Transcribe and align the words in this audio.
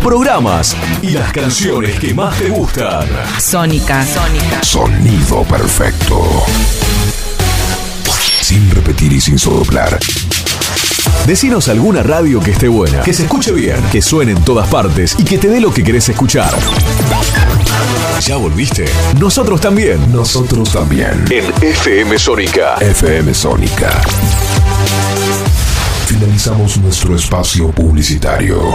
programas 0.00 0.76
y 1.02 1.10
las 1.10 1.32
canciones 1.32 1.98
que 1.98 2.14
más 2.14 2.36
te 2.38 2.48
gustan. 2.48 3.06
Sónica. 3.38 4.04
Sónica. 4.04 4.62
Sonido 4.62 5.42
perfecto. 5.44 6.44
Sin 8.40 8.70
repetir 8.70 9.12
y 9.12 9.20
sin 9.20 9.38
soplar. 9.38 9.98
Decinos 11.26 11.68
alguna 11.68 12.02
radio 12.02 12.40
que 12.40 12.52
esté 12.52 12.66
buena, 12.68 13.02
que 13.02 13.12
se 13.12 13.24
escuche 13.24 13.52
bien, 13.52 13.76
que 13.92 14.00
suene 14.00 14.32
en 14.32 14.42
todas 14.42 14.68
partes 14.68 15.14
y 15.18 15.24
que 15.24 15.38
te 15.38 15.48
dé 15.48 15.60
lo 15.60 15.72
que 15.72 15.84
querés 15.84 16.08
escuchar. 16.08 16.52
¿Ya 18.20 18.36
volviste? 18.36 18.86
Nosotros 19.18 19.60
también. 19.60 20.12
Nosotros 20.12 20.72
también. 20.72 21.24
En 21.30 21.44
FM 21.62 22.18
Sónica. 22.18 22.76
FM 22.80 23.34
Sónica. 23.34 24.00
Finalizamos 26.06 26.78
nuestro 26.78 27.14
espacio 27.14 27.70
publicitario. 27.70 28.74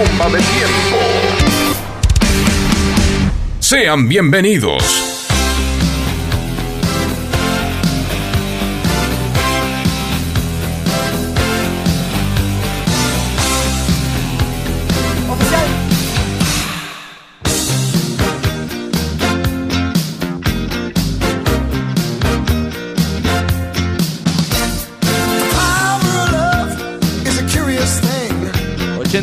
Bomba 0.00 0.30
de 0.30 0.38
Tiempo. 0.38 0.96
Sean 3.58 4.08
bienvenidos. 4.08 4.99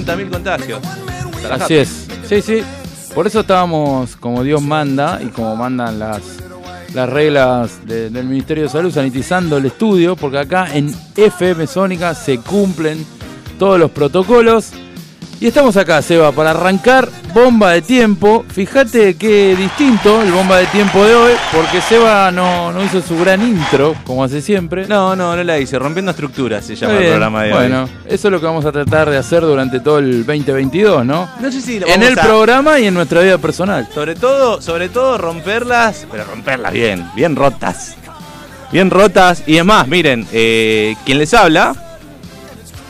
80.000 0.06 0.30
contagios. 0.30 0.80
Así 1.50 1.76
es. 1.76 2.08
Sí, 2.28 2.42
sí. 2.42 2.64
Por 3.14 3.26
eso 3.28 3.40
estábamos 3.42 4.16
como 4.18 4.44
Dios 4.44 4.62
manda 4.62 5.20
y 5.24 5.28
como 5.28 5.56
mandan 5.56 5.98
las, 6.00 6.22
las 6.94 7.10
reglas 7.10 7.86
de- 7.86 8.10
del 8.10 8.26
Ministerio 8.28 8.64
de 8.66 8.70
Salud 8.70 8.92
sanitizando 8.94 9.58
el 9.58 9.66
estudio, 9.66 10.16
porque 10.16 10.38
acá 10.40 10.68
en 10.76 10.94
FM 11.16 11.66
Sónica 11.68 12.14
se 12.14 12.38
cumplen 12.40 13.04
todos 13.58 13.80
los 13.80 13.90
protocolos. 13.92 14.72
Y 15.40 15.46
estamos 15.46 15.78
acá, 15.78 16.02
Seba, 16.02 16.32
para 16.32 16.50
arrancar 16.50 17.10
bomba 17.32 17.72
de 17.74 17.84
tiempo. 17.84 18.44
Fíjate 18.50 19.16
qué 19.18 19.56
distinto 19.56 20.24
el 20.24 20.32
bomba 20.32 20.58
de 20.58 20.66
tiempo 20.66 21.04
de 21.06 21.14
hoy, 21.14 21.34
porque 21.54 21.80
Seba 21.80 22.32
no, 22.32 22.72
no 22.72 22.84
hizo 22.84 23.04
su 23.04 23.16
gran 23.20 23.44
intro, 23.48 23.94
como 24.04 24.24
hace 24.24 24.42
siempre. 24.42 24.88
No, 24.88 25.16
no, 25.16 25.36
no 25.36 25.44
la 25.44 25.60
hice. 25.60 25.78
Rompiendo 25.78 26.10
estructuras 26.10 26.66
se 26.66 26.76
llama 26.76 26.96
el 26.98 27.06
programa 27.10 27.44
de 27.44 27.52
Bueno, 27.54 27.84
hoy. 27.84 27.90
eso 28.08 28.28
es 28.30 28.32
lo 28.32 28.40
que 28.40 28.48
vamos 28.48 28.66
a 28.66 28.72
tratar 28.72 29.12
de 29.12 29.18
hacer 29.18 29.42
durante 29.42 29.80
todo 29.80 30.00
el 30.00 30.26
2022, 30.26 31.06
¿no? 31.06 31.30
No 31.40 31.52
sé 31.52 31.62
si 31.62 31.80
lo 31.80 31.86
En 31.86 32.00
vamos 32.02 32.08
el 32.08 32.20
a- 32.20 32.24
programa 32.24 32.80
y 32.80 32.88
en 32.88 32.96
nuestra 32.96 33.22
vida 33.22 33.38
personal. 33.38 33.88
Sobre 33.94 34.16
todo, 34.16 34.60
sobre 34.60 34.90
todo 34.90 35.20
romperlas, 35.20 36.08
pero 36.12 36.24
romperlas 36.24 36.74
bien, 36.74 37.08
bien 37.16 37.36
rotas. 37.36 37.96
Bien 38.72 38.90
rotas. 38.90 39.44
Y 39.46 39.54
además, 39.58 39.88
miren, 39.88 40.28
eh, 40.32 40.96
quien 41.06 41.20
les 41.20 41.32
habla 41.36 41.76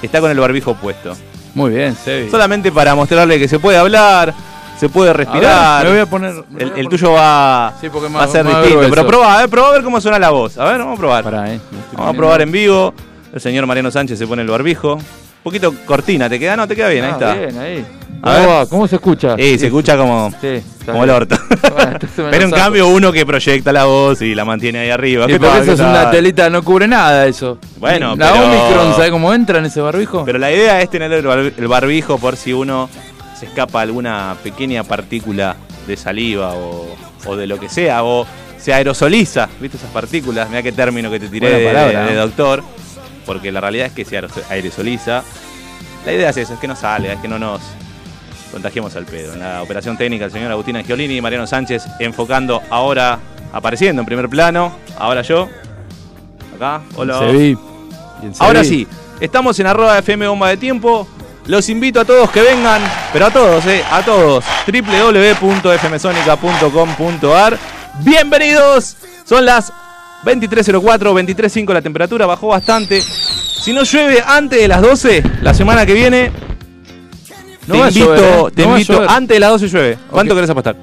está 0.02 0.22
con 0.22 0.32
el 0.32 0.40
barbijo 0.40 0.74
puesto. 0.76 1.14
Muy 1.58 1.72
bien, 1.72 1.96
Sebi. 1.96 2.30
Solamente 2.30 2.72
para 2.72 2.94
mostrarle 2.94 3.40
que 3.40 3.48
se 3.48 3.58
puede 3.58 3.80
hablar, 3.80 4.32
se 4.80 4.90
puede 4.90 5.10
ver, 5.10 5.18
respirar. 5.18 5.84
me 5.86 5.90
voy 5.90 6.00
a 6.00 6.06
poner. 6.06 6.34
me 6.52 6.80
el, 6.80 6.88
tuyo 6.88 7.14
va, 7.14 7.74
Sí, 7.82 7.90
porque 7.90 8.14
va 8.14 8.26
a 8.26 8.28
ser 8.28 8.46
distinto. 8.46 8.88
Pero 8.92 9.08
probá, 9.08 9.38
a 9.38 9.40
ver, 9.40 9.50
probá 9.50 9.70
a 9.70 9.72
ver 9.72 9.82
cómo 9.82 10.00
suena 10.00 10.20
la 10.20 10.30
voz. 10.30 10.56
A 10.60 10.66
ver, 10.66 10.78
vamos 10.78 10.98
a 10.98 11.00
probar. 11.00 11.24
Pará, 11.24 11.52
eh. 11.52 11.60
Vamos 11.94 12.14
a 12.14 12.16
probar 12.16 12.44
en 12.44 12.52
vivo. 12.52 12.94
El 13.34 13.42
señor 13.42 13.66
Mariano 13.66 13.90
Sánchez 13.90 14.20
se 14.20 14.28
pone 14.28 14.44
el 14.44 14.48
barbijo. 14.48 15.00
Un 15.38 15.44
poquito 15.52 15.74
cortina, 15.86 16.30
¿te 16.30 16.40
queda? 16.40 16.56
No, 16.58 16.68
te 16.68 16.76
queda 16.76 16.90
bien, 16.90 17.06
ahí 17.06 17.12
Ah, 17.12 17.14
está. 17.14 17.34
bien, 17.36 17.58
ahí. 17.58 17.86
A 18.22 18.34
¿Cómo 18.34 18.40
ver. 18.40 18.50
va? 18.50 18.66
¿Cómo 18.66 18.88
se 18.88 18.96
escucha? 18.96 19.36
Sí, 19.38 19.60
se 19.60 19.68
escucha 19.68 19.96
como, 19.96 20.32
Sí, 20.42 20.62
como 20.86 21.04
el 21.04 21.10
orto. 21.10 21.38
Bueno, 21.74 22.00
Pero 22.32 22.44
en 22.46 22.52
cambio 22.52 22.88
uno 22.88 23.12
que 23.12 23.26
proyecta 23.26 23.72
la 23.72 23.86
voz 23.86 24.22
y 24.22 24.34
la 24.36 24.44
mantiene 24.44 24.80
ahí 24.80 24.90
arriba. 24.90 25.26
Sí, 25.28 25.34
¿Qué 25.34 25.40
porque 25.40 25.52
tal? 25.54 25.64
eso 25.64 25.76
¿Qué 25.76 25.82
es 25.84 25.88
una 25.88 26.12
telita, 26.12 26.50
no 26.50 26.64
cubre 26.64 26.88
nada 26.88 27.26
eso. 27.28 27.60
Bueno, 27.78 28.16
La 28.18 28.34
pero- 28.34 28.46
Omicron, 28.46 28.94
¿sabe 28.96 29.12
cómo 29.12 29.34
entra 29.34 29.60
en 29.60 29.66
ese 29.66 29.80
barbijo? 29.80 30.26
Pero 30.26 30.40
la 30.40 30.52
idea 30.52 30.82
es 30.82 30.90
tener 30.90 31.12
el 31.14 31.26
bar- 31.26 31.54
el 31.56 31.68
barbijo 31.68 32.18
por 32.18 32.36
si 32.36 32.52
uno 32.54 32.90
se 33.40 33.46
escapa 33.46 33.82
alguna 33.82 34.36
pequeña 34.44 34.84
partícula 34.84 35.56
de 35.86 35.96
saliva 35.96 36.54
o, 36.56 36.88
o 37.26 37.36
de 37.36 37.46
lo 37.48 37.60
que 37.60 37.70
sea, 37.70 38.04
o 38.04 38.26
se 38.58 38.74
aerosoliza, 38.74 39.48
¿viste 39.62 39.78
esas 39.78 39.92
partículas? 39.92 40.50
Mira 40.50 40.64
qué 40.64 40.72
término 40.72 41.10
que 41.12 41.20
te 41.20 41.30
tiré 41.30 41.50
de, 41.60 41.66
palabra, 41.68 42.06
de 42.08 42.14
¿no? 42.16 42.22
doctor, 42.22 42.64
porque 43.28 43.52
la 43.52 43.62
realidad 43.62 43.86
es 43.88 43.94
que 43.94 44.04
se 44.06 44.18
aeroso- 44.20 44.42
aerosoliza. 44.50 45.22
La 46.06 46.14
idea 46.14 46.30
es 46.32 46.38
eso, 46.38 46.54
es 46.56 46.60
que 46.60 46.68
no 46.68 46.76
salga, 46.76 47.14
es 47.14 47.20
que 47.20 47.28
no 47.28 47.38
nos 47.38 47.62
contagiemos 48.52 48.96
al 48.96 49.06
pedo. 49.06 49.34
En 49.34 49.40
la 49.42 49.62
operación 49.62 49.96
técnica, 49.98 50.26
el 50.26 50.32
señor 50.32 50.52
Agustín 50.52 50.78
Angiolini 50.78 51.18
y 51.18 51.22
Mariano 51.22 51.46
Sánchez 51.46 51.84
enfocando 52.00 52.64
ahora, 52.72 53.20
apareciendo 53.54 54.02
en 54.02 54.06
primer 54.08 54.28
plano, 54.30 54.76
ahora 54.98 55.22
yo, 55.22 55.48
acá, 56.56 56.82
hola. 56.96 57.20
Ahora 58.40 58.64
sí, 58.64 58.88
estamos 59.20 59.60
en 59.60 59.68
arroba 59.68 60.00
FM 60.00 60.28
Bomba 60.28 60.50
de 60.50 60.58
Tiempo. 60.58 61.08
Los 61.46 61.70
invito 61.70 62.02
a 62.02 62.06
todos 62.06 62.32
que 62.32 62.42
vengan, 62.42 62.82
pero 63.14 63.28
a 63.28 63.32
todos, 63.32 63.64
eh, 63.68 63.84
a 63.90 64.02
todos. 64.02 64.44
www.fmsonica.com.ar. 64.66 67.58
Bienvenidos. 68.00 68.98
Son 69.26 69.46
las 69.46 69.72
23.04, 70.24 70.82
23.05 71.14 71.74
la 71.74 71.82
temperatura, 71.82 72.26
bajó 72.26 72.48
bastante. 72.48 73.02
Si 73.02 73.74
no 73.74 73.84
llueve 73.84 74.22
antes 74.26 74.60
de 74.60 74.68
las 74.68 74.82
12, 74.82 75.24
la 75.42 75.54
semana 75.54 75.86
que 75.86 75.94
viene, 75.94 76.32
No 77.68 77.74
te 77.74 77.80
invito, 77.80 78.00
llover, 78.16 78.20
¿eh? 78.20 78.52
te 78.56 78.66
No 78.66 78.72
invito 78.74 79.10
antes 79.10 79.36
de 79.36 79.40
las 79.40 79.50
12 79.52 79.68
llueve. 79.68 79.98
¿Cuánto 80.10 80.34
Ok. 80.34 80.38
querés 80.38 80.50
apostar? 80.50 80.76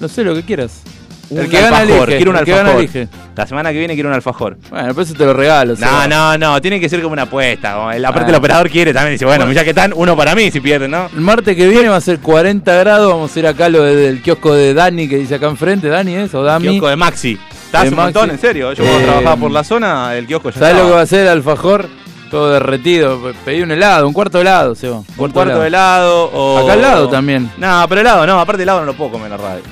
No 0.00 0.08
sé 0.08 0.22
lo 0.24 0.34
que 0.34 0.42
quieras. 0.42 0.82
Un 1.30 1.40
el 1.40 1.50
que 1.50 1.60
gana 1.60 1.78
alfajor, 1.80 2.08
elige. 2.08 2.16
quiero 2.16 2.30
un 2.30 2.36
el 2.38 2.44
que 2.46 2.50
gana 2.52 2.60
alfajor. 2.70 2.80
elige. 2.84 3.08
La 3.36 3.46
semana 3.46 3.70
que 3.72 3.78
viene 3.78 3.94
quiero 3.94 4.08
un 4.08 4.14
alfajor. 4.14 4.56
Bueno, 4.70 4.94
pues 4.94 5.08
eso 5.08 5.18
te 5.18 5.24
lo 5.26 5.34
regalo. 5.34 5.74
No, 5.78 6.08
no, 6.08 6.38
no, 6.38 6.60
tiene 6.62 6.80
que 6.80 6.88
ser 6.88 7.02
como 7.02 7.12
una 7.12 7.22
apuesta. 7.22 7.72
aparte 7.74 8.20
Ah. 8.24 8.28
el 8.30 8.34
operador 8.34 8.70
quiere 8.70 8.94
también, 8.94 9.12
dice, 9.14 9.26
bueno, 9.26 9.50
ya 9.52 9.62
que 9.62 9.70
están, 9.70 9.92
uno 9.94 10.16
para 10.16 10.34
mí 10.34 10.50
si 10.50 10.60
pierden, 10.60 10.90
¿no? 10.92 11.06
El 11.14 11.20
martes 11.20 11.54
que 11.54 11.68
viene 11.68 11.88
va 11.88 11.96
a 11.96 12.00
ser 12.00 12.20
40 12.20 12.72
grados. 12.76 13.12
Vamos 13.12 13.36
a 13.36 13.38
ir 13.38 13.46
acá 13.46 13.68
lo 13.68 13.82
de- 13.82 13.94
del 13.96 14.22
kiosco 14.22 14.54
de 14.54 14.72
Dani 14.72 15.06
que 15.06 15.18
dice 15.18 15.34
acá 15.34 15.48
enfrente. 15.48 15.88
Dani 15.88 16.14
es 16.14 16.34
o 16.34 16.42
Dami. 16.42 16.68
Kiosco 16.68 16.88
de 16.88 16.96
Maxi. 16.96 17.38
Está 17.68 17.80
hace 17.80 17.90
De 17.90 17.96
un 17.96 18.02
montón, 18.02 18.30
en 18.30 18.38
serio. 18.38 18.72
Yo 18.72 18.82
cuando 18.82 19.00
Eh, 19.00 19.04
trabajaba 19.04 19.36
por 19.36 19.50
la 19.50 19.62
zona, 19.64 20.16
el 20.16 20.26
kiosco 20.26 20.50
ya 20.50 20.58
¿Sabes 20.58 20.76
lo 20.76 20.84
que 20.86 20.90
va 20.92 21.00
a 21.00 21.02
hacer 21.02 21.20
el 21.20 21.28
alfajor? 21.28 21.86
Todo 22.30 22.50
derretido. 22.50 23.20
Pedí 23.44 23.62
un 23.62 23.70
helado, 23.70 24.06
un 24.06 24.12
cuarto 24.14 24.38
de 24.38 24.42
helado, 24.42 24.74
Seba. 24.74 25.02
Un 25.16 25.30
cuarto 25.30 25.60
de 25.60 25.66
helado 25.66 26.30
o... 26.32 26.58
Acá 26.58 26.72
al 26.74 26.82
lado 26.82 27.08
también. 27.08 27.50
No, 27.58 27.84
pero 27.88 28.00
helado 28.00 28.26
no, 28.26 28.40
aparte 28.40 28.62
helado 28.62 28.80
no 28.80 28.86
lo 28.86 28.94
puedo 28.94 29.12
comer 29.12 29.26
en 29.26 29.30
la 29.32 29.36
radio. 29.36 29.62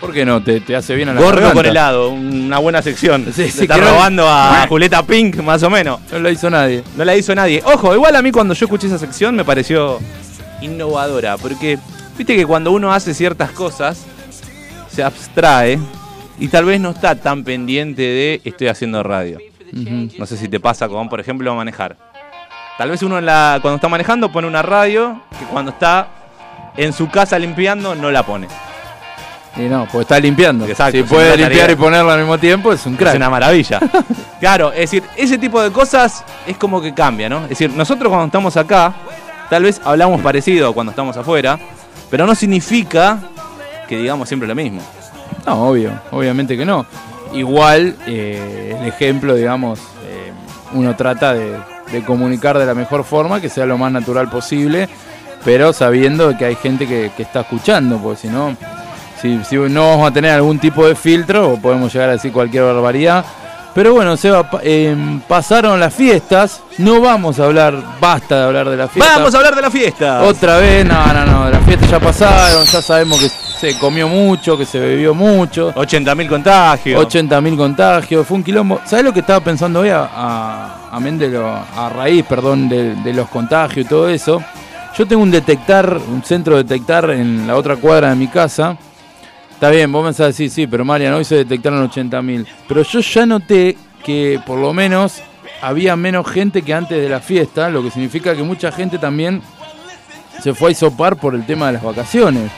¿Por 0.00 0.12
qué 0.12 0.24
no? 0.24 0.42
Te, 0.42 0.60
te 0.60 0.74
hace 0.74 0.94
bien 0.96 1.10
a 1.10 1.14
la 1.14 1.20
Gordo 1.20 1.36
garganta. 1.36 1.54
con 1.54 1.66
helado, 1.66 2.08
una 2.10 2.58
buena 2.58 2.82
sección. 2.82 3.24
Sí, 3.34 3.42
Le 3.42 3.50
sí, 3.50 3.62
está 3.62 3.76
robando 3.76 4.26
a 4.28 4.66
Julieta 4.68 5.02
Pink, 5.04 5.36
más 5.36 5.62
o 5.62 5.70
menos. 5.70 6.00
No 6.10 6.18
lo 6.18 6.28
hizo 6.30 6.50
nadie. 6.50 6.82
No 6.96 7.04
la 7.04 7.14
hizo 7.14 7.34
nadie. 7.34 7.62
Ojo, 7.64 7.94
igual 7.94 8.16
a 8.16 8.20
mí 8.22 8.32
cuando 8.32 8.52
yo 8.54 8.66
escuché 8.66 8.88
esa 8.88 8.98
sección 8.98 9.36
me 9.36 9.44
pareció 9.44 10.00
innovadora, 10.60 11.36
porque 11.36 11.78
viste 12.18 12.34
que 12.36 12.44
cuando 12.46 12.72
uno 12.72 12.92
hace 12.92 13.14
ciertas 13.14 13.50
cosas, 13.52 14.04
se 14.90 15.02
abstrae 15.04 15.78
y 16.42 16.48
tal 16.48 16.64
vez 16.64 16.80
no 16.80 16.90
está 16.90 17.14
tan 17.14 17.44
pendiente 17.44 18.02
de 18.02 18.40
estoy 18.44 18.66
haciendo 18.66 19.04
radio. 19.04 19.38
No 20.18 20.26
sé 20.26 20.36
si 20.36 20.48
te 20.48 20.58
pasa 20.58 20.88
con, 20.88 21.08
por 21.08 21.20
ejemplo, 21.20 21.54
manejar. 21.54 21.96
Tal 22.76 22.90
vez 22.90 23.00
uno 23.04 23.16
en 23.16 23.26
la, 23.26 23.60
cuando 23.62 23.76
está 23.76 23.88
manejando 23.88 24.32
pone 24.32 24.48
una 24.48 24.60
radio 24.60 25.22
que 25.38 25.44
cuando 25.44 25.70
está 25.70 26.08
en 26.76 26.92
su 26.92 27.08
casa 27.08 27.38
limpiando 27.38 27.94
no 27.94 28.10
la 28.10 28.24
pone. 28.26 28.48
Y 29.56 29.60
no, 29.68 29.86
pues 29.92 30.02
está 30.02 30.18
limpiando. 30.18 30.66
Exacto, 30.66 30.96
si 30.96 31.04
puede 31.04 31.36
limpiar 31.36 31.60
tarea. 31.60 31.72
y 31.74 31.76
ponerla 31.76 32.14
al 32.14 32.18
mismo 32.18 32.36
tiempo, 32.38 32.72
es 32.72 32.84
un 32.86 32.96
crack. 32.96 33.10
Es 33.10 33.16
una 33.18 33.30
maravilla. 33.30 33.78
claro, 34.40 34.72
es 34.72 34.80
decir, 34.80 35.04
ese 35.16 35.38
tipo 35.38 35.62
de 35.62 35.70
cosas 35.70 36.24
es 36.44 36.56
como 36.56 36.82
que 36.82 36.92
cambia, 36.92 37.28
¿no? 37.28 37.44
Es 37.44 37.50
decir, 37.50 37.70
nosotros 37.70 38.08
cuando 38.08 38.26
estamos 38.26 38.56
acá, 38.56 38.92
tal 39.48 39.62
vez 39.62 39.80
hablamos 39.84 40.20
parecido 40.20 40.70
a 40.70 40.74
cuando 40.74 40.90
estamos 40.90 41.16
afuera, 41.16 41.56
pero 42.10 42.26
no 42.26 42.34
significa 42.34 43.20
que 43.86 43.96
digamos 43.96 44.26
siempre 44.26 44.48
lo 44.48 44.56
mismo. 44.56 44.82
No, 45.46 45.68
obvio, 45.68 45.90
obviamente 46.10 46.56
que 46.56 46.64
no. 46.64 46.86
Igual, 47.32 47.96
eh, 48.06 48.76
el 48.80 48.86
ejemplo, 48.86 49.34
digamos, 49.34 49.78
eh, 50.06 50.32
uno 50.74 50.94
trata 50.96 51.32
de, 51.34 51.56
de 51.90 52.02
comunicar 52.04 52.58
de 52.58 52.66
la 52.66 52.74
mejor 52.74 53.04
forma, 53.04 53.40
que 53.40 53.48
sea 53.48 53.66
lo 53.66 53.78
más 53.78 53.90
natural 53.92 54.28
posible, 54.28 54.88
pero 55.44 55.72
sabiendo 55.72 56.36
que 56.36 56.44
hay 56.44 56.54
gente 56.56 56.86
que, 56.86 57.10
que 57.16 57.22
está 57.22 57.40
escuchando, 57.40 57.98
porque 57.98 58.22
si 58.22 58.28
no, 58.28 58.56
si, 59.20 59.42
si 59.44 59.56
no 59.56 59.90
vamos 59.90 60.10
a 60.10 60.12
tener 60.12 60.32
algún 60.32 60.58
tipo 60.58 60.86
de 60.86 60.94
filtro, 60.94 61.52
o 61.52 61.56
podemos 61.60 61.92
llegar 61.92 62.10
a 62.10 62.12
decir 62.12 62.32
cualquier 62.32 62.64
barbaridad. 62.64 63.24
Pero 63.74 63.94
bueno, 63.94 64.18
Seba, 64.18 64.50
eh, 64.62 64.94
pasaron 65.26 65.80
las 65.80 65.94
fiestas, 65.94 66.60
no 66.76 67.00
vamos 67.00 67.40
a 67.40 67.44
hablar, 67.46 67.74
basta 67.98 68.36
de 68.36 68.44
hablar 68.44 68.68
de 68.68 68.76
la 68.76 68.86
fiesta. 68.86 69.16
Vamos 69.16 69.34
a 69.34 69.38
hablar 69.38 69.56
de 69.56 69.62
la 69.62 69.70
fiesta. 69.70 70.22
Otra 70.24 70.58
vez, 70.58 70.84
no, 70.84 71.06
no, 71.06 71.24
no, 71.24 71.48
las 71.50 71.64
fiestas 71.64 71.71
ya 71.92 72.00
pasaron, 72.00 72.64
ya 72.64 72.80
sabemos 72.80 73.20
que 73.20 73.28
se 73.28 73.78
comió 73.78 74.08
mucho, 74.08 74.56
que 74.56 74.64
se 74.64 74.80
bebió 74.80 75.14
mucho. 75.14 75.74
80.000 75.74 76.26
contagios. 76.26 77.04
80.000 77.06 77.54
contagios, 77.54 78.26
fue 78.26 78.38
un 78.38 78.42
quilombo. 78.42 78.80
¿Sabes 78.86 79.04
lo 79.04 79.12
que 79.12 79.20
estaba 79.20 79.40
pensando 79.40 79.80
hoy 79.80 79.90
a, 79.90 80.08
a, 80.10 80.88
amén 80.90 81.18
de 81.18 81.28
lo- 81.28 81.46
a 81.54 81.90
raíz, 81.94 82.24
perdón, 82.24 82.66
de, 82.70 82.94
de 82.94 83.12
los 83.12 83.28
contagios 83.28 83.84
y 83.84 83.88
todo 83.88 84.08
eso? 84.08 84.42
Yo 84.96 85.06
tengo 85.06 85.22
un 85.22 85.30
detectar, 85.30 85.98
un 86.08 86.22
centro 86.24 86.56
de 86.56 86.62
detectar 86.62 87.10
en 87.10 87.46
la 87.46 87.56
otra 87.56 87.76
cuadra 87.76 88.08
de 88.08 88.16
mi 88.16 88.28
casa. 88.28 88.74
Está 89.52 89.68
bien, 89.68 89.92
vos 89.92 90.18
a 90.18 90.26
decir, 90.28 90.48
sí, 90.50 90.66
pero 90.66 90.86
Marian, 90.86 91.12
hoy 91.12 91.26
se 91.26 91.36
detectaron 91.36 91.86
80.000. 91.90 92.46
Pero 92.66 92.82
yo 92.84 93.00
ya 93.00 93.26
noté 93.26 93.76
que 94.02 94.40
por 94.46 94.58
lo 94.58 94.72
menos 94.72 95.20
había 95.60 95.94
menos 95.94 96.26
gente 96.26 96.62
que 96.62 96.72
antes 96.72 97.00
de 97.02 97.08
la 97.10 97.20
fiesta, 97.20 97.68
lo 97.68 97.82
que 97.82 97.90
significa 97.90 98.34
que 98.34 98.42
mucha 98.42 98.72
gente 98.72 98.96
también 98.98 99.42
se 100.40 100.54
fue 100.54 100.68
a 100.68 100.72
isopar 100.72 101.16
por 101.16 101.34
el 101.34 101.44
tema 101.44 101.66
de 101.66 101.72
las 101.72 101.82
vacaciones. 101.82 102.50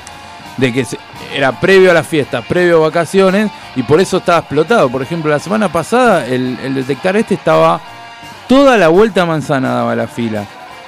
De 0.56 0.72
que 0.72 0.84
se- 0.84 0.98
era 1.34 1.58
previo 1.58 1.90
a 1.90 1.94
la 1.94 2.04
fiesta, 2.04 2.40
previo 2.42 2.76
a 2.76 2.88
vacaciones, 2.88 3.50
y 3.74 3.82
por 3.82 4.00
eso 4.00 4.18
estaba 4.18 4.38
explotado. 4.38 4.88
Por 4.88 5.02
ejemplo, 5.02 5.30
la 5.30 5.40
semana 5.40 5.68
pasada 5.70 6.24
el, 6.26 6.56
el 6.62 6.74
detectar 6.74 7.16
este 7.16 7.34
estaba 7.34 7.80
toda 8.48 8.76
la 8.76 8.88
vuelta 8.88 9.22
a 9.22 9.26
manzana 9.26 9.74
daba 9.74 9.96
la 9.96 10.06
fila. 10.06 10.44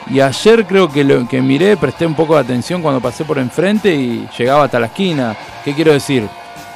Y 0.08 0.20
ayer 0.20 0.64
creo 0.66 0.88
que 0.88 1.02
lo 1.02 1.26
que 1.26 1.40
miré, 1.42 1.76
presté 1.76 2.06
un 2.06 2.14
poco 2.14 2.34
de 2.36 2.42
atención 2.42 2.80
cuando 2.80 3.00
pasé 3.00 3.24
por 3.24 3.38
enfrente 3.38 3.92
y 3.92 4.28
llegaba 4.38 4.64
hasta 4.66 4.78
la 4.78 4.86
esquina. 4.86 5.34
¿Qué 5.64 5.74
quiero 5.74 5.92
decir? 5.92 6.28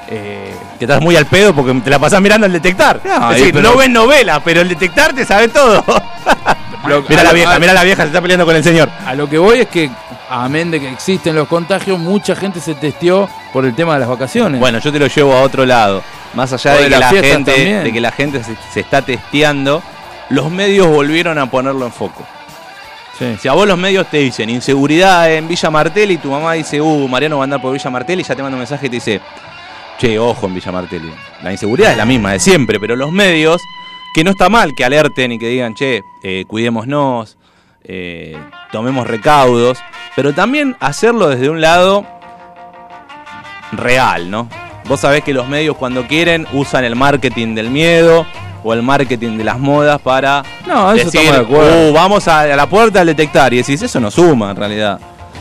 Eh, 0.09 0.53
Que 0.81 0.85
estás 0.87 1.01
muy 1.01 1.15
al 1.15 1.27
pedo 1.27 1.55
porque 1.55 1.73
te 1.75 1.91
la 1.91 2.01
pasás 2.01 2.21
mirando 2.21 2.47
el 2.47 2.53
detectar. 2.53 3.01
No, 3.05 3.31
es 3.31 3.37
decir, 3.39 3.55
pero- 3.55 3.71
no 3.71 3.77
ves 3.77 3.89
novela, 3.91 4.41
pero 4.43 4.63
el 4.63 4.69
detectar 4.69 5.13
te 5.13 5.25
sabe 5.25 5.47
todo. 5.47 5.85
Lo- 6.87 7.03
mira 7.09 7.21
a 7.21 7.25
la 7.25 7.33
vieja, 7.33 7.59
mira 7.59 7.73
la 7.75 7.85
vieja, 7.85 8.03
se 8.03 8.09
está 8.09 8.21
peleando 8.21 8.47
con 8.47 8.57
el 8.57 8.65
señor. 8.65 8.89
A 9.07 9.15
lo 9.15 9.29
que 9.29 9.39
voy 9.39 9.61
es 9.61 9.69
que, 9.69 9.91
amén 10.29 10.71
de 10.71 10.81
que 10.81 10.89
existen 10.89 11.35
los 11.35 11.47
contagios, 11.49 11.99
mucha 11.99 12.35
gente 12.35 12.61
se 12.61 12.75
testeó 12.75 13.29
por 13.53 13.65
el 13.65 13.75
tema 13.75 13.95
de 13.95 14.01
las 14.01 14.09
vacaciones. 14.09 14.59
Bueno, 14.61 14.79
yo 14.79 14.91
te 14.93 14.99
lo 14.99 15.07
llevo 15.07 15.35
a 15.35 15.43
otro 15.43 15.67
lado. 15.67 16.03
Más 16.35 16.53
allá 16.53 16.75
de, 16.75 16.85
de 16.85 16.89
que 16.91 16.99
la 16.99 17.09
gente, 17.09 17.53
también. 17.53 17.85
de 17.85 17.93
que 17.93 18.01
la 18.01 18.13
gente 18.13 18.43
se, 18.45 18.57
se 18.73 18.81
está 18.81 19.03
testeando, 19.03 19.83
los 20.31 20.51
medios 20.51 20.87
volvieron 20.87 21.39
a 21.39 21.47
ponerlo 21.51 21.85
en 21.87 21.93
foco. 21.93 22.25
Sí. 23.19 23.37
Si 23.43 23.49
a 23.49 23.53
vos 23.53 23.67
los 23.69 23.77
medios 23.77 24.07
te 24.07 24.17
dicen 24.19 24.49
inseguridad 24.49 25.31
en 25.31 25.47
Villa 25.47 25.71
Martelli 25.71 26.17
tu 26.17 26.31
mamá 26.31 26.55
dice, 26.55 26.81
uh, 26.81 27.07
Mariano 27.09 27.37
va 27.37 27.43
a 27.43 27.45
andar 27.45 27.61
por 27.61 27.73
Villa 27.73 27.91
Martelli, 27.91 28.23
ya 28.23 28.35
te 28.35 28.43
manda 28.43 28.55
un 28.57 28.61
mensaje 28.61 28.87
y 28.87 28.89
te 28.89 28.97
dice, 28.97 29.21
che, 29.99 30.19
ojo 30.19 30.47
en 30.47 30.55
Villa 30.55 30.73
Martelli. 30.73 31.13
La 31.43 31.53
inseguridad 31.53 31.91
es 31.91 31.99
la 31.99 32.07
misma 32.07 32.33
de 32.33 32.41
siempre, 32.41 32.81
pero 32.81 32.97
los 32.97 33.13
medios, 33.13 33.61
que 34.15 34.25
no 34.25 34.31
está 34.31 34.49
mal 34.49 34.75
que 34.75 34.85
alerten 34.85 35.33
y 35.33 35.39
que 35.39 35.49
digan, 35.49 35.75
che, 35.75 36.03
eh, 36.23 36.45
cuidémonos, 36.47 37.37
eh, 37.85 38.37
tomemos 38.73 39.07
recaudos, 39.07 39.79
pero 40.17 40.33
también 40.35 40.77
hacerlo 40.81 41.29
desde 41.29 41.49
un 41.49 41.61
lado 41.61 42.07
real, 43.73 44.31
¿no? 44.31 44.49
Vos 44.89 45.01
sabés 45.01 45.23
que 45.23 45.33
los 45.33 45.47
medios 45.47 45.77
cuando 45.77 46.07
quieren 46.07 46.47
usan 46.53 46.85
el 46.85 46.97
marketing 46.97 47.55
del 47.55 47.71
miedo 47.71 48.27
o 48.65 48.73
el 48.75 48.83
marketing 48.83 49.39
de 49.39 49.45
las 49.45 49.59
modas 49.59 50.01
para 50.01 50.43
No, 50.67 50.93
eso 50.93 51.05
decir, 51.05 51.21
estamos 51.21 51.49
de 51.49 51.55
acuerdo. 51.55 51.91
"Uh, 51.91 51.93
vamos 51.93 52.29
a, 52.29 52.41
a 52.41 52.47
la 52.57 52.69
puerta 52.69 53.01
al 53.01 53.07
detectar 53.07 53.53
y 53.55 53.59
decís, 53.59 53.81
eso 53.81 54.01
no 54.01 54.11
suma 54.11 54.51
en 54.51 54.57
realidad. 54.57 55.01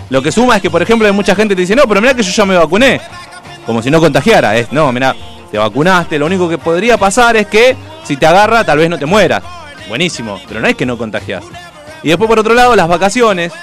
Lo 0.10 0.22
que 0.22 0.32
suma 0.32 0.56
es 0.56 0.62
que, 0.62 0.70
por 0.70 0.82
ejemplo, 0.82 1.08
hay 1.08 1.14
mucha 1.14 1.36
gente 1.36 1.54
que 1.54 1.58
te 1.58 1.62
dice, 1.62 1.76
no, 1.76 1.84
pero 1.88 2.02
mirá 2.02 2.14
que 2.14 2.24
yo 2.24 2.32
ya 2.32 2.46
me 2.46 2.56
vacuné. 2.56 3.02
Como 3.66 3.82
si 3.82 3.92
no 3.92 4.00
contagiara. 4.00 4.56
Es, 4.58 4.72
no, 4.72 4.92
mirá, 4.92 5.16
te 5.52 5.58
vacunaste, 5.58 6.18
lo 6.18 6.26
único 6.28 6.48
que 6.48 6.58
podría 6.58 6.98
pasar 6.98 7.36
es 7.36 7.48
que 7.48 7.76
si 8.10 8.18
te 8.18 8.26
agarra, 8.26 8.64
tal 8.64 8.80
vez 8.80 8.90
no 8.90 8.98
te 8.98 9.06
mueras. 9.06 9.44
Buenísimo, 9.88 10.42
pero 10.48 10.60
no 10.60 10.68
es 10.68 10.76
que 10.76 10.84
no 10.86 10.98
contagias. 10.98 11.44
Y 12.02 12.08
después, 12.10 12.28
por 12.28 12.40
otro 12.40 12.56
lado, 12.56 12.76
las 12.76 12.88
vacaciones. 12.88 13.54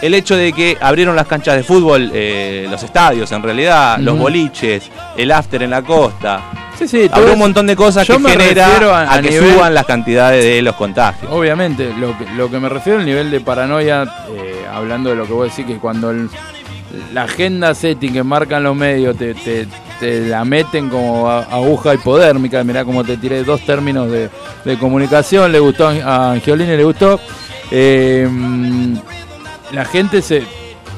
El 0.00 0.14
hecho 0.14 0.36
de 0.36 0.54
que 0.54 0.78
abrieron 0.80 1.14
las 1.14 1.26
canchas 1.26 1.54
de 1.56 1.62
fútbol, 1.64 2.10
eh, 2.14 2.66
los 2.70 2.82
estadios 2.82 3.30
en 3.32 3.42
realidad, 3.42 3.98
los 3.98 4.16
boliches, 4.18 4.84
el 5.18 5.30
after 5.32 5.62
en 5.62 5.70
la 5.70 5.82
costa. 5.82 6.40
Sí, 6.78 6.88
sí, 6.88 7.10
Habrá 7.12 7.32
un 7.32 7.38
montón 7.40 7.66
de 7.66 7.76
cosas 7.76 8.06
que 8.06 8.12
genera 8.38 8.66
a, 8.94 9.00
a- 9.02 9.14
a 9.16 9.20
que 9.20 9.30
nivel- 9.30 9.52
suban 9.54 9.74
las 9.74 9.84
cantidades 9.84 10.42
de 10.44 10.62
los 10.62 10.76
contagios. 10.76 11.30
Obviamente, 11.30 11.92
lo 11.98 12.16
que, 12.16 12.24
lo 12.36 12.48
que 12.50 12.58
me 12.58 12.68
refiero 12.70 13.00
al 13.00 13.04
nivel 13.04 13.30
de 13.30 13.40
paranoia, 13.40 14.04
eh, 14.30 14.64
hablando 14.72 15.10
de 15.10 15.16
lo 15.16 15.26
que 15.26 15.32
vos 15.34 15.50
decís, 15.50 15.66
que 15.66 15.78
cuando 15.78 16.10
el- 16.12 16.30
la 17.12 17.24
agenda 17.24 17.74
setting 17.74 18.12
que 18.14 18.22
marcan 18.22 18.62
los 18.62 18.74
medios 18.76 19.16
te, 19.18 19.34
te- 19.34 19.66
te 20.00 20.20
la 20.26 20.44
meten 20.44 20.88
como 20.88 21.28
aguja 21.30 21.94
hipodérmica, 21.94 22.62
mirá 22.64 22.84
como 22.84 23.04
te 23.04 23.16
tiré 23.16 23.42
dos 23.44 23.60
términos 23.66 24.10
de, 24.10 24.28
de 24.64 24.78
comunicación, 24.78 25.50
le 25.52 25.58
gustó 25.60 25.88
a 25.88 26.32
Angiolini, 26.32 26.76
le 26.76 26.84
gustó, 26.84 27.20
eh, 27.70 28.28
la 29.72 29.84
gente 29.84 30.22
se, 30.22 30.42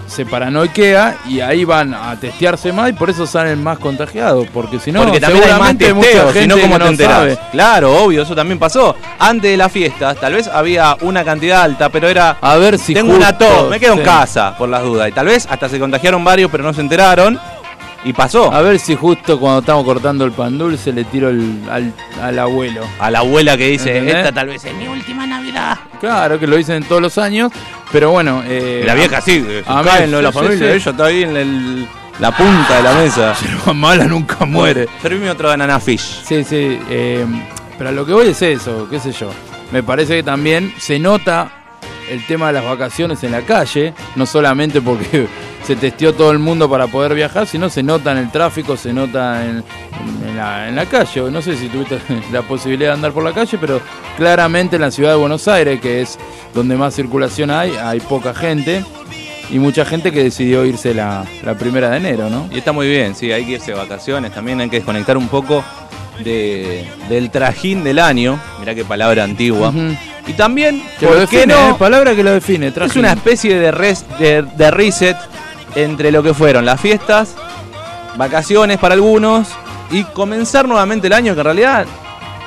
se 0.06 0.25
paranoiquea 0.26 1.17
y 1.29 1.41
ahí 1.41 1.64
van 1.64 1.94
a 1.94 2.19
testearse 2.19 2.73
más 2.73 2.91
y 2.91 2.93
por 2.93 3.11
eso 3.11 3.26
salen 3.26 3.62
más 3.62 3.79
contagiados, 3.79 4.47
porque 4.52 4.79
si 4.79 4.93
no, 4.93 5.02
Porque 5.02 5.20
también 5.20 5.44
hay 5.44 5.50
más 5.58 5.69
seguramente 5.70 5.87
hay 5.87 5.94
mucha 5.94 6.32
gente 6.32 6.47
no, 6.49 6.58
¿cómo 6.61 6.75
te 6.79 6.85
no 6.85 6.87
enterás? 6.91 7.17
sabe. 7.17 7.38
Claro, 7.52 8.05
obvio, 8.05 8.23
eso 8.23 8.35
también 8.35 8.58
pasó. 8.58 8.94
Antes 9.19 9.50
de 9.50 9.56
las 9.56 9.73
fiestas, 9.73 10.17
tal 10.19 10.35
vez 10.35 10.47
había 10.49 10.97
una 11.00 11.25
cantidad 11.25 11.62
alta, 11.62 11.88
pero 11.88 12.08
era. 12.08 12.37
A 12.41 12.56
ver 12.56 12.79
si 12.79 12.94
Tengo 12.94 13.14
una 13.14 13.29
justo- 13.29 13.47
tos, 13.47 13.71
me 13.71 13.80
quedo 13.80 13.95
en 13.95 14.02
casa, 14.02 14.57
por 14.57 14.69
las 14.69 14.83
dudas. 14.83 15.09
Y 15.09 15.12
tal 15.12 15.26
vez 15.26 15.47
hasta 15.50 15.69
se 15.69 15.78
contagiaron 15.78 16.23
varios, 16.25 16.50
pero 16.50 16.64
no 16.64 16.73
se 16.73 16.80
enteraron. 16.80 17.38
Y 18.04 18.12
pasó. 18.14 18.50
A 18.52 18.62
ver 18.62 18.78
si 18.78 18.97
justo 18.97 19.38
cuando 19.38 19.61
estamos 19.61 19.85
cortando 19.85 20.25
el 20.25 20.33
pan 20.33 20.57
dulce 20.57 20.90
le 20.92 21.04
tiro 21.04 21.28
el- 21.28 21.61
al, 21.71 21.92
al 22.23 22.38
abuelo. 22.38 22.83
A 22.99 23.11
la 23.11 23.19
abuela 23.19 23.57
que 23.59 23.69
dice, 23.69 23.90
¿Entendés? 23.99 24.16
esta 24.16 24.33
tal 24.33 24.47
vez 24.49 24.64
es 24.64 24.75
mi 24.75 24.88
última 24.88 25.26
Navidad. 25.26 25.78
Claro 26.00 26.38
que 26.40 26.47
lo 26.47 26.57
dicen 26.57 26.83
todos 26.85 27.02
los 27.02 27.19
años, 27.19 27.52
pero 27.92 28.11
bueno. 28.11 28.42
eh, 28.47 28.83
la 28.87 28.95
vieja 28.95 29.21
sí, 29.21 29.45
eh, 29.47 29.62
a 29.66 29.83
cae 29.83 29.99
mí- 29.99 30.04
en 30.04 30.11
lo 30.12 30.16
de 30.19 30.23
la 30.23 30.33
sí, 30.33 30.38
familia, 30.38 30.59
sí. 30.71 30.76
ella 30.76 30.90
está 30.90 31.04
ahí 31.04 31.23
en 31.25 31.37
el- 31.37 31.88
la 32.21 32.35
punta 32.37 32.76
de 32.76 32.83
la 32.83 32.95
mesa. 32.95 33.35
Pero 33.64 33.75
mala 33.75 34.04
nunca 34.04 34.45
muere. 34.47 34.88
Servime 35.02 35.30
otro 35.30 35.49
banana 35.49 35.78
fish. 35.80 36.23
Sí, 36.25 36.42
sí. 36.45 36.78
eh, 36.90 37.25
pero 37.78 37.88
a 37.90 37.92
lo 37.92 38.04
que 38.04 38.12
voy 38.12 38.28
es 38.28 38.42
eso, 38.42 38.87
qué 38.90 39.00
sé 39.00 39.11
yo. 39.12 39.30
Me 39.73 39.83
parece 39.83 40.16
que 40.16 40.23
también 40.23 40.75
se 40.78 40.99
nota 40.99 41.50
el 42.11 42.26
tema 42.26 42.49
de 42.49 42.52
las 42.54 42.64
vacaciones 42.64 43.23
en 43.25 43.33
la 43.33 43.40
calle, 43.42 43.95
no 44.16 44.26
solamente 44.26 44.83
porque 44.83 45.26
se 45.70 45.76
testeó 45.76 46.12
todo 46.14 46.32
el 46.32 46.40
mundo 46.40 46.68
para 46.68 46.88
poder 46.88 47.14
viajar, 47.14 47.46
sino 47.46 47.70
se 47.70 47.82
nota 47.84 48.10
en 48.10 48.18
el 48.18 48.30
tráfico, 48.32 48.76
se 48.76 48.92
nota 48.92 49.44
en, 49.46 49.62
en 50.28 50.36
la, 50.36 50.68
en 50.68 50.74
la 50.74 50.86
calle. 50.86 51.30
No 51.30 51.40
sé 51.42 51.56
si 51.56 51.68
tuviste 51.68 51.98
la 52.32 52.42
posibilidad 52.42 52.88
de 52.90 52.94
andar 52.94 53.12
por 53.12 53.22
la 53.22 53.32
calle, 53.32 53.56
pero 53.60 53.80
claramente 54.16 54.74
en 54.76 54.82
la 54.82 54.90
ciudad 54.90 55.10
de 55.10 55.16
Buenos 55.16 55.46
Aires, 55.46 55.80
que 55.80 56.00
es 56.02 56.18
donde 56.54 56.76
más 56.76 56.92
circulación 56.94 57.52
hay, 57.52 57.70
hay 57.76 58.00
poca 58.00 58.34
gente 58.34 58.84
y 59.48 59.60
mucha 59.60 59.84
gente 59.84 60.10
que 60.10 60.24
decidió 60.24 60.64
irse 60.64 60.92
la, 60.92 61.24
la 61.44 61.54
primera 61.54 61.88
de 61.90 61.98
enero, 61.98 62.28
¿no? 62.30 62.48
Y 62.50 62.58
está 62.58 62.72
muy 62.72 62.88
bien, 62.88 63.14
sí, 63.14 63.30
hay 63.30 63.44
que 63.44 63.52
irse 63.52 63.70
de 63.70 63.76
vacaciones, 63.78 64.32
también 64.32 64.60
hay 64.60 64.68
que 64.70 64.76
desconectar 64.78 65.16
un 65.16 65.28
poco 65.28 65.62
de, 66.24 66.84
del 67.08 67.30
trajín 67.30 67.84
del 67.84 67.98
año, 68.00 68.38
mirá 68.58 68.74
qué 68.74 68.84
palabra 68.84 69.22
antigua. 69.24 69.72
Y 70.26 70.32
también, 70.34 70.82
Que 71.00 71.06
¿por 71.06 71.16
lo 71.16 71.26
qué 71.28 71.38
define, 71.38 71.54
no? 71.54 71.70
eh, 71.70 71.74
palabra 71.78 72.14
que 72.14 72.22
lo 72.22 72.32
define. 72.32 72.68
Es 72.68 72.74
trajín. 72.74 73.00
una 73.00 73.12
especie 73.12 73.58
de, 73.58 73.70
res- 73.72 74.04
de, 74.18 74.42
de 74.42 74.70
reset 74.70 75.16
entre 75.74 76.10
lo 76.10 76.22
que 76.22 76.34
fueron 76.34 76.64
las 76.64 76.80
fiestas, 76.80 77.34
vacaciones 78.16 78.78
para 78.78 78.94
algunos 78.94 79.48
y 79.90 80.04
comenzar 80.04 80.66
nuevamente 80.68 81.06
el 81.06 81.12
año, 81.12 81.34
que 81.34 81.40
en 81.40 81.44
realidad, 81.44 81.86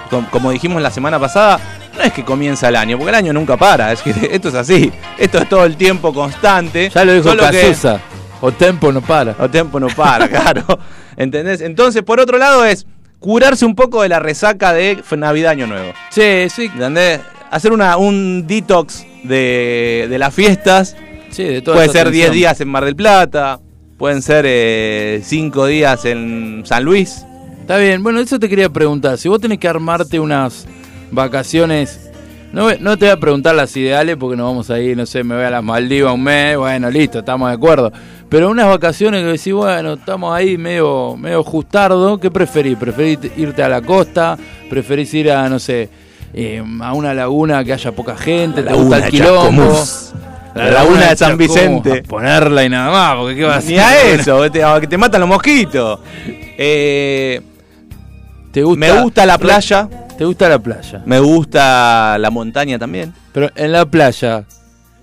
com- 0.09 0.25
como 0.29 0.51
dijimos 0.51 0.81
la 0.81 0.91
semana 0.91 1.19
pasada, 1.19 1.59
no 1.95 2.01
es 2.03 2.11
que 2.13 2.23
comienza 2.23 2.69
el 2.69 2.75
año, 2.75 2.97
porque 2.97 3.09
el 3.09 3.15
año 3.15 3.33
nunca 3.33 3.57
para, 3.57 3.91
es 3.91 4.01
que 4.01 4.11
esto 4.31 4.49
es 4.49 4.55
así, 4.55 4.91
esto 5.17 5.37
es 5.39 5.49
todo 5.49 5.65
el 5.65 5.75
tiempo 5.77 6.13
constante. 6.13 6.89
Ya 6.93 7.05
lo 7.05 7.13
dijo 7.13 7.31
que- 7.31 7.37
Casusa. 7.37 7.99
O 8.45 8.51
Tempo 8.51 8.91
no 8.91 8.99
para. 8.99 9.35
o 9.39 9.49
tiempo 9.49 9.79
no 9.79 9.87
para, 9.87 10.27
claro. 10.29 10.63
¿Entendés? 11.15 11.61
Entonces, 11.61 12.03
por 12.03 12.19
otro 12.19 12.37
lado, 12.37 12.65
es 12.65 12.85
curarse 13.19 13.63
un 13.65 13.73
poco 13.73 14.01
de 14.01 14.09
la 14.09 14.19
resaca 14.19 14.73
de 14.73 15.01
Navidad 15.15 15.51
Año 15.51 15.65
Nuevo. 15.67 15.93
Sí, 16.09 16.49
sí. 16.53 16.65
¿Entendés? 16.65 17.21
hacer 17.51 17.71
una, 17.71 17.95
un 17.97 18.45
detox 18.47 19.05
de, 19.23 20.07
de 20.09 20.17
las 20.17 20.33
fiestas. 20.33 20.97
Sí, 21.33 21.43
de 21.43 21.61
toda 21.61 21.77
Puede 21.77 21.89
ser 21.89 22.09
10 22.11 22.25
tensión. 22.27 22.33
días 22.33 22.61
en 22.61 22.67
Mar 22.69 22.85
del 22.85 22.95
Plata, 22.95 23.59
pueden 23.97 24.21
ser 24.21 25.21
5 25.23 25.65
días 25.65 26.05
en 26.05 26.63
San 26.65 26.83
Luis. 26.83 27.25
Está 27.61 27.77
bien, 27.77 28.03
bueno, 28.03 28.19
eso 28.19 28.39
te 28.39 28.49
quería 28.49 28.69
preguntar. 28.69 29.17
Si 29.17 29.29
vos 29.29 29.39
tenés 29.39 29.57
que 29.57 29.67
armarte 29.67 30.19
unas 30.19 30.65
vacaciones, 31.11 32.11
no, 32.51 32.69
no 32.79 32.97
te 32.97 33.05
voy 33.05 33.13
a 33.13 33.19
preguntar 33.19 33.55
las 33.55 33.75
ideales 33.77 34.17
porque 34.17 34.35
nos 34.35 34.47
vamos 34.47 34.69
a 34.69 34.79
ir, 34.79 34.95
no 34.97 35.05
sé, 35.05 35.23
me 35.23 35.35
voy 35.35 35.45
a 35.45 35.49
las 35.49 35.63
Maldivas 35.63 36.13
un 36.13 36.23
mes, 36.23 36.57
bueno, 36.57 36.91
listo, 36.91 37.19
estamos 37.19 37.49
de 37.49 37.55
acuerdo. 37.55 37.91
Pero 38.29 38.49
unas 38.49 38.67
vacaciones 38.67 39.21
que 39.21 39.27
decís, 39.27 39.53
bueno, 39.53 39.93
estamos 39.93 40.35
ahí 40.35 40.57
medio, 40.57 41.15
medio 41.17 41.43
justardo, 41.43 42.19
¿qué 42.19 42.29
preferís? 42.29 42.77
¿Preferís 42.77 43.19
irte 43.37 43.63
a 43.63 43.69
la 43.69 43.81
costa? 43.81 44.37
¿Preferís 44.69 45.13
ir 45.13 45.31
a, 45.31 45.47
no 45.49 45.57
sé, 45.59 45.89
eh, 46.33 46.63
a 46.81 46.93
una 46.93 47.13
laguna 47.13 47.63
que 47.63 47.73
haya 47.73 47.91
poca 47.91 48.17
gente? 48.17 48.61
¿Te 48.63 48.73
gusta 48.73 48.97
el 49.05 49.09
quilombo? 49.09 49.63
Chascomús. 49.73 50.13
La 50.55 50.69
laguna 50.71 51.09
de 51.09 51.15
San 51.17 51.37
Vicente. 51.37 51.99
a 52.05 52.07
ponerla 52.07 52.63
y 52.63 52.69
nada 52.69 52.91
más, 52.91 53.15
porque 53.17 53.35
qué 53.35 53.43
va 53.43 53.55
a 53.55 53.59
Ni 53.61 53.77
hacer? 53.77 53.79
a 53.79 54.21
eso, 54.21 54.51
te, 54.51 54.61
que 54.81 54.87
te 54.87 54.97
matan 54.97 55.21
los 55.21 55.29
mosquitos. 55.29 55.99
Eh, 56.57 57.41
¿Te 58.51 58.61
gusta, 58.63 58.79
me 58.79 58.91
gusta 59.01 59.25
la 59.25 59.37
playa, 59.39 59.89
¿Te 60.17 60.25
gusta 60.25 60.47
la 60.47 60.59
playa? 60.59 61.01
me 61.05 61.19
gusta 61.19 62.17
la 62.19 62.29
montaña 62.29 62.77
también. 62.77 63.13
Pero 63.31 63.49
en 63.55 63.71
la 63.71 63.85
playa, 63.85 64.43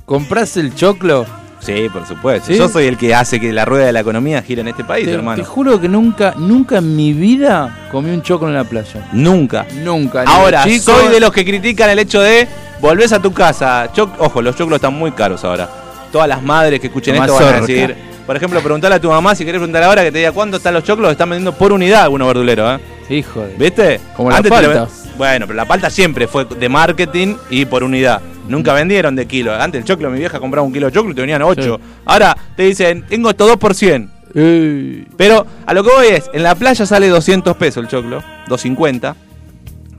¿comprás 0.06 0.56
el 0.56 0.74
choclo? 0.74 1.26
Sí, 1.60 1.88
por 1.92 2.06
supuesto. 2.06 2.48
¿Sí? 2.48 2.56
Yo 2.56 2.68
soy 2.68 2.86
el 2.86 2.96
que 2.96 3.14
hace 3.14 3.38
que 3.38 3.52
la 3.52 3.64
rueda 3.64 3.86
de 3.86 3.92
la 3.92 4.00
economía 4.00 4.42
gire 4.42 4.62
en 4.62 4.68
este 4.68 4.82
país, 4.82 5.04
Te, 5.06 5.12
hermano. 5.12 5.42
te 5.42 5.46
juro 5.48 5.80
que 5.80 5.88
nunca, 5.88 6.34
nunca 6.36 6.78
en 6.78 6.96
mi 6.96 7.12
vida 7.12 7.88
comí 7.92 8.10
un 8.10 8.22
choclo 8.22 8.48
en 8.48 8.54
la 8.54 8.64
playa. 8.64 9.06
Nunca. 9.12 9.66
Nunca. 9.82 10.22
Ahora, 10.26 10.64
de 10.64 10.70
chico. 10.78 10.92
soy 10.92 11.08
de 11.08 11.20
los 11.20 11.30
que 11.32 11.44
critican 11.44 11.90
el 11.90 11.98
hecho 11.98 12.20
de 12.20 12.48
volvés 12.80 13.12
a 13.12 13.20
tu 13.20 13.32
casa. 13.32 13.90
Choc- 13.92 14.14
Ojo, 14.18 14.40
los 14.42 14.56
choclos 14.56 14.76
están 14.78 14.94
muy 14.94 15.12
caros 15.12 15.44
ahora. 15.44 15.68
Todas 16.10 16.28
las 16.28 16.42
madres 16.42 16.80
que 16.80 16.86
escuchen 16.88 17.14
esto 17.16 17.34
van 17.34 17.44
a 17.54 17.60
decir. 17.60 17.94
Por 18.26 18.36
ejemplo, 18.36 18.60
preguntale 18.60 18.94
a 18.94 19.00
tu 19.00 19.08
mamá 19.10 19.34
si 19.34 19.44
querés 19.44 19.58
preguntar 19.58 19.82
ahora 19.82 20.02
que 20.04 20.12
te 20.12 20.18
diga 20.18 20.32
cuánto 20.32 20.56
están 20.58 20.72
los 20.74 20.84
choclos. 20.84 21.10
Están 21.10 21.30
vendiendo 21.30 21.52
por 21.56 21.72
unidad 21.72 22.02
algunos 22.04 22.28
verduleros, 22.28 22.80
¿eh? 22.80 23.14
Hijo 23.16 23.40
de... 23.40 23.54
¿Viste? 23.56 24.00
Como 24.16 24.30
la 24.30 24.36
Antes 24.36 24.52
te 24.52 24.62
lo 24.62 24.68
palta. 24.72 24.88
Bueno, 25.18 25.46
pero 25.46 25.56
la 25.56 25.64
palta 25.66 25.90
siempre 25.90 26.26
fue 26.28 26.44
de 26.44 26.68
marketing 26.68 27.34
y 27.50 27.64
por 27.64 27.82
unidad. 27.82 28.20
Nunca 28.50 28.74
vendieron 28.74 29.16
de 29.16 29.26
kilo. 29.26 29.54
Antes 29.54 29.80
el 29.80 29.84
choclo, 29.84 30.10
mi 30.10 30.18
vieja 30.18 30.40
compraba 30.40 30.66
un 30.66 30.72
kilo 30.72 30.86
de 30.86 30.92
choclo 30.92 31.12
y 31.12 31.14
te 31.14 31.20
venían 31.20 31.40
8. 31.42 31.62
Sí. 31.62 31.84
Ahora 32.04 32.36
te 32.56 32.64
dicen, 32.64 33.04
tengo 33.08 33.30
esto 33.30 33.46
2 33.46 33.56
por 33.56 33.74
100. 33.74 34.10
Ey, 34.34 35.06
Pero 35.16 35.46
a 35.66 35.74
lo 35.74 35.82
que 35.82 35.90
voy 35.90 36.06
es, 36.08 36.30
en 36.32 36.42
la 36.42 36.54
playa 36.54 36.84
sale 36.86 37.08
200 37.08 37.56
pesos 37.56 37.82
el 37.82 37.88
choclo, 37.88 38.22
250 38.48 39.16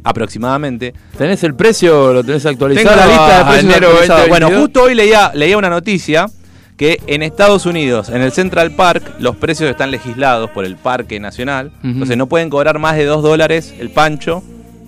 aproximadamente. 0.03 0.93
¿Tenés 1.17 1.43
el 1.43 1.55
precio? 1.55 2.13
¿Lo 2.13 2.23
tenés 2.23 2.45
actualizado? 2.45 2.89
Tengo 2.89 3.01
la 3.01 3.07
lista 3.07 3.37
de 3.37 3.43
precios 3.45 3.75
enero. 3.75 3.87
2022? 3.89 4.29
Bueno, 4.29 4.61
justo 4.61 4.83
hoy 4.83 4.95
leía, 4.95 5.31
leía 5.33 5.57
una 5.57 5.69
noticia 5.69 6.27
que 6.77 6.99
en 7.07 7.21
Estados 7.21 7.65
Unidos, 7.65 8.09
en 8.09 8.21
el 8.21 8.31
Central 8.31 8.71
Park, 8.71 9.03
los 9.19 9.35
precios 9.35 9.69
están 9.69 9.91
legislados 9.91 10.49
por 10.49 10.65
el 10.65 10.77
Parque 10.77 11.19
Nacional. 11.19 11.71
Entonces 11.83 12.17
no 12.17 12.27
pueden 12.27 12.49
cobrar 12.49 12.79
más 12.79 12.95
de 12.95 13.05
2 13.05 13.21
dólares 13.21 13.73
el 13.79 13.91
pancho 13.91 14.43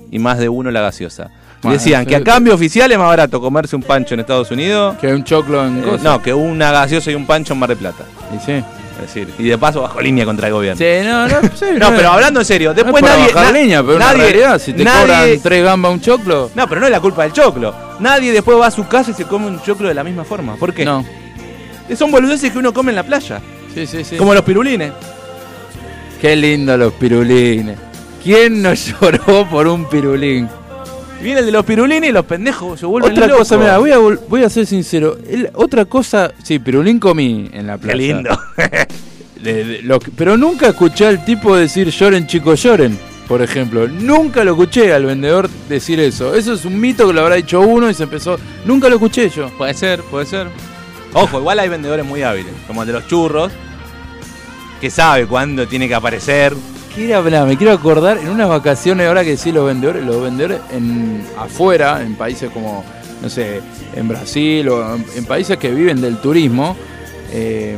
y 0.09 0.19
más 0.19 0.39
de 0.39 0.49
uno 0.49 0.71
la 0.71 0.81
gaseosa. 0.81 1.29
Bueno, 1.63 1.77
decían 1.77 2.05
que 2.05 2.15
a 2.15 2.23
cambio 2.23 2.53
oficial 2.55 2.91
es 2.91 2.97
más 2.97 3.07
barato 3.07 3.39
comerse 3.41 3.75
un 3.75 3.83
pancho 3.83 4.13
en 4.13 4.19
Estados 4.19 4.51
Unidos 4.51 4.95
Que 4.99 5.07
un 5.07 5.23
choclo 5.23 5.65
en 5.65 5.79
eh, 5.79 5.97
no, 6.03 6.21
que 6.21 6.33
una 6.33 6.71
gaseosa 6.71 7.09
y 7.11 7.15
un 7.15 7.25
pancho 7.25 7.53
en 7.53 7.59
Mar 7.59 7.69
del 7.69 7.77
Plata. 7.79 8.03
Y 8.35 8.39
sí. 8.45 8.51
Es 8.95 9.07
decir, 9.13 9.33
y 9.39 9.45
de 9.47 9.57
paso 9.57 9.81
bajo 9.81 9.99
línea 9.99 10.23
contra 10.23 10.47
el 10.47 10.53
gobierno. 10.53 10.77
Sí, 10.77 11.05
no, 11.07 11.27
no, 11.27 11.35
sí, 11.55 11.65
No, 11.77 11.89
pero 11.89 12.11
hablando 12.11 12.39
en 12.41 12.45
serio, 12.45 12.73
después 12.73 13.01
nadie. 13.03 13.25
bajar 13.33 13.45
na- 13.45 13.51
leña, 13.51 13.83
pero 13.83 13.97
nadie, 13.97 14.21
realidad, 14.23 14.59
si 14.59 14.71
te 14.73 14.83
nadie- 14.83 15.01
cobran 15.07 15.39
tres 15.41 15.63
gambas 15.63 15.91
un 15.93 15.99
choclo, 16.01 16.51
No, 16.53 16.67
pero 16.69 16.79
no 16.79 16.87
es 16.87 16.91
la 16.91 16.99
culpa 17.01 17.23
del 17.23 17.33
choclo. 17.33 17.73
Nadie 17.99 18.31
después 18.31 18.57
va 18.59 18.67
a 18.67 18.71
su 18.71 18.87
casa 18.87 19.11
y 19.11 19.13
se 19.15 19.25
come 19.25 19.47
un 19.47 19.61
choclo 19.63 19.87
de 19.87 19.93
la 19.95 20.03
misma 20.03 20.23
forma. 20.23 20.55
¿Por 20.57 20.73
qué? 20.73 20.85
no. 20.85 21.03
Son 21.97 22.11
boludeces 22.11 22.51
que 22.51 22.57
uno 22.59 22.71
come 22.73 22.91
en 22.91 22.95
la 22.97 23.03
playa. 23.03 23.41
Sí, 23.73 23.85
sí, 23.87 24.03
sí. 24.05 24.15
Como 24.15 24.33
los 24.33 24.43
pirulines. 24.43 24.93
Qué 26.21 26.35
lindo 26.35 26.77
los 26.77 26.93
pirulines. 26.93 27.77
¿Quién 28.23 28.61
no 28.61 28.73
lloró 29.01 29.45
por 29.49 29.67
un 29.67 29.89
pirulín? 29.89 30.47
Viene 31.23 31.39
el 31.39 31.45
de 31.45 31.51
los 31.53 31.65
pirulines 31.65 32.09
y 32.09 32.13
los 32.13 32.25
pendejos 32.25 32.79
se 32.79 32.85
vuelven 32.85 33.11
Otra 33.13 33.27
locos. 33.27 33.39
cosa, 33.47 33.57
mira, 33.57 33.77
voy 33.77 33.91
a, 33.91 33.97
vol- 33.97 34.19
voy 34.27 34.43
a 34.43 34.49
ser 34.49 34.65
sincero. 34.65 35.17
El- 35.29 35.49
otra 35.53 35.85
cosa, 35.85 36.31
sí, 36.43 36.59
pirulín 36.59 36.99
comí 36.99 37.49
en 37.53 37.65
la 37.67 37.77
Qué 37.77 37.83
playa. 37.83 37.97
lindo. 37.97 38.37
De- 39.41 39.63
de- 39.65 39.81
lo 39.83 39.99
que- 39.99 40.11
pero 40.11 40.37
nunca 40.37 40.67
escuché 40.69 41.05
al 41.05 41.25
tipo 41.25 41.55
decir 41.55 41.89
lloren 41.89 42.27
chicos 42.27 42.61
lloren, 42.63 42.97
por 43.27 43.41
ejemplo. 43.41 43.87
Nunca 43.87 44.43
lo 44.43 44.51
escuché 44.51 44.93
al 44.93 45.05
vendedor 45.05 45.49
decir 45.67 45.99
eso. 45.99 46.33
Eso 46.35 46.53
es 46.53 46.63
un 46.65 46.79
mito 46.79 47.07
que 47.07 47.13
lo 47.13 47.21
habrá 47.21 47.35
dicho 47.35 47.59
uno 47.61 47.89
y 47.89 47.93
se 47.93 48.03
empezó. 48.03 48.37
Nunca 48.65 48.87
lo 48.89 48.95
escuché 48.95 49.29
yo. 49.29 49.49
puede 49.57 49.73
ser, 49.73 50.01
puede 50.03 50.25
ser. 50.25 50.47
Ojo, 51.13 51.39
igual 51.39 51.59
hay 51.59 51.67
vendedores 51.69 52.05
muy 52.05 52.23
hábiles, 52.23 52.53
como 52.67 52.81
el 52.83 52.87
de 52.87 52.93
los 52.93 53.07
churros, 53.07 53.51
que 54.81 54.89
sabe 54.89 55.25
cuándo 55.27 55.67
tiene 55.67 55.87
que 55.87 55.95
aparecer. 55.95 56.53
Quiero 56.95 57.17
hablar, 57.17 57.47
me 57.47 57.57
quiero 57.57 57.73
acordar 57.73 58.17
en 58.19 58.29
unas 58.29 58.47
vacaciones, 58.47 59.07
ahora 59.07 59.23
que 59.23 59.31
decís 59.31 59.51
los 59.53 59.65
vendedores, 59.65 60.03
los 60.05 60.21
vendedores 60.21 60.59
en 60.71 61.23
afuera, 61.39 62.01
en 62.03 62.13
países 62.15 62.51
como, 62.51 62.83
no 63.21 63.29
sé, 63.29 63.61
en 63.95 64.07
Brasil 64.07 64.69
o 64.69 64.95
en, 64.95 65.05
en 65.15 65.25
países 65.25 65.57
que 65.57 65.71
viven 65.71 65.99
del 66.01 66.17
turismo, 66.17 66.75
eh, 67.31 67.75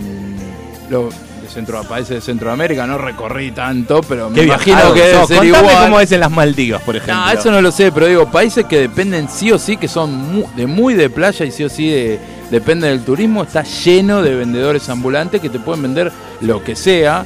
de 0.90 1.50
centro, 1.50 1.82
países 1.84 2.10
de 2.16 2.22
Centroamérica, 2.22 2.86
no 2.86 2.98
recorrí 2.98 3.52
tanto, 3.52 4.02
pero 4.02 4.30
me 4.30 4.36
Qué 4.36 4.44
imagino 4.44 4.76
viajado 4.76 4.94
que 4.94 5.02
debe 5.02 5.14
sos. 5.20 5.28
ser 5.30 5.44
igual. 5.46 5.66
cómo 5.86 6.00
es 6.02 6.12
en 6.12 6.20
las 6.20 6.32
Maldivas, 6.32 6.82
por 6.82 6.98
ejemplo. 6.98 7.16
No, 7.26 7.32
eso 7.32 7.52
no 7.52 7.62
lo 7.62 7.72
sé, 7.72 7.94
pero 7.94 8.08
digo, 8.08 8.30
países 8.30 8.66
que 8.66 8.80
dependen 8.82 9.30
sí 9.30 9.50
o 9.52 9.58
sí, 9.58 9.78
que 9.78 9.88
son 9.88 10.12
mu- 10.12 10.48
de 10.58 10.68
muy 10.68 10.94
de 10.94 11.10
playa 11.10 11.46
y 11.46 11.52
sí 11.52 11.64
o 11.64 11.70
sí 11.70 11.90
de, 11.90 12.20
dependen 12.52 12.90
del 12.90 13.06
turismo, 13.06 13.44
está 13.44 13.64
lleno 13.64 14.22
de 14.22 14.36
vendedores 14.36 14.90
ambulantes 14.90 15.40
que 15.40 15.50
te 15.50 15.60
pueden 15.60 15.84
vender 15.84 16.12
lo 16.42 16.62
que 16.62 16.76
sea. 16.76 17.26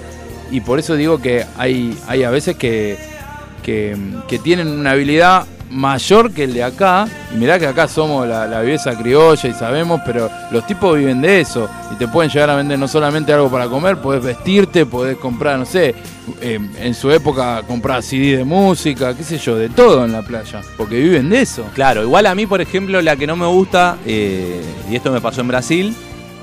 Y 0.51 0.61
por 0.61 0.79
eso 0.79 0.95
digo 0.95 1.19
que 1.19 1.45
hay, 1.57 1.97
hay 2.07 2.23
a 2.23 2.29
veces 2.29 2.55
que, 2.55 2.97
que, 3.63 4.39
tienen 4.43 4.67
una 4.67 4.91
habilidad 4.91 5.45
mayor 5.69 6.31
que 6.31 6.45
el 6.45 6.53
de 6.53 6.63
acá. 6.63 7.07
Y 7.33 7.37
mirá 7.37 7.59
que 7.59 7.67
acá 7.67 7.87
somos 7.87 8.27
la, 8.27 8.47
la 8.47 8.61
viveza 8.61 8.97
criolla 8.97 9.47
y 9.47 9.53
sabemos, 9.53 10.01
pero 10.05 10.29
los 10.51 10.65
tipos 10.65 10.97
viven 10.97 11.21
de 11.21 11.41
eso. 11.41 11.69
Y 11.91 11.95
te 11.95 12.07
pueden 12.07 12.31
llegar 12.31 12.49
a 12.49 12.55
vender 12.55 12.79
no 12.79 12.87
solamente 12.87 13.31
algo 13.31 13.49
para 13.49 13.67
comer, 13.67 13.97
podés 13.97 14.23
vestirte, 14.23 14.85
podés 14.85 15.17
comprar, 15.17 15.59
no 15.59 15.65
sé, 15.65 15.93
en 16.41 16.93
su 16.93 17.11
época 17.11 17.63
comprar 17.67 18.03
CD 18.03 18.37
de 18.37 18.43
música, 18.43 19.15
qué 19.15 19.23
sé 19.23 19.37
yo, 19.37 19.55
de 19.55 19.69
todo 19.69 20.05
en 20.05 20.11
la 20.11 20.21
playa. 20.21 20.61
Porque 20.77 20.99
viven 20.99 21.29
de 21.29 21.41
eso. 21.41 21.65
Claro, 21.73 22.03
igual 22.03 22.25
a 22.25 22.35
mí, 22.35 22.45
por 22.45 22.61
ejemplo, 22.61 23.01
la 23.01 23.15
que 23.15 23.27
no 23.27 23.35
me 23.35 23.45
gusta, 23.47 23.97
eh, 24.05 24.61
y 24.89 24.95
esto 24.95 25.11
me 25.11 25.21
pasó 25.21 25.41
en 25.41 25.47
Brasil, 25.47 25.95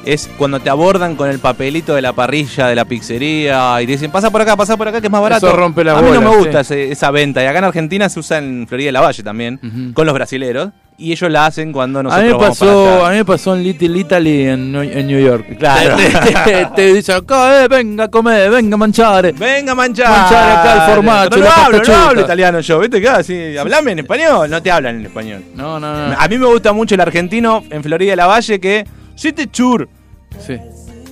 es 0.06 0.30
cuando 0.38 0.60
te 0.60 0.70
abordan 0.70 1.16
con 1.16 1.28
el 1.28 1.38
papelito 1.40 1.94
de 1.94 2.00
la 2.00 2.12
parrilla, 2.12 2.68
de 2.68 2.74
la 2.76 2.84
pizzería, 2.84 3.82
y 3.82 3.86
te 3.86 3.92
dicen, 3.92 4.10
pasa 4.10 4.30
por 4.30 4.40
acá, 4.40 4.56
pasa 4.56 4.76
por 4.76 4.86
acá, 4.88 5.00
que 5.00 5.08
es 5.08 5.10
más 5.10 5.20
barato. 5.20 5.46
Eso 5.48 5.56
rompe 5.56 5.82
la 5.84 5.98
A 5.98 6.02
mí 6.02 6.10
no 6.12 6.20
me 6.20 6.36
gusta 6.36 6.62
sí. 6.64 6.74
ese- 6.74 6.92
esa 6.92 7.10
venta, 7.10 7.42
y 7.42 7.46
acá 7.46 7.58
en 7.58 7.64
Argentina 7.64 8.08
se 8.08 8.20
usa 8.20 8.38
en 8.38 8.66
Florida 8.68 8.86
de 8.86 8.92
la 8.92 9.00
Valle 9.00 9.22
también, 9.22 9.58
Ujú. 9.62 9.92
con 9.94 10.06
los 10.06 10.14
brasileros, 10.14 10.70
y 10.98 11.10
ellos 11.12 11.30
la 11.30 11.46
hacen 11.46 11.72
cuando 11.72 11.98
A 11.98 12.02
mí, 12.02 12.08
nosotros 12.08 12.26
me 12.26 12.32
vamos 12.38 12.58
para 12.58 12.70
pasó, 12.70 12.96
allá. 12.96 13.06
a 13.06 13.10
mí 13.10 13.16
me 13.16 13.24
pasó 13.24 13.56
en 13.56 13.62
Little 13.64 13.98
Italy 13.98 14.42
en, 14.46 14.72
Nue- 14.72 14.96
en 14.96 15.06
New 15.08 15.20
York. 15.20 15.58
Claro. 15.58 15.96
Te, 15.96 16.10
te- 16.44 16.66
te 16.76 16.94
dicen 16.94 17.16
acá, 17.16 17.64
eh, 17.64 17.68
venga 17.68 18.04
a 18.04 18.08
comer, 18.08 18.48
venga 18.50 18.74
a 18.76 18.78
manchar. 18.78 19.32
Venga, 19.34 19.74
manchar. 19.74 20.08
Manchar 20.08 20.58
acá 20.58 20.74
el 20.86 20.94
formato, 20.94 21.30
Pero 21.30 21.40
no 21.42 21.44
la 21.44 21.50
pasta 21.50 21.66
hablo, 21.66 21.78
no 21.78 21.84
chuta. 21.84 22.08
hablo 22.08 22.20
italiano 22.22 22.60
yo, 22.60 22.78
¿viste? 22.78 22.98
Acá, 22.98 23.22
sí, 23.24 23.56
hablame 23.58 23.90
en 23.92 23.98
español, 23.98 24.48
no 24.48 24.62
te 24.62 24.70
hablan 24.70 25.00
en 25.00 25.06
español. 25.06 25.42
No, 25.56 25.80
no, 25.80 26.08
no. 26.10 26.14
A 26.16 26.28
mí 26.28 26.38
me 26.38 26.46
gusta 26.46 26.72
mucho 26.72 26.94
el 26.94 27.00
argentino 27.00 27.64
en 27.70 27.82
Florida 27.82 28.12
de 28.12 28.16
la 28.16 28.26
Valle 28.28 28.60
que, 28.60 28.86
sí 29.16 29.32
te 29.32 29.50
chur. 29.50 29.88
Sí. 30.44 30.58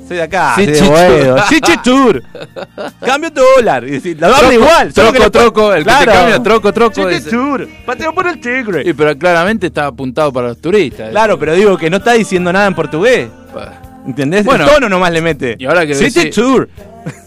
Soy 0.07 0.19
de 0.19 0.23
acá. 0.23 0.55
Soy 0.55 0.67
de. 0.67 0.81
Boedo. 0.83 1.37
Sí, 1.49 1.61
chichur. 1.61 2.23
Cambio 3.01 3.31
dólar. 3.31 3.85
Y 3.89 4.15
la 4.17 4.29
Troco, 4.37 4.53
igual. 4.53 4.93
troco, 4.93 5.19
le- 5.19 5.31
troco, 5.31 5.75
el 5.75 5.85
que 5.85 5.91
te 5.91 6.05
cambia, 6.05 6.43
troco, 6.43 6.73
troco. 6.73 7.03
Pateo 7.87 8.15
por 8.15 8.27
el 8.27 8.41
tigre. 8.41 8.83
Y 8.85 8.93
pero 8.93 9.17
claramente 9.17 9.69
está 9.69 9.87
apuntado 9.87 10.33
para 10.33 10.49
los 10.49 10.61
turistas. 10.61 11.11
Claro, 11.11 11.39
pero 11.39 11.55
digo 11.55 11.79
que 11.79 11.89
no 11.89 11.97
está 11.99 12.13
diciendo 12.13 12.53
nada 12.53 12.67
en 12.67 12.75
portugués. 12.75 13.29
¿Entendés? 14.07 14.45
Bueno. 14.45 14.65
el 14.67 14.71
tono 14.71 14.89
nomás 14.91 15.11
le 15.13 15.23
mete. 15.23 15.57
Y 15.59 15.65
ahora 15.65 15.87
que 15.87 15.95
decís- 15.97 16.13
chichur. 16.15 16.69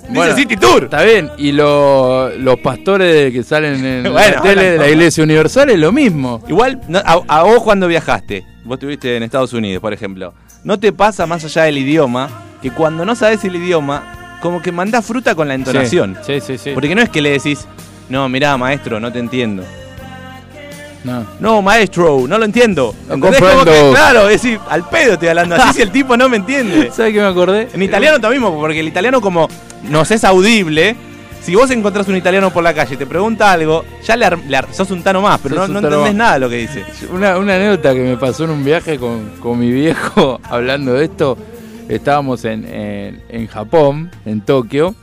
Bueno, 0.10 0.34
Dice 0.34 0.48
City 0.48 0.56
Tour. 0.56 0.86
Está 0.86 1.04
bien, 1.04 1.30
y 1.38 1.52
lo- 1.52 2.30
los 2.38 2.58
pastores 2.62 3.30
que 3.34 3.44
salen 3.44 3.84
en 3.86 4.04
Bueno, 4.14 4.36
la 4.38 4.42
tele 4.42 4.72
de 4.72 4.78
la. 4.78 4.88
Iglesia 4.90 5.22
Universal 5.22 5.70
es 5.70 5.78
lo 5.78 5.92
mismo. 5.92 6.42
Igual, 6.48 6.80
no, 6.88 7.00
a, 7.00 7.22
a 7.28 7.44
vos 7.44 7.62
cuando 7.62 7.90
viajaste, 7.90 8.46
vos 8.64 8.76
estuviste 8.78 9.18
en 9.18 9.24
Estados 9.24 9.52
Unidos, 9.52 9.82
por 9.82 9.92
ejemplo, 9.92 10.34
¿no 10.68 10.78
te 10.78 10.92
pasa 10.92 11.26
más 11.26 11.46
allá 11.46 11.64
del 11.64 11.78
idioma 11.78 12.30
que 12.62 12.72
cuando 12.72 13.06
no 13.06 13.16
sabes 13.16 13.42
el 13.46 13.56
idioma, 13.56 14.38
como 14.42 14.62
que 14.62 14.74
mandás 14.74 15.06
fruta 15.06 15.34
con 15.34 15.48
la 15.48 15.54
entonación? 15.54 16.18
Sí, 16.28 16.42
sí, 16.42 16.58
sí. 16.58 16.72
Porque 16.74 16.94
no 16.94 17.02
es 17.02 17.08
que 17.08 17.22
le 17.22 17.32
decís, 17.32 17.66
no, 18.10 18.28
mirá, 18.28 18.58
maestro, 18.58 19.00
no 19.00 19.10
te 19.10 19.20
entiendo. 19.20 19.64
No. 21.06 21.26
No, 21.40 21.62
maestro, 21.62 22.26
no 22.28 22.38
lo 22.38 22.44
entiendo. 22.44 22.94
No 23.08 23.18
comprendo. 23.18 23.64
que, 23.64 23.92
claro, 23.94 24.28
es 24.28 24.42
decir, 24.42 24.60
al 24.70 24.84
pedo 24.90 25.14
estoy 25.14 25.30
hablando 25.30 25.56
así 25.56 25.76
si 25.76 25.82
el 25.84 25.92
tipo 25.94 26.18
no 26.18 26.28
me 26.28 26.36
entiende. 26.36 26.92
¿Sabes 26.92 27.14
qué 27.14 27.22
me 27.22 27.28
acordé? 27.28 27.70
En 27.74 27.82
italiano 27.82 28.20
también, 28.20 28.44
porque 28.44 28.82
el 28.82 28.90
italiano 28.90 29.22
como 29.22 29.48
nos 29.84 30.12
es 30.12 30.26
audible, 30.26 30.98
Si 31.48 31.56
vos 31.56 31.72
encontrás 31.72 32.06
un 32.10 32.18
italiano 32.18 32.52
por 32.52 32.62
la 32.62 32.74
calle 32.74 32.96
y 32.96 32.98
te 32.98 33.06
pregunta 33.06 33.50
algo, 33.54 33.86
ya 34.04 34.18
le, 34.18 34.26
ar- 34.26 34.38
le 34.50 34.58
ar- 34.58 34.68
sos 34.74 34.92
un 34.92 35.02
tano 35.02 35.22
más, 35.22 35.40
pero 35.42 35.56
no, 35.56 35.68
no 35.70 35.80
entendés 35.80 36.14
nada 36.14 36.34
de 36.34 36.40
lo 36.42 36.50
que 36.50 36.58
dice. 36.58 36.84
Una, 37.10 37.38
una 37.38 37.56
anécdota 37.56 37.94
que 37.94 38.02
me 38.02 38.18
pasó 38.18 38.44
en 38.44 38.50
un 38.50 38.66
viaje 38.66 38.98
con, 39.00 39.30
con 39.40 39.58
mi 39.58 39.72
viejo 39.72 40.42
hablando 40.50 40.92
de 40.96 41.06
esto. 41.06 41.38
Estábamos 41.88 42.44
en, 42.44 42.66
en- 42.68 43.24
en 43.30 43.48
Japón, 43.48 44.12
en 44.26 44.42
Tokio. 44.42 44.94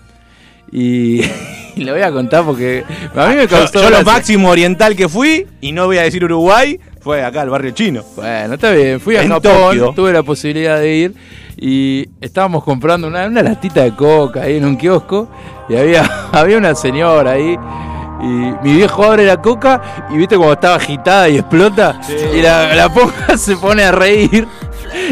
Y, 0.70 1.22
y 1.22 1.30
le 1.76 1.92
voy 1.92 2.02
a 2.02 2.12
contar 2.12 2.44
porque 2.44 2.84
a 3.16 3.26
mí 3.28 3.36
me 3.36 3.46
Yo, 3.46 3.48
causó. 3.48 3.74
yo 3.78 3.84
lo 3.84 3.88
gracia. 3.96 4.12
máximo 4.12 4.50
oriental 4.50 4.94
que 4.96 5.08
fui, 5.08 5.46
y 5.62 5.72
no 5.72 5.86
voy 5.86 5.96
a 5.96 6.02
decir 6.02 6.22
Uruguay, 6.26 6.78
fue 7.00 7.24
acá 7.24 7.40
al 7.40 7.48
barrio 7.48 7.70
chino. 7.70 8.02
Bueno, 8.16 8.52
está 8.52 8.70
bien. 8.72 9.00
Fui 9.00 9.16
a 9.16 9.22
En 9.22 9.30
Japón, 9.30 9.52
Tokio. 9.78 9.92
tuve 9.96 10.12
la 10.12 10.22
posibilidad 10.22 10.78
de 10.78 10.94
ir 10.94 11.14
y 11.56 12.06
estábamos 12.20 12.64
comprando 12.64 13.06
una, 13.08 13.26
una 13.28 13.42
latita 13.42 13.82
de 13.84 13.94
coca 13.94 14.42
ahí 14.42 14.56
en 14.58 14.66
un 14.66 14.76
kiosco 14.76 15.30
y 15.68 15.76
había, 15.76 16.04
había 16.32 16.58
una 16.58 16.74
señora 16.74 17.32
ahí. 17.32 17.58
Y 18.20 18.26
mi 18.26 18.74
viejo 18.76 19.04
abre 19.04 19.26
la 19.26 19.40
coca 19.42 20.06
y 20.10 20.16
viste 20.16 20.36
como 20.36 20.52
estaba 20.52 20.76
agitada 20.76 21.28
y 21.28 21.36
explota. 21.38 22.00
Y 22.34 22.40
la, 22.40 22.74
la 22.74 22.88
ponja 22.92 23.36
se 23.36 23.56
pone 23.56 23.82
a 23.84 23.92
reír. 23.92 24.46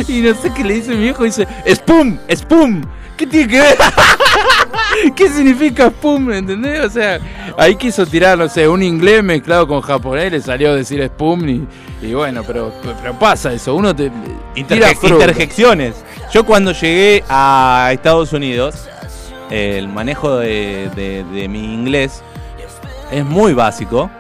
Y 0.09 0.21
no 0.21 0.35
sé 0.35 0.53
qué 0.55 0.65
le 0.65 0.75
dice 0.75 0.91
mi 0.93 0.99
viejo. 1.03 1.25
Dice: 1.25 1.47
¡Spum! 1.69 2.17
¡Spum! 2.35 2.83
¿Qué 3.17 3.27
tiene 3.27 3.49
que 3.49 3.61
ver? 3.61 3.77
¿Qué 5.17 5.29
significa 5.29 5.89
spum? 5.89 6.33
¿Entendés? 6.33 6.81
O 6.85 6.91
sea, 6.91 7.19
ahí 7.59 7.77
quiso 7.77 8.07
tirar, 8.07 8.39
no 8.39 8.49
sé, 8.49 8.67
un 8.69 8.83
inglés 8.83 9.23
mezclado 9.23 9.67
con 9.67 9.81
japonés, 9.81 10.31
le 10.33 10.41
salió 10.41 10.71
a 10.71 10.75
decir 10.77 11.03
spum 11.05 11.49
y, 11.49 11.67
y 12.03 12.15
bueno, 12.15 12.43
pero, 12.47 12.73
pero 13.01 13.19
pasa 13.19 13.53
eso, 13.53 13.75
uno 13.75 13.95
te 13.95 14.11
Interje- 14.55 15.09
interjecciones. 15.09 15.95
Yo 16.33 16.45
cuando 16.45 16.73
llegué 16.73 17.25
a 17.29 17.91
Estados 17.93 18.33
Unidos, 18.33 18.89
el 19.53 19.89
manejo 19.89 20.37
de, 20.37 20.89
de- 20.97 21.25
de 21.25 21.49
mi 21.49 21.75
inglés 21.75 22.23
es 23.11 23.25
muy 23.25 23.53
básico, 23.55 24.11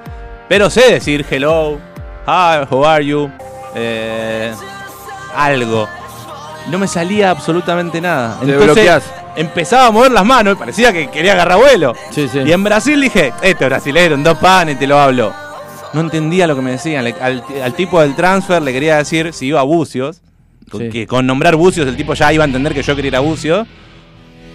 pero 0.48 0.68
sé 0.70 0.92
decir 0.92 1.24
hello, 1.30 1.78
hi, 2.26 2.66
how 2.70 2.84
are 2.84 3.04
you, 3.04 3.30
eh, 3.74 4.52
algo. 5.34 5.88
No 6.70 6.78
me 6.78 6.86
salía 6.86 7.30
absolutamente 7.30 8.00
nada. 8.00 8.38
Te 8.44 8.56
bloqueás. 8.56 9.02
empezaba 9.34 9.86
a 9.86 9.90
mover 9.90 10.12
las 10.12 10.24
manos 10.24 10.54
y 10.54 10.56
parecía 10.58 10.92
que 10.92 11.08
quería 11.10 11.32
agarrar 11.32 11.58
vuelo. 11.58 11.94
Sí, 12.10 12.28
sí. 12.28 12.40
Y 12.46 12.52
en 12.52 12.62
Brasil 12.62 13.00
dije, 13.00 13.32
este 13.42 13.64
brasilero, 13.64 14.14
en 14.14 14.22
dos 14.22 14.38
panes 14.38 14.78
te 14.78 14.86
lo 14.86 14.98
hablo. 15.00 15.32
No 15.92 16.00
entendía 16.02 16.46
lo 16.46 16.54
que 16.54 16.62
me 16.62 16.70
decían. 16.72 17.02
Le- 17.04 17.16
al, 17.20 17.42
al 17.64 17.74
tipo 17.74 18.00
del 18.00 18.14
transfer 18.14 18.62
le 18.62 18.72
quería 18.72 18.98
decir 18.98 19.32
si 19.32 19.46
iba 19.46 19.58
a 19.60 19.64
Bucios. 19.64 20.20
con- 20.70 20.82
Sí. 20.82 20.88
Que 20.90 21.06
con 21.06 21.26
nombrar 21.26 21.56
Bucios 21.56 21.86
el 21.88 21.96
tipo 21.96 22.14
ya 22.14 22.32
iba 22.32 22.44
a 22.44 22.46
entender 22.46 22.72
que 22.74 22.82
yo 22.82 22.94
quería 22.94 23.08
ir 23.08 23.16
a 23.16 23.20
Bucios. 23.20 23.66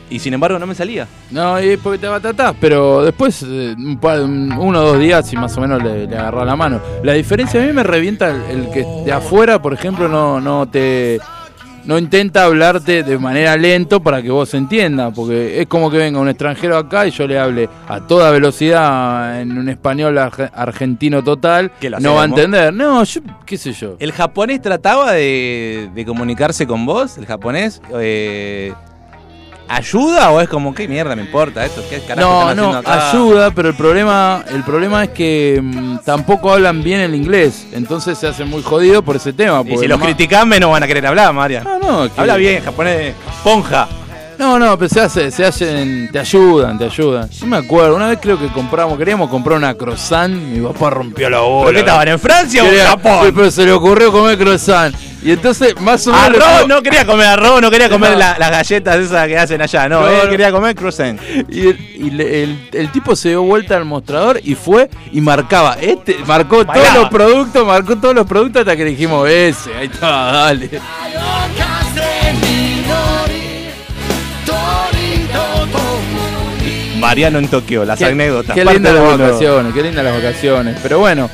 Y 0.10 0.20
sin 0.20 0.34
embargo 0.34 0.58
no 0.58 0.66
me 0.66 0.74
salía. 0.76 1.08
No, 1.32 1.62
y 1.62 1.76
porque 1.78 1.98
te 2.00 2.08
batatás, 2.08 2.56
pero 2.62 3.04
después, 3.04 3.44
eh, 3.44 3.76
un 3.78 4.00
par- 4.00 4.22
un- 4.22 4.54
uno 4.54 4.80
o 4.80 4.86
dos 4.94 5.00
días, 5.00 5.32
y 5.34 5.36
más 5.38 5.56
o 5.58 5.62
menos 5.62 5.84
le, 5.84 6.08
le 6.08 6.18
agarró 6.18 6.46
la 6.46 6.56
mano. 6.56 6.80
La 7.04 7.14
diferencia 7.14 7.62
a 7.62 7.66
mí 7.66 7.74
me 7.74 7.84
revienta 7.84 8.30
el, 8.30 8.42
el 8.60 8.70
que 8.72 8.86
de 9.06 9.12
afuera, 9.12 9.62
por 9.62 9.74
ejemplo, 9.74 10.08
no, 10.08 10.40
no 10.40 10.68
te. 10.68 11.20
No 11.86 11.98
intenta 11.98 12.44
hablarte 12.44 13.02
de 13.04 13.18
manera 13.18 13.56
lento 13.56 14.02
para 14.02 14.22
que 14.22 14.30
vos 14.30 14.54
entiendas, 14.54 15.14
porque 15.16 15.62
es 15.62 15.68
como 15.68 15.90
que 15.90 15.98
venga 15.98 16.20
un 16.20 16.28
extranjero 16.28 16.76
acá 16.78 17.08
y 17.08 17.12
yo 17.12 17.26
le 17.26 17.40
hable 17.40 17.70
a 17.88 18.02
toda 18.02 18.30
velocidad 18.30 19.40
en 19.42 19.58
un 19.58 19.70
español 19.70 20.18
arge- 20.18 20.52
argentino 20.54 21.24
total, 21.24 21.72
Que 21.80 21.90
no 21.90 22.16
va 22.16 22.24
a 22.24 22.26
entender. 22.26 22.74
No, 22.74 23.02
yo, 23.06 23.22
qué 23.46 23.58
sé 23.58 23.72
yo. 23.72 23.96
¿El 24.00 24.12
japonés 24.12 24.62
trataba 24.62 25.14
de, 25.14 25.90
de 25.96 26.06
comunicarse 26.06 26.68
con 26.68 26.86
vos? 26.86 27.18
¿El 27.18 27.26
japonés 27.26 27.82
eh, 27.98 28.74
ayuda 29.70 30.32
o 30.32 30.42
es 30.42 30.48
como, 30.50 30.74
qué 30.74 30.88
mierda 30.88 31.16
me 31.16 31.22
importa 31.24 31.66
esto? 31.66 31.84
¿Qué 31.90 32.00
carajo 32.02 32.30
No, 32.30 32.50
están 32.52 32.58
no, 32.58 32.78
acá? 32.78 33.10
ayuda, 33.12 33.52
pero 33.52 33.70
el 33.70 33.76
problema, 33.76 34.44
el 34.50 34.64
problema 34.64 35.04
es 35.04 35.10
que 35.12 35.60
mm, 35.62 35.98
tampoco 36.06 36.52
hablan 36.54 36.84
bien 36.84 37.02
el 37.02 37.14
inglés, 37.16 37.68
entonces 37.74 38.18
se 38.18 38.28
hace 38.28 38.46
muy 38.46 38.64
jodido 38.64 39.02
por 39.02 39.16
ese 39.16 39.34
tema. 39.34 39.62
Y 39.66 39.78
si 39.78 39.88
los 39.88 40.00
nomás- 40.00 40.06
critican 40.16 40.48
menos 40.48 40.72
van 40.72 40.84
a 40.84 40.88
querer 40.88 41.06
hablar, 41.08 41.34
María. 41.34 41.62
No, 41.64 41.80
no, 41.80 42.14
que- 42.14 42.20
Habla 42.22 42.36
bien, 42.38 42.64
japonés, 42.64 43.14
ponja. 43.44 43.88
No, 44.38 44.60
no, 44.60 44.78
pero 44.78 44.88
se 44.90 45.02
hace, 45.02 45.32
se 45.32 45.44
hacen, 45.46 46.10
te 46.12 46.20
ayudan, 46.20 46.78
te 46.78 46.86
ayudan. 46.86 47.28
Yo 47.30 47.48
me 47.48 47.58
acuerdo, 47.58 47.96
una 47.96 48.10
vez 48.10 48.20
creo 48.22 48.38
que 48.38 48.48
compramos, 48.50 48.96
queríamos 48.98 49.30
comprar 49.32 49.58
una 49.58 49.74
croissant, 49.74 50.32
mi 50.32 50.60
papá 50.66 50.92
rompió 50.92 51.28
la 51.30 51.40
bola. 51.40 51.66
¿Pero 51.68 51.74
qué 51.74 51.80
estaban 51.80 52.08
en 52.08 52.20
Francia 52.20 52.62
o 52.62 52.66
en 52.66 52.72
Quería- 52.72 52.86
Sí, 52.86 52.90
Japón? 52.92 53.32
pero 53.36 53.52
se 53.52 53.66
le 53.66 53.72
ocurrió 53.72 54.12
comer 54.12 54.38
croissant. 54.38 54.96
Y 55.24 55.32
entonces, 55.32 55.74
más 55.82 56.06
o 56.06 56.12
menos. 56.14 56.40
Arroz, 56.40 56.68
no 56.68 56.84
quería 56.84 57.04
comer 57.06 57.26
arroz, 57.26 57.62
no 57.62 57.72
quería 57.72 57.90
comer 57.90 58.12
No. 58.12 58.20
la- 58.20 58.38
las 58.38 58.52
galletas 58.52 58.96
esas 58.98 59.28
que 59.28 59.38
hacen 59.40 59.60
allá, 59.62 59.90
no, 59.90 60.02
No, 60.02 60.08
él 60.08 60.20
no. 60.26 60.30
quería 60.30 60.52
comer 60.52 60.76
croissant. 60.76 61.20
Y, 61.50 61.70
el, 61.70 61.80
y 61.96 62.10
le- 62.12 62.44
el- 62.44 62.70
el 62.74 62.92
tipo 62.92 63.16
se 63.16 63.30
dio 63.30 63.42
vuelta 63.42 63.76
al 63.76 63.86
mostrador 63.86 64.40
y 64.44 64.54
fue 64.54 64.88
y 65.12 65.20
marcaba. 65.20 65.78
Este 65.82 66.16
marcó 66.28 66.64
todos 66.64 66.94
los 66.94 67.10
productos, 67.10 67.66
marcó 67.66 67.96
todos 67.98 68.14
los 68.14 68.28
productos 68.28 68.60
hasta 68.62 68.78
que 68.78 68.84
le 68.84 68.92
dijimos 68.92 69.28
ese. 69.28 69.74
Ahí 69.76 69.88
está, 69.88 70.08
dale. 70.08 70.70
Mariano 77.00 77.40
en 77.40 77.48
Tokio, 77.48 77.86
las 77.86 78.00
Qué- 78.00 78.06
anécdotas. 78.06 78.56
Qué 78.56 78.66
lindas 78.66 78.94
las 78.94 79.04
uno. 79.14 79.24
vacaciones, 79.26 79.74
qué 79.74 79.84
lindas 79.84 80.04
las 80.04 80.16
vacaciones. 80.16 80.80
Pero 80.82 81.00
bueno, 81.00 81.30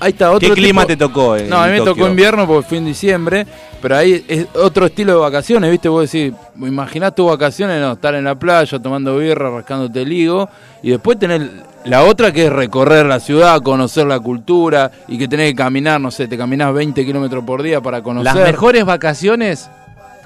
ahí 0.00 0.10
está 0.10 0.30
otro 0.30 0.48
¿Qué 0.48 0.54
clima 0.54 0.82
tipo- 0.82 0.88
te 0.88 0.96
tocó? 0.96 1.36
en 1.36 1.48
No, 1.48 1.58
a 1.58 1.66
mí 1.66 1.72
me 1.72 1.78
Tokio? 1.78 1.94
tocó 1.94 2.08
invierno 2.08 2.46
porque 2.46 2.68
fui 2.68 2.78
en 2.78 2.84
diciembre, 2.86 3.46
pero 3.80 3.96
ahí 3.96 4.24
es 4.28 4.46
otro 4.54 4.86
estilo 4.86 5.12
de 5.12 5.18
vacaciones, 5.18 5.70
¿viste? 5.70 5.88
Vos 5.88 6.10
decís, 6.10 6.32
imaginás 6.60 7.14
tus 7.14 7.26
vacaciones, 7.28 7.80
no, 7.80 7.92
estar 7.92 8.14
en 8.14 8.24
la 8.24 8.34
playa 8.34 8.78
tomando 8.80 9.16
birra, 9.18 9.50
rascándote 9.50 10.02
el 10.02 10.12
higo, 10.12 10.48
y 10.82 10.90
después 10.90 11.18
tener 11.18 11.50
la 11.84 12.02
otra 12.04 12.32
que 12.32 12.46
es 12.46 12.52
recorrer 12.52 13.04
la 13.06 13.20
ciudad, 13.20 13.60
conocer 13.60 14.06
la 14.06 14.18
cultura, 14.18 14.90
y 15.06 15.18
que 15.18 15.28
tenés 15.28 15.50
que 15.50 15.56
caminar, 15.56 16.00
no 16.00 16.10
sé, 16.10 16.26
te 16.28 16.36
caminás 16.38 16.72
20 16.72 17.04
kilómetros 17.04 17.44
por 17.44 17.62
día 17.62 17.80
para 17.80 18.02
conocer. 18.02 18.34
Las 18.34 18.44
mejores 18.46 18.84
vacaciones, 18.86 19.68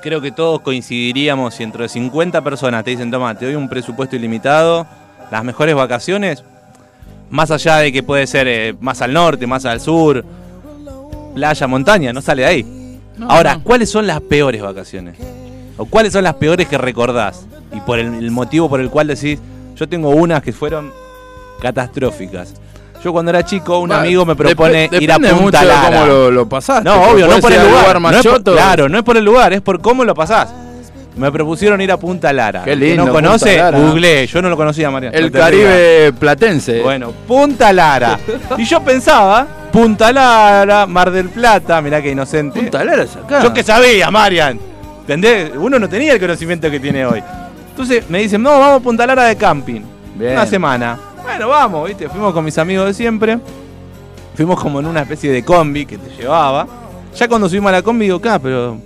creo 0.01 0.21
que 0.21 0.33
todos 0.33 0.61
coincidiríamos 0.61 1.55
si 1.55 1.63
entre 1.63 1.89
50 1.89 2.43
personas 2.43 2.85
te 2.85 2.91
dicen, 2.91 3.11
toma, 3.11 3.35
te 3.35 3.47
doy 3.47 3.55
un 3.55 3.69
presupuesto 3.69 4.17
ilimitado, 4.17 4.87
las 5.31 5.45
mejores 5.45 5.75
vacaciones, 5.75 6.45
más 7.31 7.51
allá 7.51 7.77
de 7.79 7.93
que 7.93 8.03
puede 8.03 8.27
ser 8.27 8.49
eh, 8.49 8.75
más 8.81 9.03
al 9.03 9.13
norte, 9.13 9.47
más 9.47 9.65
al 9.65 9.81
sur, 9.81 10.25
playa, 11.35 11.67
montaña, 11.67 12.13
no 12.13 12.23
sale 12.23 12.43
de 12.43 12.49
ahí. 12.49 12.99
No, 13.17 13.31
Ahora, 13.31 13.55
no. 13.57 13.63
¿cuáles 13.65 13.91
son 13.91 14.07
las 14.07 14.21
peores 14.21 14.63
vacaciones? 14.63 15.17
¿O 15.77 15.87
cuáles 15.87 16.13
son 16.13 16.25
las 16.25 16.35
peores 16.35 16.69
que 16.69 16.79
recordás? 16.79 17.47
Y 17.75 17.81
por 17.81 17.99
el, 17.99 18.15
el 18.15 18.31
motivo 18.31 18.69
por 18.69 18.81
el 18.81 18.91
cual 18.91 19.09
decís, 19.09 19.39
yo 19.77 19.89
tengo 19.89 20.11
unas 20.11 20.43
que 20.43 20.53
fueron 20.53 20.93
catastróficas. 21.61 22.55
Yo 23.03 23.13
cuando 23.13 23.31
era 23.31 23.45
chico, 23.45 23.79
un 23.79 23.93
amigo 23.93 24.25
me 24.27 24.35
propone 24.35 24.89
ir 24.93 25.13
a 25.13 25.17
Punta 25.17 25.35
mucho 25.35 25.59
de 25.61 25.65
Lara. 25.67 26.01
cómo 26.01 26.07
lo, 26.07 26.31
lo 26.31 26.49
pasaste. 26.49 26.85
No, 26.85 27.03
obvio, 27.11 27.27
no 27.29 27.39
por 27.39 27.53
el 27.53 27.63
lugar. 27.69 28.01
más 28.01 28.13
no 28.13 28.19
es 28.19 28.27
por- 28.27 28.43
claro, 28.43 28.89
no 28.89 28.99
es 28.99 29.05
por 29.05 29.17
el 29.17 29.25
lugar, 29.25 29.53
es 29.53 29.61
por 29.61 29.81
cómo 29.81 30.05
lo 30.05 30.15
pasás. 30.15 30.49
Me 31.17 31.33
propusieron 31.33 31.81
ir 31.81 31.91
a 31.91 31.97
Punta 31.97 32.33
Lara. 32.33 32.63
Qué 32.63 32.71
que 32.71 32.77
lindo, 32.77 33.07
no 33.07 33.13
conoce, 33.13 33.57
Lara. 33.59 33.77
googleé. 33.79 34.27
Yo 34.29 34.41
no 34.41 34.49
lo 34.51 34.57
conocía, 34.57 34.89
María. 34.91 35.11
El 35.11 35.33
no 35.33 35.39
Caribe 35.39 36.13
platense. 36.13 36.81
Bueno, 36.81 37.13
Punta 37.27 37.73
Lara. 37.73 38.19
y 38.57 38.65
yo 38.65 38.81
pensaba, 38.83 39.45
Punta 39.73 40.13
Lara, 40.13 40.87
Mar 40.87 41.11
del 41.11 41.29
Plata, 41.29 41.81
mirá 41.83 42.01
qué 42.01 42.11
inocente. 42.13 42.61
Punta 42.61 42.85
Lara 42.85 43.03
es 43.03 43.17
acá. 43.17 43.43
Yo 43.43 43.53
que 43.53 43.65
sabía, 43.65 44.11
Marian. 44.13 44.61
¿Entendés? 45.01 45.51
Uno 45.57 45.79
no 45.81 45.89
tenía 45.89 46.13
el 46.13 46.21
conocimiento 46.21 46.71
que 46.71 46.79
tiene 46.79 47.05
hoy. 47.05 47.21
Entonces 47.71 48.09
me 48.09 48.19
dicen, 48.21 48.41
no, 48.43 48.51
vamos 48.59 48.81
a 48.81 48.81
Punta 48.81 49.05
Lara 49.07 49.25
de 49.25 49.37
camping. 49.37 49.81
Bien. 50.15 50.33
Una 50.33 50.47
semana. 50.47 50.99
Bueno, 51.29 51.49
vamos, 51.49 51.87
¿viste? 51.87 52.09
Fuimos 52.09 52.33
con 52.33 52.43
mis 52.43 52.57
amigos 52.57 52.87
de 52.87 52.95
siempre. 52.95 53.39
Fuimos 54.35 54.59
como 54.59 54.81
en 54.81 54.87
una 54.87 55.03
especie 55.03 55.31
de 55.31 55.45
combi 55.45 55.85
que 55.85 55.99
te 55.99 56.11
llevaba. 56.17 56.67
Ya 57.15 57.29
cuando 57.29 57.49
subimos 57.51 57.69
a 57.69 57.73
la 57.73 57.83
combi 57.83 58.07
digo, 58.07 58.17
acá, 58.17 58.39
pero. 58.39 58.79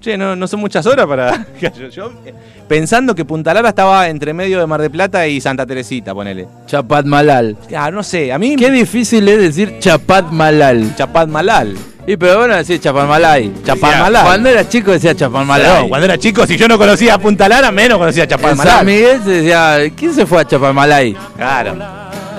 Che, 0.00 0.16
no, 0.16 0.34
no 0.34 0.48
son 0.48 0.58
muchas 0.58 0.84
horas 0.86 1.06
para. 1.06 1.46
yo, 1.60 1.88
yo, 1.88 2.12
eh, 2.26 2.34
pensando 2.66 3.14
que 3.14 3.24
Punta 3.24 3.54
Lara 3.54 3.68
estaba 3.68 4.08
entre 4.08 4.34
medio 4.34 4.58
de 4.58 4.66
Mar 4.66 4.82
de 4.82 4.90
Plata 4.90 5.28
y 5.28 5.40
Santa 5.40 5.64
Teresita, 5.64 6.12
ponele. 6.12 6.48
Chapat 6.66 7.06
Malal. 7.06 7.56
Ah, 7.76 7.90
no 7.92 8.02
sé, 8.02 8.32
a 8.32 8.38
mí. 8.38 8.56
Qué 8.56 8.70
difícil 8.70 9.28
es 9.28 9.38
decir 9.38 9.78
Chapat 9.78 10.32
Malal. 10.32 10.96
Chapat 10.96 11.28
Malal. 11.28 11.76
Y 12.06 12.16
pero 12.16 12.38
bueno 12.38 12.56
decir 12.56 12.80
Chapadmalay. 12.80 13.52
Chapadmalay. 13.64 14.24
Cuando 14.24 14.48
era 14.48 14.68
chico 14.68 14.90
decía 14.92 15.14
Chapadmalay. 15.14 15.82
No, 15.82 15.88
cuando 15.88 16.06
era 16.06 16.18
chico, 16.18 16.46
si 16.46 16.56
yo 16.56 16.66
no 16.66 16.78
conocía 16.78 17.14
a 17.14 17.18
Punta 17.18 17.48
Lara, 17.48 17.70
menos 17.70 17.98
conocía 17.98 18.24
a 18.24 18.26
Chapat 18.26 18.52
en 18.52 18.56
San. 18.58 18.86
Miguel 18.86 19.20
se 19.22 19.30
decía, 19.30 19.78
¿quién 19.94 20.14
se 20.14 20.26
fue 20.26 20.40
a 20.40 20.44
Chapadmalay? 20.44 21.16
Claro. 21.36 21.76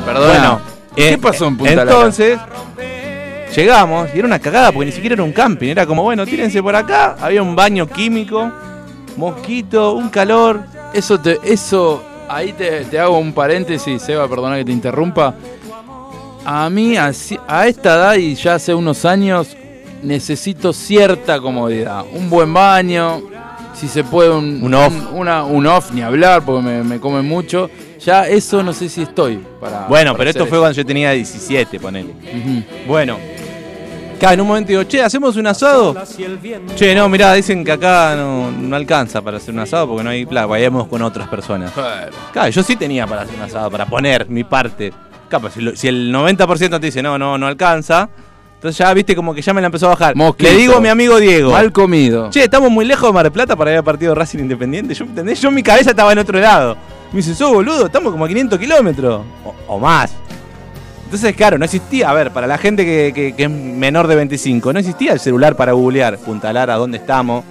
Perdón. 0.05 0.27
Bueno, 0.27 0.61
¿qué 0.95 1.13
eh, 1.13 1.17
pasó 1.17 1.47
en 1.47 1.57
Punta 1.57 1.75
Lara? 1.75 1.91
Entonces, 1.91 2.39
llegamos 3.55 4.09
y 4.13 4.17
era 4.17 4.27
una 4.27 4.39
cagada 4.39 4.71
porque 4.71 4.87
ni 4.87 4.91
siquiera 4.91 5.13
era 5.13 5.23
un 5.23 5.31
camping. 5.31 5.69
Era 5.69 5.85
como, 5.85 6.03
bueno, 6.03 6.25
tírense 6.25 6.61
por 6.61 6.75
acá. 6.75 7.15
Había 7.19 7.43
un 7.43 7.55
baño 7.55 7.87
químico, 7.87 8.51
mosquito, 9.15 9.93
un 9.93 10.09
calor. 10.09 10.61
Eso 10.93 11.19
te, 11.19 11.39
eso, 11.43 12.03
ahí 12.27 12.53
te, 12.53 12.85
te 12.85 12.99
hago 12.99 13.17
un 13.19 13.31
paréntesis, 13.31 14.01
Seba, 14.01 14.27
perdona 14.27 14.57
que 14.57 14.65
te 14.65 14.71
interrumpa. 14.71 15.35
A 16.45 16.69
mí, 16.69 16.97
así- 16.97 17.39
a 17.47 17.67
esta 17.67 17.95
edad 17.95 18.15
y 18.15 18.35
ya 18.35 18.55
hace 18.55 18.73
unos 18.73 19.05
años, 19.05 19.55
necesito 20.01 20.73
cierta 20.73 21.39
comodidad. 21.39 22.03
Un 22.13 22.29
buen 22.29 22.51
baño, 22.53 23.21
si 23.75 23.87
se 23.87 24.03
puede 24.03 24.31
un, 24.31 24.61
Un 24.63 24.73
off. 24.73 24.93
una, 25.13 25.43
un 25.43 25.67
off, 25.67 25.91
ni 25.91 26.01
hablar, 26.01 26.43
porque 26.43 26.63
me, 26.63 26.83
me 26.83 26.99
come 26.99 27.21
mucho. 27.21 27.69
Ya 28.03 28.27
eso 28.27 28.63
no 28.63 28.73
sé 28.73 28.89
si 28.89 29.03
estoy 29.03 29.39
para. 29.59 29.85
Bueno, 29.87 30.11
para 30.13 30.17
pero 30.17 30.29
esto 30.31 30.45
fue 30.47 30.57
cuando 30.57 30.75
yo 30.75 30.85
tenía 30.85 31.11
17, 31.11 31.79
ponele. 31.79 32.13
Bueno. 32.87 33.17
Claro, 34.17 34.35
en 34.35 34.41
un 34.41 34.47
momento 34.49 34.69
digo, 34.69 34.83
che, 34.83 35.01
¿hacemos 35.01 35.35
un 35.35 35.47
asado? 35.47 35.95
Che, 36.75 36.93
no, 36.93 37.09
mirá, 37.09 37.33
dicen 37.33 37.63
que 37.63 37.71
acá 37.71 38.15
no, 38.15 38.51
no 38.51 38.75
alcanza 38.75 39.19
para 39.19 39.37
hacer 39.37 39.51
un 39.51 39.61
asado 39.61 39.87
porque 39.87 40.03
no 40.03 40.11
hay 40.11 40.27
plata, 40.27 40.45
vayamos 40.45 40.87
con 40.87 41.01
otras 41.01 41.27
personas. 41.27 41.71
Claro. 41.71 42.11
Claro, 42.31 42.49
yo 42.49 42.61
sí 42.61 42.75
tenía 42.75 43.07
para 43.07 43.23
hacer 43.23 43.35
un 43.35 43.41
asado, 43.41 43.71
para 43.71 43.87
poner 43.87 44.29
mi 44.29 44.43
parte. 44.43 44.93
Pues 45.39 45.53
si, 45.53 45.61
lo- 45.61 45.75
si 45.75 45.87
el 45.87 46.11
90% 46.13 46.79
te 46.79 46.85
dice, 46.87 47.01
no, 47.01 47.17
no, 47.17 47.37
no 47.37 47.47
alcanza, 47.47 48.09
entonces 48.55 48.77
ya 48.77 48.93
viste 48.93 49.15
como 49.15 49.33
que 49.33 49.41
ya 49.41 49.53
me 49.53 49.61
la 49.61 49.67
empezó 49.67 49.87
a 49.87 49.89
bajar. 49.89 50.15
Mosquito. 50.15 50.49
Le 50.51 50.57
digo 50.57 50.75
a 50.77 50.81
mi 50.81 50.89
amigo 50.89 51.17
Diego, 51.19 51.51
Mal 51.51 51.71
comido. 51.71 52.29
che, 52.29 52.43
estamos 52.43 52.69
muy 52.69 52.85
lejos 52.85 53.09
de 53.09 53.13
Mar 53.13 53.23
del 53.23 53.31
Plata 53.31 53.55
para 53.55 53.71
ir 53.71 53.77
al 53.77 53.83
partido 53.83 54.11
de 54.13 54.19
Racing 54.19 54.39
Independiente. 54.39 54.93
Yo, 54.93 55.05
¿entendés? 55.05 55.41
Yo 55.41 55.49
mi 55.51 55.63
cabeza 55.63 55.91
estaba 55.91 56.11
en 56.11 56.19
otro 56.19 56.39
lado. 56.39 56.75
Me 57.11 57.17
dice, 57.17 57.33
sos 57.35 57.51
boludo, 57.51 57.87
estamos 57.87 58.11
como 58.11 58.25
a 58.25 58.27
500 58.27 58.57
kilómetros. 58.59 59.21
O, 59.43 59.55
o 59.75 59.79
más. 59.79 60.13
Entonces, 61.05 61.35
claro, 61.35 61.57
no 61.57 61.65
existía, 61.65 62.09
a 62.09 62.13
ver, 62.13 62.31
para 62.31 62.47
la 62.47 62.57
gente 62.57 62.85
que, 62.85 63.11
que- 63.13 63.33
que 63.35 63.43
es 63.43 63.49
menor 63.49 64.07
de 64.07 64.15
25, 64.15 64.71
no 64.71 64.79
existía 64.79 65.11
el 65.11 65.19
celular 65.19 65.55
para 65.57 65.73
googlear, 65.73 66.17
puntalar 66.17 66.69
a 66.69 66.75
dónde 66.75 66.97
estamos. 66.99 67.43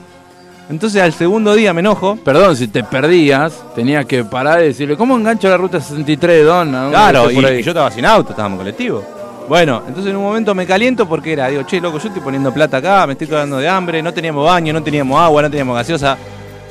Entonces 0.71 1.03
al 1.03 1.13
segundo 1.13 1.55
día 1.55 1.75
me 1.75 1.81
enojo. 1.81 2.17
Perdón, 2.25 2.55
si 2.57 2.69
te 2.69 2.85
perdías, 2.85 3.53
tenías 3.75 4.07
que 4.07 4.23
parar 4.25 4.63
y 4.63 4.67
decirle, 4.67 4.97
¿cómo 4.97 5.17
engancho 5.17 5.49
la 5.49 5.57
ruta 5.57 5.81
63 5.81 6.37
de 6.37 6.45
Don? 6.45 6.75
¿A 6.75 6.83
dónde 6.83 6.97
Claro, 6.97 7.31
y, 7.31 7.35
por 7.35 7.45
ahí?" 7.45 7.59
y 7.59 7.63
yo 7.63 7.73
estaba 7.73 7.91
sin 7.91 8.07
auto, 8.07 8.31
estábamos 8.31 8.57
en 8.57 8.59
colectivo. 8.61 9.05
Bueno, 9.49 9.83
entonces 9.85 10.13
en 10.13 10.17
un 10.17 10.23
momento 10.23 10.55
me 10.55 10.65
caliento 10.65 11.09
porque 11.09 11.33
era, 11.33 11.49
digo, 11.49 11.65
che, 11.65 11.81
loco, 11.81 11.99
yo 11.99 12.07
estoy 12.07 12.23
poniendo 12.23 12.55
plata 12.55 12.77
acá, 12.77 13.05
me 13.05 13.15
estoy 13.15 13.27
cagando 13.27 13.59
de 13.59 13.69
hambre, 13.69 14.01
no 14.01 14.15
teníamos 14.15 14.47
baño, 14.47 14.73
no 14.73 14.81
teníamos 14.81 15.21
agua, 15.21 15.43
no 15.43 15.51
teníamos 15.51 15.75
gaseosa. 15.75 16.17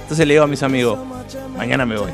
Entonces 0.04 0.26
le 0.26 0.34
digo 0.34 0.46
a 0.46 0.48
mis 0.48 0.64
amigos, 0.64 0.98
mañana 1.58 1.86
me 1.86 1.98
voy. 1.98 2.12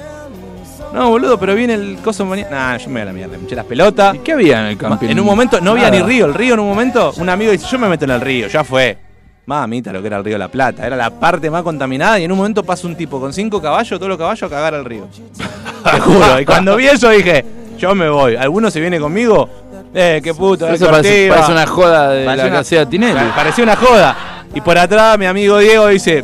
No, 0.91 1.09
boludo, 1.11 1.37
pero 1.39 1.53
viene 1.53 1.75
el 1.75 1.97
coso 2.03 2.25
mañana. 2.25 2.49
Nah, 2.49 2.77
yo 2.77 2.87
me 2.87 2.93
voy 2.93 3.01
a 3.01 3.05
la 3.05 3.13
mierda, 3.13 3.37
me 3.37 3.43
eché 3.43 3.55
las 3.55 3.65
pelotas. 3.65 4.15
¿Y 4.15 4.19
qué 4.19 4.31
había 4.31 4.61
en 4.61 4.65
el 4.67 4.77
camping? 4.77 5.07
En 5.09 5.19
un 5.19 5.25
momento 5.25 5.61
no 5.61 5.71
había 5.71 5.91
Nada. 5.91 6.01
ni 6.03 6.07
río. 6.07 6.25
El 6.25 6.33
río 6.33 6.55
en 6.55 6.61
un 6.61 6.69
momento, 6.69 7.13
un 7.17 7.29
amigo 7.29 7.51
dice, 7.51 7.67
yo 7.69 7.77
me 7.77 7.87
meto 7.87 8.05
en 8.05 8.11
el 8.11 8.21
río, 8.21 8.47
ya 8.47 8.63
fue. 8.63 8.97
Mamita, 9.45 9.93
lo 9.93 10.01
que 10.01 10.07
era 10.07 10.17
el 10.17 10.23
río 10.23 10.35
de 10.35 10.39
la 10.39 10.47
Plata. 10.47 10.85
Era 10.87 10.95
la 10.95 11.09
parte 11.11 11.49
más 11.49 11.61
contaminada 11.63 12.19
y 12.19 12.23
en 12.23 12.31
un 12.31 12.37
momento 12.37 12.63
pasa 12.63 12.87
un 12.87 12.95
tipo 12.95 13.19
con 13.19 13.31
cinco 13.31 13.61
caballos, 13.61 13.99
todos 13.99 14.09
los 14.09 14.17
caballos 14.17 14.43
a 14.43 14.49
cagar 14.49 14.73
al 14.73 14.85
río. 14.85 15.07
Te 15.83 15.99
juro. 15.99 16.39
Y 16.39 16.45
cuando 16.45 16.75
vi 16.75 16.87
eso 16.87 17.09
dije, 17.09 17.45
yo 17.77 17.93
me 17.93 18.09
voy. 18.09 18.35
¿Alguno 18.35 18.71
se 18.71 18.79
viene 18.79 18.99
conmigo? 18.99 19.47
Eh, 19.93 20.19
qué 20.23 20.33
puto. 20.33 20.67
Eso 20.67 20.89
parece, 20.89 21.29
parece 21.29 21.51
una 21.51 21.67
joda 21.67 22.09
de 22.09 22.25
Parecía 22.25 22.43
la 22.45 22.49
una- 22.51 22.59
caseta 22.59 22.89
Tinelli. 22.89 23.13
Pa- 23.13 23.35
Parecía 23.35 23.63
una 23.63 23.75
joda. 23.75 24.15
Y 24.53 24.61
por 24.61 24.77
atrás 24.77 25.17
mi 25.19 25.25
amigo 25.25 25.57
Diego 25.59 25.87
dice, 25.87 26.23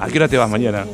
¿a 0.00 0.06
qué 0.08 0.18
hora 0.18 0.28
te 0.28 0.36
vas 0.36 0.48
mañana? 0.50 0.84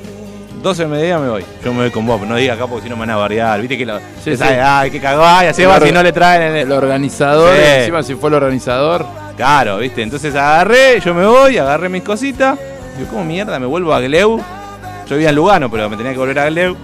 12 0.63 0.83
de 0.83 0.89
mediodía 0.89 1.19
me 1.19 1.29
voy. 1.29 1.45
Yo 1.65 1.73
me 1.73 1.83
voy 1.83 1.91
con 1.91 2.07
vos, 2.07 2.21
no 2.23 2.35
diga 2.37 2.55
acá 2.55 2.67
porque 2.67 2.85
si 2.85 2.89
no 2.89 2.97
me 2.97 3.01
van 3.01 3.11
a 3.11 3.17
variar. 3.17 3.61
Viste 3.61 3.77
que 3.79 3.85
lo, 3.87 3.99
Sí, 3.99 4.37
sí. 4.37 4.37
de, 4.37 4.61
ay, 4.61 4.91
que 4.91 5.01
cagó, 5.01 5.23
ay, 5.25 5.53
se 5.55 5.67
va 5.67 5.81
si 5.81 5.93
no 5.93 6.03
le 6.03 6.13
traen 6.13 6.43
el, 6.43 6.57
El 6.57 6.73
organizador, 6.73 7.55
Sí. 7.55 7.63
encima 7.81 8.03
si 8.03 8.15
fue 8.15 8.29
el 8.31 8.35
organizador. 8.37 9.05
Claro, 9.39 9.79
viste. 9.79 10.03
Entonces 10.03 10.35
agarré, 10.35 10.99
yo 10.99 11.15
me 11.15 11.25
voy, 11.25 11.59
agarré 11.59 11.89
mis 11.89 12.03
cositas. 12.03 12.59
Digo, 12.99 13.09
¿cómo 13.09 13.25
mierda? 13.25 13.61
Me 13.61 13.67
vuelvo 13.67 13.95
a 13.95 14.01
Gleu. 14.01 14.43
Yo 15.09 15.15
vivía 15.15 15.29
en 15.29 15.37
Lugano, 15.37 15.71
pero 15.71 15.89
me 15.89 15.97
tenía 15.97 16.11
que 16.11 16.19
volver 16.19 16.41
a 16.41 16.47
Gleu. 16.47 16.77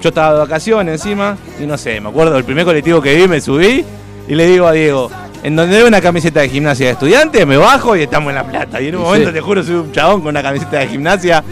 Yo 0.00 0.10
estaba 0.10 0.34
de 0.34 0.38
vacaciones 0.38 1.02
encima. 1.02 1.36
Y 1.60 1.66
no 1.66 1.76
sé, 1.76 2.00
me 2.00 2.10
acuerdo 2.10 2.34
del 2.34 2.44
primer 2.44 2.64
colectivo 2.64 3.02
que 3.02 3.16
vi, 3.16 3.26
me 3.26 3.40
subí. 3.40 3.84
Y 4.28 4.34
le 4.36 4.46
digo 4.46 4.68
a 4.68 4.72
Diego, 4.72 5.10
en 5.42 5.56
donde 5.56 5.78
veo 5.78 5.88
una 5.88 6.00
camiseta 6.00 6.38
de 6.38 6.48
gimnasia 6.48 6.86
de 6.86 6.92
estudiante, 6.92 7.44
me 7.44 7.56
bajo 7.56 7.96
y 7.96 8.02
estamos 8.02 8.30
en 8.30 8.36
La 8.36 8.44
Plata. 8.44 8.80
Y 8.80 8.86
en 8.86 8.94
un 8.94 9.02
momento, 9.02 9.30
sí. 9.30 9.34
te 9.34 9.40
juro, 9.40 9.64
soy 9.64 9.74
un 9.74 9.90
chabón 9.90 10.20
con 10.20 10.28
una 10.28 10.44
camiseta 10.44 10.78
de 10.78 10.86
gimnasia. 10.86 11.42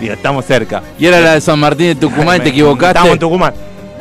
Digo, 0.00 0.14
estamos 0.14 0.44
cerca. 0.44 0.82
Y 0.98 1.06
era 1.06 1.20
la 1.20 1.34
de 1.34 1.40
San 1.40 1.60
Martín 1.60 1.86
de 1.86 1.94
Tucumán 1.94 2.36
y 2.40 2.40
te 2.40 2.48
equivocaste. 2.48 2.88
Estábamos 2.88 3.12
en 3.12 3.20
Tucumán. 3.20 3.54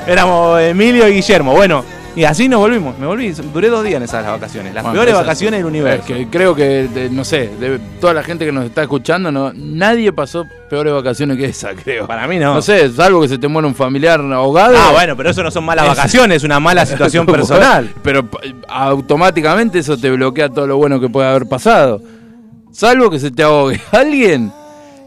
Éramos 0.08 0.60
Emilio 0.62 1.08
y 1.08 1.13
Guillermo. 1.13 1.54
Bueno, 1.54 1.86
y 2.15 2.23
así 2.23 2.47
nos 2.47 2.60
volvimos. 2.60 2.97
Me 2.97 3.06
volví, 3.06 3.32
duré 3.54 3.69
dos 3.69 3.84
días 3.84 3.97
en 3.97 4.04
esas 4.04 4.25
vacaciones. 4.25 4.73
Las 4.73 4.84
Bueno, 4.84 4.95
peores 4.95 5.13
vacaciones 5.15 5.60
del 5.60 5.65
universo. 5.65 6.01
Es 6.13 6.17
que 6.17 6.28
creo 6.30 6.56
que, 6.56 6.88
de- 6.88 7.10
no 7.10 7.25
sé, 7.25 7.49
de 7.60 7.80
toda 7.99 8.13
la 8.13 8.23
gente 8.23 8.45
que 8.45 8.51
nos 8.51 8.65
está 8.65 8.84
escuchando, 8.84 9.32
no, 9.32 9.51
nadie 9.54 10.12
pasó 10.13 10.45
peores 10.69 10.93
vacaciones 10.93 11.38
que 11.38 11.45
esa, 11.45 11.73
creo. 11.84 12.08
Para 12.08 12.28
mí 12.28 12.38
no. 12.39 12.54
No 12.56 12.62
sé, 12.62 12.89
salvo 12.91 13.21
que 13.21 13.28
se 13.28 13.38
te 13.38 13.47
muera 13.47 13.67
un 13.67 13.75
familiar 13.75 14.19
ahogado. 14.21 14.75
Ah, 14.78 14.91
bueno, 14.93 15.15
pero 15.17 15.30
eso 15.30 15.43
no 15.43 15.51
son 15.51 15.65
malas 15.65 15.86
Es- 15.89 15.95
vacaciones, 15.97 16.38
es 16.38 16.43
una 16.43 16.60
mala 16.60 16.86
situación 16.86 17.25
personal. 17.25 17.89
Pero 18.01 18.25
pa- 18.30 18.39
automáticamente 18.67 19.80
eso 19.80 19.97
te 19.97 20.10
bloquea 20.12 20.49
todo 20.49 20.67
lo 20.67 20.78
bueno 20.78 20.99
que 20.99 21.10
puede 21.10 21.28
haber 21.28 21.47
pasado. 21.47 22.01
Salvo 22.71 23.10
que 23.10 23.19
se 23.19 23.32
te 23.32 23.43
ahogue 23.43 23.80
alguien. 23.91 24.51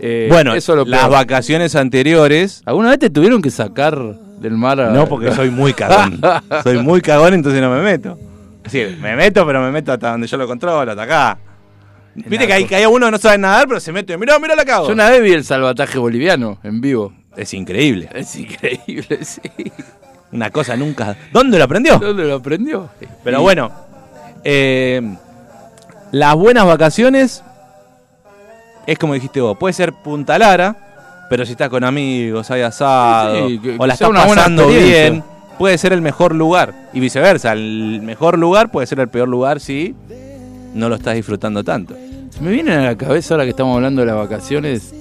eh, 0.00 0.28
Bueno, 0.30 0.54
eso 0.54 0.72
es 0.72 0.76
lo 0.78 0.84
las 0.84 1.08
vacaciones 1.08 1.74
anteriores. 1.74 2.62
¿Alguna 2.64 2.90
vez 2.90 2.98
te 2.98 3.10
tuvieron 3.10 3.40
que 3.42 3.50
sacar 3.50 3.98
del 4.40 4.52
mar 4.52 4.80
a- 4.80 4.90
No, 4.90 5.06
porque 5.08 5.32
soy 5.32 5.50
muy 5.50 5.72
cagón. 5.72 6.20
soy 6.62 6.78
muy 6.78 7.00
cagón, 7.00 7.34
entonces 7.34 7.60
no 7.60 7.70
me 7.70 7.80
meto. 7.82 8.18
Es 8.64 8.72
decir, 8.72 8.98
me 9.00 9.16
meto, 9.16 9.46
pero 9.46 9.62
me 9.62 9.70
meto 9.70 9.92
hasta 9.92 10.10
donde 10.10 10.26
yo 10.26 10.36
lo 10.36 10.46
controlo, 10.46 10.90
hasta 10.90 11.02
acá. 11.02 11.38
Viste 12.14 12.46
que 12.46 12.52
hay, 12.52 12.64
que 12.66 12.74
hay 12.76 12.84
uno 12.84 13.06
que 13.06 13.12
no 13.12 13.18
sabe 13.18 13.38
nadar, 13.38 13.66
pero 13.66 13.80
se 13.80 13.92
mete. 13.92 14.18
Mirá, 14.18 14.38
mirá 14.38 14.54
la 14.56 14.64
cago. 14.64 14.88
Yo 14.88 14.92
una 14.92 15.08
vez 15.08 15.22
vi 15.22 15.32
el 15.32 15.44
salvataje 15.44 15.96
boliviano 15.98 16.58
en 16.62 16.80
vivo. 16.80 17.12
Es 17.36 17.54
increíble. 17.54 18.10
Es 18.12 18.34
increíble, 18.36 19.18
sí. 19.24 19.40
Una 20.32 20.50
cosa 20.50 20.76
nunca. 20.76 21.16
¿Dónde 21.32 21.56
lo 21.56 21.64
aprendió? 21.64 21.98
¿Dónde 21.98 22.24
lo 22.24 22.34
aprendió? 22.34 22.90
Pero 23.24 23.40
bueno, 23.40 23.70
eh, 24.44 25.00
las 26.10 26.34
buenas 26.34 26.66
vacaciones 26.66 27.42
es 28.86 28.98
como 28.98 29.14
dijiste 29.14 29.40
vos, 29.40 29.56
puede 29.56 29.72
ser 29.72 29.92
Punta 29.92 30.38
Lara, 30.38 30.87
pero 31.28 31.44
si 31.46 31.52
estás 31.52 31.68
con 31.68 31.84
amigos, 31.84 32.50
hay 32.50 32.62
asado, 32.62 33.48
Sí, 33.48 33.58
que- 33.58 33.76
o 33.78 33.86
la 33.86 33.94
estás 33.94 34.08
pasando 34.10 34.68
bien, 34.68 35.22
puede 35.58 35.76
ser 35.78 35.92
el 35.92 36.00
mejor 36.02 36.34
lugar. 36.34 36.74
Y 36.92 37.00
viceversa, 37.00 37.52
el 37.52 38.00
mejor 38.02 38.38
lugar 38.38 38.70
puede 38.70 38.86
ser 38.86 39.00
el 39.00 39.08
peor 39.08 39.28
lugar 39.28 39.60
si 39.60 39.94
no 40.74 40.88
lo 40.88 40.94
estás 40.96 41.14
disfrutando 41.14 41.62
tanto. 41.64 41.94
Se 42.30 42.40
me 42.40 42.50
viene 42.50 42.72
a 42.72 42.80
la 42.82 42.96
cabeza 42.96 43.34
ahora 43.34 43.44
que 43.44 43.50
estamos 43.50 43.74
hablando 43.76 44.00
de 44.02 44.06
las 44.06 44.16
vacaciones. 44.16 44.94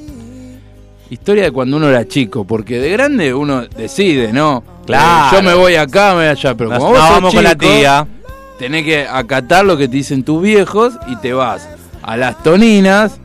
Historia 1.10 1.44
de 1.46 1.52
cuando 1.52 1.78
uno 1.78 1.88
era 1.90 2.06
chico, 2.06 2.44
porque 2.44 2.80
de 2.80 2.90
grande 2.92 3.34
uno 3.34 3.66
decide, 3.66 4.34
¿no? 4.34 4.62
Claro. 4.86 5.28
Eh, 5.28 5.40
yo 5.40 5.44
me 5.44 5.54
voy 5.54 5.76
acá, 5.76 6.10
me 6.10 6.16
voy 6.22 6.26
allá, 6.28 6.54
pero 6.56 6.70
Nos- 6.70 6.80
como 6.80 6.92
vos 6.92 7.00
sos 7.00 7.10
vamos 7.12 7.34
con 7.34 7.44
la 7.44 7.52
chico, 7.52 7.66
tía. 7.66 8.08
Tenés 8.60 8.84
que 8.84 9.08
acatar 9.08 9.64
lo 9.64 9.78
que 9.78 9.88
te 9.88 9.96
dicen 9.98 10.24
tus 10.24 10.42
viejos 10.42 10.96
y 11.08 11.16
te 11.18 11.32
vas 11.32 11.68
a 12.04 12.18
las 12.18 12.42
Toninas, 12.44 13.20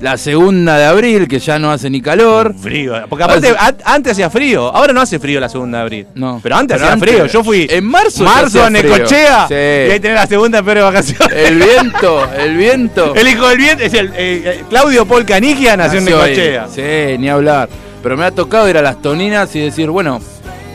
la 0.00 0.16
segunda 0.16 0.76
de 0.78 0.84
abril, 0.84 1.26
que 1.28 1.38
ya 1.38 1.58
no 1.58 1.70
hace 1.70 1.90
ni 1.90 2.00
calor. 2.00 2.54
Frío. 2.60 2.94
Porque 3.08 3.24
aparte, 3.24 3.54
antes 3.84 4.12
hacía 4.12 4.30
frío. 4.30 4.68
Ahora 4.74 4.92
no 4.92 5.00
hace 5.00 5.18
frío 5.18 5.40
la 5.40 5.48
segunda 5.48 5.78
de 5.78 5.82
abril. 5.82 6.06
No. 6.14 6.40
Pero 6.42 6.56
antes 6.56 6.76
Pero 6.76 6.84
hacía 6.86 6.94
antes- 6.94 7.08
frío. 7.10 7.26
Yo 7.26 7.44
fui 7.44 7.66
en 7.70 7.84
marzo 7.84 8.24
marzo 8.24 8.64
frío. 8.66 8.70
Necochea. 8.70 9.46
Sí. 9.48 9.54
Y 9.54 9.92
ahí 9.92 10.00
tenés 10.00 10.16
la 10.16 10.26
segunda 10.26 10.62
peor 10.62 10.76
de 10.78 10.82
vacaciones. 10.82 11.36
El 11.36 11.56
viento, 11.58 12.28
el 12.36 12.56
viento. 12.56 13.14
El 13.18 13.28
hijo 13.28 13.48
del 13.48 13.58
viento 13.58 13.84
es 13.84 13.94
el 13.94 14.06
eh, 14.08 14.12
eh, 14.16 14.64
Claudio 14.68 15.06
Paul 15.06 15.24
Canigia 15.24 15.76
nació 15.76 15.98
en 15.98 16.04
Nació 16.04 16.22
ahí. 16.22 16.36
Necochea. 16.36 16.68
Sí, 17.12 17.18
ni 17.18 17.28
hablar. 17.28 17.68
Pero 18.02 18.16
me 18.16 18.24
ha 18.24 18.30
tocado 18.30 18.68
ir 18.68 18.76
a 18.78 18.82
las 18.82 19.02
toninas 19.02 19.54
y 19.56 19.60
decir, 19.60 19.90
bueno, 19.90 20.20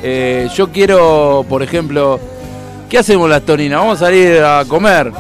eh, 0.04 0.50
yo 0.56 0.70
quiero, 0.72 1.46
por 1.48 1.64
ejemplo, 1.64 2.20
¿qué 2.90 2.98
hacemos 2.98 3.30
las 3.30 3.44
toninas? 3.44 3.80
Vamos 3.80 4.02
a 4.02 4.06
salir 4.06 4.42
a 4.44 4.66
comer. 4.68 5.12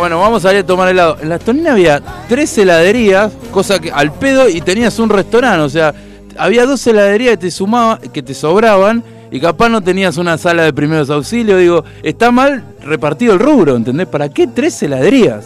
Bueno, 0.00 0.18
vamos 0.18 0.42
a 0.42 0.48
salir 0.48 0.62
a 0.62 0.66
tomar 0.66 0.88
helado. 0.88 1.18
En 1.20 1.28
las 1.28 1.40
toninas 1.40 1.72
había 1.72 2.00
tres 2.26 2.56
heladerías, 2.56 3.30
cosa 3.50 3.78
que 3.78 3.92
al 3.92 4.10
pedo, 4.14 4.48
y 4.48 4.62
tenías 4.62 4.98
un 4.98 5.10
restaurante. 5.10 5.60
O 5.60 5.68
sea, 5.68 5.94
había 6.38 6.64
dos 6.64 6.86
heladerías 6.86 7.32
que 7.32 7.36
te 7.36 7.50
sumaba, 7.50 7.98
que 7.98 8.22
te 8.22 8.32
sobraban, 8.32 9.04
y 9.30 9.38
capaz 9.38 9.68
no 9.68 9.82
tenías 9.82 10.16
una 10.16 10.38
sala 10.38 10.62
de 10.62 10.72
primeros 10.72 11.10
auxilios. 11.10 11.60
Digo, 11.60 11.84
está 12.02 12.30
mal 12.30 12.64
repartido 12.82 13.34
el 13.34 13.40
rubro, 13.40 13.76
¿entendés? 13.76 14.06
¿Para 14.06 14.30
qué 14.30 14.46
tres 14.46 14.82
heladerías? 14.82 15.44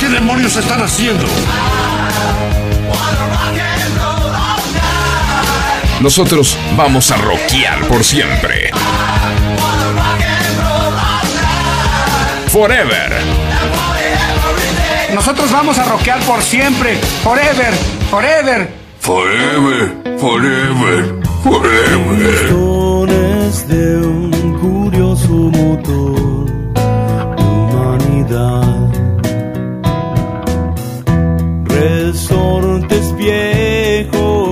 ¿Qué 0.00 0.08
demonios 0.08 0.56
están 0.56 0.80
haciendo? 0.80 1.26
Nosotros 6.00 6.58
vamos 6.76 7.10
a 7.10 7.16
rockear 7.16 7.86
por 7.86 8.04
siempre. 8.04 8.70
Forever. 12.48 13.12
Nosotros 15.14 15.50
vamos 15.50 15.78
a 15.78 15.84
rockear 15.84 16.20
por 16.20 16.42
siempre, 16.42 16.96
forever, 17.22 17.72
forever. 18.10 18.68
Forever, 19.00 20.18
forever, 20.18 21.14
forever. 21.42 22.52
Motores 22.52 23.68
de 23.68 23.98
un 23.98 24.58
curioso 24.60 25.28
motor 25.28 26.46
de 26.74 27.42
humanidad. 27.42 28.90
Resortes 31.64 33.16
viejos 33.16 34.43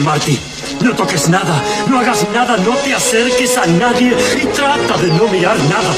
Marty. 0.00 0.38
No 0.80 0.94
toques 0.94 1.28
nada, 1.28 1.62
no 1.88 1.98
hagas 1.98 2.26
nada, 2.32 2.56
no 2.56 2.74
te 2.76 2.94
acerques 2.94 3.56
a 3.58 3.66
nadie 3.66 4.16
y 4.42 4.46
trata 4.46 4.96
de 4.96 5.08
no 5.08 5.28
mirar 5.28 5.58
nada. 5.64 5.94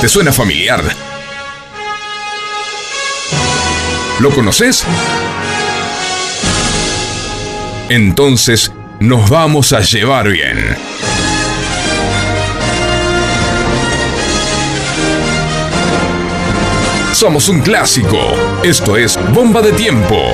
¿Te 0.00 0.08
suena 0.08 0.32
familiar? 0.32 0.82
¿Lo 4.18 4.30
conoces? 4.30 4.84
Entonces 7.88 8.72
nos 8.98 9.30
vamos 9.30 9.72
a 9.72 9.80
llevar 9.80 10.28
bien. 10.28 10.91
Somos 17.22 17.48
un 17.48 17.60
clásico. 17.60 18.18
Esto 18.64 18.96
es 18.96 19.16
Bomba 19.32 19.62
de 19.62 19.70
Tiempo. 19.70 20.32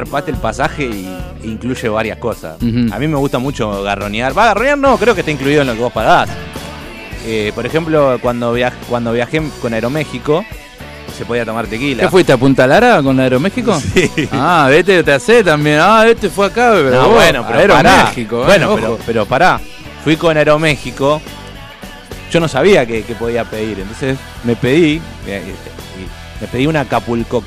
Garpaste 0.00 0.30
el 0.30 0.36
pasaje 0.38 0.84
y 0.84 1.08
incluye 1.44 1.88
varias 1.88 2.18
cosas. 2.18 2.56
A 2.92 2.98
mí 2.98 3.06
me 3.08 3.16
gusta 3.16 3.38
mucho 3.38 3.82
garronear. 3.82 4.36
Va, 4.36 4.46
garronear 4.46 4.78
no, 4.78 4.96
creo 4.96 5.14
que 5.14 5.20
está 5.20 5.30
incluido 5.30 5.60
en 5.62 5.66
lo 5.68 5.74
que 5.74 5.80
vos 5.80 5.92
pagás. 5.92 6.28
Eh, 7.26 7.52
por 7.54 7.66
ejemplo, 7.66 8.18
cuando, 8.22 8.56
viaj- 8.56 8.72
cuando 8.88 9.12
viajé 9.12 9.42
con 9.60 9.74
Aeroméxico, 9.74 10.42
se 11.16 11.24
podía 11.26 11.44
tomar 11.44 11.66
tequila. 11.66 12.04
¿Qué 12.04 12.08
fuiste 12.08 12.32
a 12.32 12.38
Punta 12.38 12.66
Lara 12.66 13.02
con 13.02 13.20
Aeroméxico? 13.20 13.78
Sí. 13.80 14.10
Ah, 14.32 14.68
vete, 14.70 15.02
te 15.02 15.12
hace 15.12 15.44
también. 15.44 15.78
Ah, 15.82 16.04
este 16.08 16.30
fue 16.30 16.46
acá, 16.46 16.70
pero 16.74 16.90
No, 17.02 17.08
bueno, 17.10 17.44
pero 17.46 17.74
pará. 17.74 17.90
Aeroméxico. 17.96 18.42
eh, 18.42 18.46
Bueno, 18.46 18.74
pero, 18.74 18.98
pero 19.04 19.26
pará. 19.26 19.60
Fui 20.02 20.16
con 20.16 20.34
Aeroméxico. 20.36 21.20
Yo 22.32 22.40
no 22.40 22.48
sabía 22.48 22.86
que, 22.86 23.02
que 23.02 23.14
podía 23.14 23.44
pedir. 23.44 23.80
Entonces 23.80 24.16
me 24.44 24.56
pedí. 24.56 25.00
eh, 25.26 25.42
y 25.98 26.40
Me 26.40 26.46
pedí 26.48 26.66
una 26.66 26.80
Acapulcoco. 26.80 27.46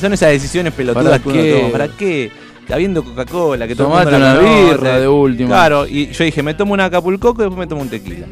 Son 0.00 0.12
esas 0.12 0.30
decisiones 0.30 0.72
pelotudas 0.72 1.20
¿Para 1.20 1.22
que 1.22 1.28
uno 1.52 1.60
toma. 1.60 1.72
¿Para 1.72 1.88
qué? 1.88 2.30
Habiendo 2.70 3.02
Coca-Cola, 3.02 3.66
que 3.66 3.74
Tomate 3.74 4.14
una 4.16 4.34
birra 4.38 4.98
de 5.00 5.08
última. 5.08 5.48
Claro, 5.48 5.86
y 5.86 6.08
yo 6.10 6.24
dije, 6.24 6.42
me 6.42 6.52
tomo 6.54 6.74
una 6.74 6.84
Acapulcoco 6.86 7.40
y 7.42 7.44
después 7.44 7.58
me 7.58 7.66
tomo 7.66 7.80
un 7.82 7.88
tequila. 7.88 8.26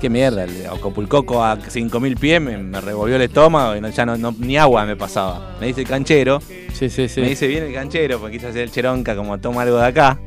Qué 0.00 0.08
mierda, 0.08 0.44
el 0.44 0.66
Acapulcoco 0.66 1.44
a 1.44 1.58
5000 1.60 2.16
pies 2.16 2.40
me, 2.40 2.56
me 2.56 2.80
revolvió 2.80 3.16
el 3.16 3.22
estómago 3.22 3.76
y 3.76 3.80
no- 3.80 3.90
ya 3.90 4.06
no, 4.06 4.16
no- 4.16 4.34
ni 4.38 4.56
agua 4.56 4.86
me 4.86 4.96
pasaba. 4.96 5.56
Me 5.60 5.66
dice 5.66 5.82
el 5.82 5.86
canchero. 5.88 6.40
Sí, 6.72 6.88
sí, 6.88 7.08
sí. 7.08 7.20
Me 7.20 7.28
dice 7.30 7.46
bien 7.48 7.64
el 7.64 7.74
canchero, 7.74 8.18
porque 8.18 8.36
hacer 8.38 8.58
el 8.58 8.70
cheronca 8.70 9.14
como 9.14 9.38
toma 9.38 9.62
algo 9.62 9.76
de 9.78 9.86
acá. 9.86 10.18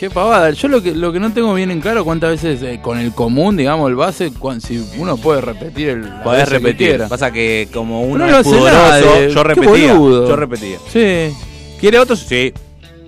Qué 0.00 0.08
pavada. 0.08 0.48
Yo 0.52 0.66
lo 0.68 0.82
que, 0.82 0.94
lo 0.94 1.12
que 1.12 1.20
no 1.20 1.30
tengo 1.30 1.52
bien 1.52 1.70
en 1.70 1.82
claro 1.82 2.06
cuántas 2.06 2.30
veces 2.30 2.62
eh, 2.62 2.80
con 2.82 2.98
el 2.98 3.12
común, 3.12 3.58
digamos, 3.58 3.86
el 3.90 3.96
base, 3.96 4.32
si 4.60 4.82
uno 4.96 5.18
puede 5.18 5.42
repetir 5.42 5.90
el. 5.90 6.04
Podés 6.24 6.44
que 6.44 6.50
repetir. 6.54 7.04
Pasa 7.06 7.30
que 7.30 7.68
como 7.70 8.00
uno 8.04 8.26
no 8.26 8.38
es 8.38 8.42
pudoroso, 8.46 9.26
yo 9.28 9.42
repetía. 9.44 9.92
Yo 9.94 10.36
repetía. 10.36 10.78
Sí. 10.90 11.36
¿Quiere 11.78 11.98
otro? 11.98 12.16
Sí. 12.16 12.50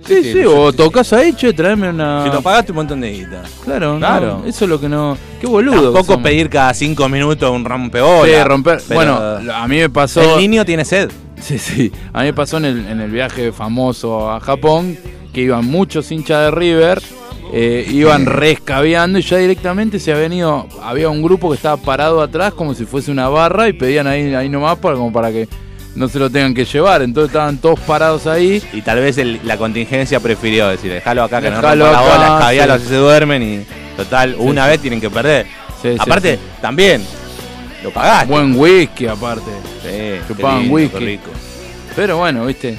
Sí, 0.05 0.33
sí, 0.33 0.43
o 0.45 0.71
tocas 0.71 1.13
ahí, 1.13 1.33
che, 1.33 1.51
traeme 1.53 1.89
una. 1.89 2.25
Si 2.25 2.29
nos 2.29 2.43
pagaste 2.43 2.71
un 2.73 2.75
montón 2.75 3.01
de 3.01 3.11
guita. 3.11 3.41
Claro, 3.63 3.97
Claro. 3.97 4.41
no, 4.43 4.45
eso 4.45 4.65
es 4.65 4.69
lo 4.69 4.79
que 4.79 4.87
no. 4.89 5.17
Qué 5.41 5.47
boludo. 5.47 5.93
Tampoco 5.93 6.21
pedir 6.21 6.47
cada 6.49 6.75
cinco 6.75 7.09
minutos 7.09 7.49
un 7.49 7.65
rompeola. 7.65 8.27
Sí, 8.37 8.43
romper. 8.43 8.81
pero- 8.87 8.95
Bueno, 8.95 9.53
a 9.55 9.67
mí 9.67 9.77
me 9.77 9.89
pasó. 9.89 10.21
El 10.35 10.41
niño 10.41 10.63
tiene 10.63 10.85
sed. 10.85 11.09
Sí, 11.41 11.57
sí. 11.57 11.91
A 12.13 12.19
mí 12.19 12.25
me 12.25 12.33
pasó 12.33 12.57
en 12.57 12.65
el, 12.65 12.85
en 12.85 13.01
el 13.01 13.09
viaje 13.09 13.51
famoso 13.51 14.29
a 14.29 14.39
Japón 14.39 14.95
que 15.33 15.41
iban 15.41 15.65
muchos 15.65 16.11
hinchas 16.11 16.45
de 16.45 16.51
River, 16.51 17.01
eh, 17.51 17.85
iban 17.91 18.25
rescabeando 18.25 19.19
y 19.19 19.21
ya 19.23 19.37
directamente 19.37 19.99
se 19.99 20.13
habían 20.13 20.33
ido. 20.33 20.67
Había 20.81 21.09
un 21.09 21.21
grupo 21.21 21.49
que 21.49 21.55
estaba 21.55 21.77
parado 21.77 22.21
atrás 22.21 22.53
como 22.53 22.73
si 22.73 22.85
fuese 22.85 23.11
una 23.11 23.27
barra 23.29 23.67
y 23.67 23.73
pedían 23.73 24.07
ahí, 24.07 24.33
ahí 24.33 24.49
nomás 24.49 24.77
para, 24.77 24.95
como 24.95 25.11
para 25.11 25.31
que 25.31 25.47
no 25.95 26.07
se 26.07 26.17
lo 26.19 26.29
tengan 26.29 26.53
que 26.53 26.65
llevar. 26.65 27.01
Entonces 27.01 27.29
estaban 27.29 27.57
todos 27.57 27.79
parados 27.81 28.25
ahí. 28.27 28.61
Y 28.73 28.81
tal 28.81 28.99
vez 28.99 29.17
el- 29.17 29.39
la 29.43 29.57
contingencia 29.57 30.19
prefirió 30.19 30.67
decir, 30.69 30.91
déjalo 30.91 31.23
acá 31.23 31.41
que 31.41 31.49
Dejalo 31.49 31.75
no 31.85 31.91
rompa 31.91 31.99
la 31.99 31.99
acá, 31.99 32.15
bola, 32.17 32.37
escabialo, 32.39 32.79
sí. 32.79 32.85
se 32.87 32.95
duermen 32.95 33.43
y 33.43 33.65
total, 33.97 34.35
una 34.39 34.67
vez 34.67 34.79
tienen 34.79 35.01
que 35.01 35.09
perder. 35.09 35.45
Sí, 35.81 35.95
Aparte, 35.99 36.39
también, 36.61 37.03
lo 37.83 37.91
pagaste. 37.91 38.31
Buen 38.31 38.55
whisky 38.57 39.05
aparte. 39.07 39.51
Sí, 39.83 40.21
Chupaban 40.27 40.59
lindo, 40.61 40.73
whisky. 40.75 41.05
rico. 41.05 41.29
Pero 41.95 42.17
bueno, 42.17 42.45
viste. 42.45 42.77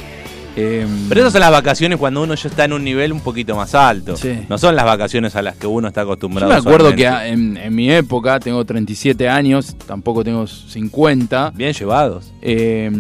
Eh, 0.57 0.87
Pero 1.09 1.21
esas 1.21 1.33
son 1.33 1.41
las 1.41 1.51
vacaciones 1.51 1.99
cuando 1.99 2.23
uno 2.23 2.35
ya 2.35 2.49
está 2.49 2.65
en 2.65 2.73
un 2.73 2.85
nivel 2.85 3.13
un 3.13 3.21
poquito 3.21 3.57
más 3.57 3.75
alto. 3.75 4.17
Sí. 4.17 4.41
No 4.49 4.57
son 4.59 4.77
las 4.77 4.85
vacaciones 4.85 5.35
a 5.37 5.43
las 5.43 5.57
que 5.57 5.67
uno 5.67 5.89
está 5.89 6.03
Yo 6.03 6.07
acostumbrado. 6.09 6.53
me 6.53 6.59
acuerdo 6.59 6.95
que 6.95 7.07
en, 7.07 7.57
en 7.57 7.75
mi 7.75 7.91
época, 7.91 8.39
tengo 8.41 8.65
37 8.65 9.29
años, 9.29 9.75
tampoco 9.87 10.23
tengo 10.25 10.47
50. 10.47 11.53
Bien 11.55 11.73
llevados. 11.73 12.33
eh, 12.43 12.91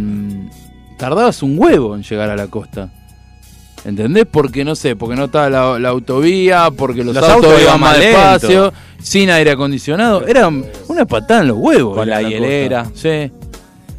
tardabas 0.98 1.42
un 1.42 1.58
huevo 1.58 1.94
en 1.96 2.02
llegar 2.02 2.30
a 2.30 2.36
la 2.36 2.46
costa. 2.48 2.90
¿Entendés? 3.84 4.24
Porque 4.30 4.64
no 4.64 4.74
sé, 4.74 4.96
porque 4.96 5.14
no 5.14 5.24
estaba 5.26 5.50
la, 5.50 5.78
la 5.78 5.90
autovía, 5.90 6.70
porque 6.74 7.04
los, 7.04 7.14
Los 7.14 7.22
autos, 7.28 7.50
autos 7.52 7.62
iban 7.62 7.78
más 7.80 7.98
despacio, 7.98 8.72
sin 8.98 9.28
aire 9.28 9.50
acondicionado. 9.50 10.26
Era 10.26 10.48
una 10.88 11.04
patada 11.04 11.42
en 11.42 11.48
los 11.48 11.58
huevos. 11.58 11.94
Con 11.98 12.08
ir 12.08 12.14
a 12.14 12.22
la 12.22 12.28
hielera. 12.28 12.84
costa. 12.84 12.98
Sí. 13.26 13.32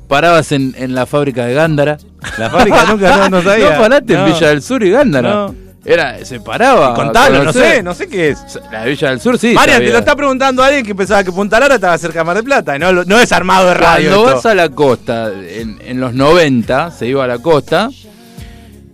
Parabas 0.07 0.51
en, 0.51 0.73
en 0.77 0.95
la 0.95 1.05
fábrica 1.05 1.45
de 1.45 1.53
Gándara. 1.53 1.97
La 2.37 2.49
fábrica 2.49 2.83
nunca 2.89 3.17
no, 3.17 3.29
no 3.29 3.41
sabía. 3.43 3.71
No 3.75 3.81
paraste 3.81 4.13
en. 4.13 4.25
Villa 4.25 4.47
del 4.49 4.61
Sur 4.61 4.83
y 4.83 4.91
Gándara. 4.91 5.29
No. 5.29 5.55
Era, 5.87 6.25
se 6.25 6.39
paraba. 6.39 6.95
Contalo, 6.95 7.43
no 7.43 7.53
sé, 7.53 7.83
no 7.83 7.93
sé 7.93 8.07
qué 8.07 8.29
es. 8.29 8.59
La 8.71 8.83
de 8.83 8.89
Villa 8.89 9.09
del 9.11 9.19
Sur 9.21 9.37
sí. 9.37 9.53
Marian, 9.53 9.79
te 9.83 9.91
lo 9.91 9.99
está 9.99 10.15
preguntando 10.15 10.63
alguien 10.63 10.83
que 10.83 10.95
pensaba 10.95 11.23
que 11.23 11.31
Punta 11.31 11.59
Lara 11.59 11.75
estaba 11.75 11.95
cerca 11.99 12.19
de 12.19 12.25
Mar 12.25 12.35
del 12.35 12.43
Plata. 12.43 12.75
y 12.75 12.79
No, 12.79 12.91
no 12.91 13.19
es 13.19 13.31
armado 13.31 13.67
de 13.67 13.73
radio. 13.75 14.09
Cuando 14.09 14.25
esto. 14.25 14.35
vas 14.37 14.45
a 14.47 14.55
la 14.55 14.69
costa, 14.69 15.29
en, 15.31 15.79
en 15.85 15.99
los 15.99 16.13
90 16.15 16.89
se 16.91 17.05
iba 17.07 17.23
a 17.23 17.27
la 17.27 17.37
costa. 17.37 17.89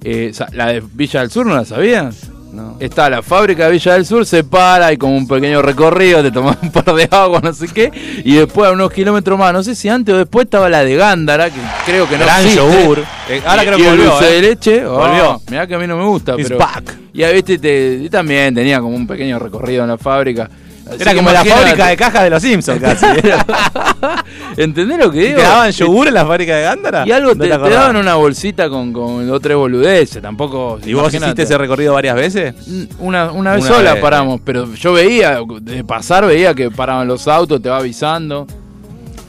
eh, 0.04 0.34
la 0.52 0.68
de 0.68 0.84
Villa 0.94 1.22
del 1.22 1.32
Sur, 1.32 1.46
¿no 1.46 1.56
la 1.56 1.64
sabías? 1.64 2.31
No. 2.52 2.76
Está 2.82 3.10
la 3.10 3.22
fábrica 3.22 3.66
de 3.68 3.72
Villa 3.72 3.94
del 3.94 4.06
Sur, 4.06 4.26
se 4.26 4.44
para, 4.44 4.88
hay 4.88 4.98
como 4.98 5.16
un 5.16 5.26
pequeño 5.28 5.62
recorrido, 5.62 6.22
te 6.22 6.32
tomas 6.32 6.58
un 6.62 6.70
par 6.72 6.94
de 6.94 7.08
agua, 7.10 7.40
no 7.42 7.54
sé 7.54 7.68
qué, 7.70 7.90
y 8.26 8.34
después 8.34 8.70
a 8.70 8.74
unos 8.74 8.92
kilómetros 8.92 9.40
más, 9.40 9.54
no 9.54 9.64
sé 9.64 9.74
si 9.74 9.88
antes 9.88 10.14
o 10.14 10.18
después 10.18 10.46
estaba 10.46 10.70
la 10.70 10.84
de 10.84 10.96
Gándara, 10.98 11.50
que 11.50 11.60
creo 11.86 12.10
que 12.10 12.18
no 12.18 12.26
Gran 12.26 12.42
existe. 12.42 12.58
yogur. 12.60 13.00
Eh, 13.30 13.42
ahora 13.46 13.64
Y- 13.64 13.66
creo 13.68 13.78
y 13.80 13.82
que 13.82 13.88
el 13.88 13.96
volvió, 13.98 14.12
dulce 14.12 14.30
eh. 14.30 14.34
de 14.34 14.42
leche, 14.42 14.86
oh, 14.86 14.98
Volvió. 14.98 15.42
mirá 15.50 15.66
que 15.68 15.76
a 15.76 15.80
mí 15.80 15.88
no 15.88 15.96
me 15.96 16.04
gusta, 16.06 16.34
It's 16.38 16.44
pero... 16.50 16.58
back. 16.60 16.98
Y 17.14 17.24
ahí, 17.24 17.34
viste, 17.36 17.58
te, 17.58 18.00
y 18.04 18.10
también 18.10 18.54
tenía 18.54 18.80
como 18.82 18.96
un 18.96 19.08
pequeño 19.08 19.40
recorrido 19.40 19.84
en 19.84 19.90
la 19.90 19.98
fábrica. 19.98 20.50
Era 21.00 21.14
como 21.14 21.32
la 21.32 21.44
fábrica 21.44 21.88
de 21.88 21.98
cajas 21.98 22.24
de 22.24 22.30
los 22.30 22.42
Simpsons 22.42 22.82
casi. 22.82 23.06
¿Entendés 24.58 24.98
lo 24.98 25.12
que 25.12 25.18
¿Y 25.18 25.28
digo? 25.28 25.38
¿Te 25.38 25.44
daban 25.44 25.72
yogur 25.72 26.08
en 26.08 26.14
la 26.14 26.26
fábrica 26.26 26.56
de 26.56 26.64
Gándara? 26.64 27.04
Y 27.08 27.12
algo 27.12 27.36
te, 27.36 27.48
daban 27.48 27.96
una 27.96 28.16
bolsita 28.16 28.70
con, 28.70 28.92
con 28.92 29.28
dos 29.28 29.38
o 29.38 29.40
tres 29.40 29.58
boludeces, 29.58 30.22
tampoco. 30.22 30.80
¿Y 30.86 30.94
vos 30.94 31.14
hiciste 31.14 31.44
ese 31.44 31.58
recorrido 31.58 31.94
varias 31.94 32.16
veces? 32.16 32.56
Una, 33.00 33.32
una 33.32 33.54
vez 33.54 33.66
Una 33.66 33.76
sola 33.76 33.94
vez. 33.94 34.02
paramos, 34.02 34.42
pero 34.44 34.74
yo 34.74 34.94
veía, 34.94 35.40
de 35.62 35.84
pasar 35.84 36.26
veía 36.26 36.54
que 36.54 36.72
paraban 36.72 37.08
los 37.08 37.28
autos, 37.28 37.62
te 37.62 37.70
va 37.70 37.78
avisando. 37.78 38.48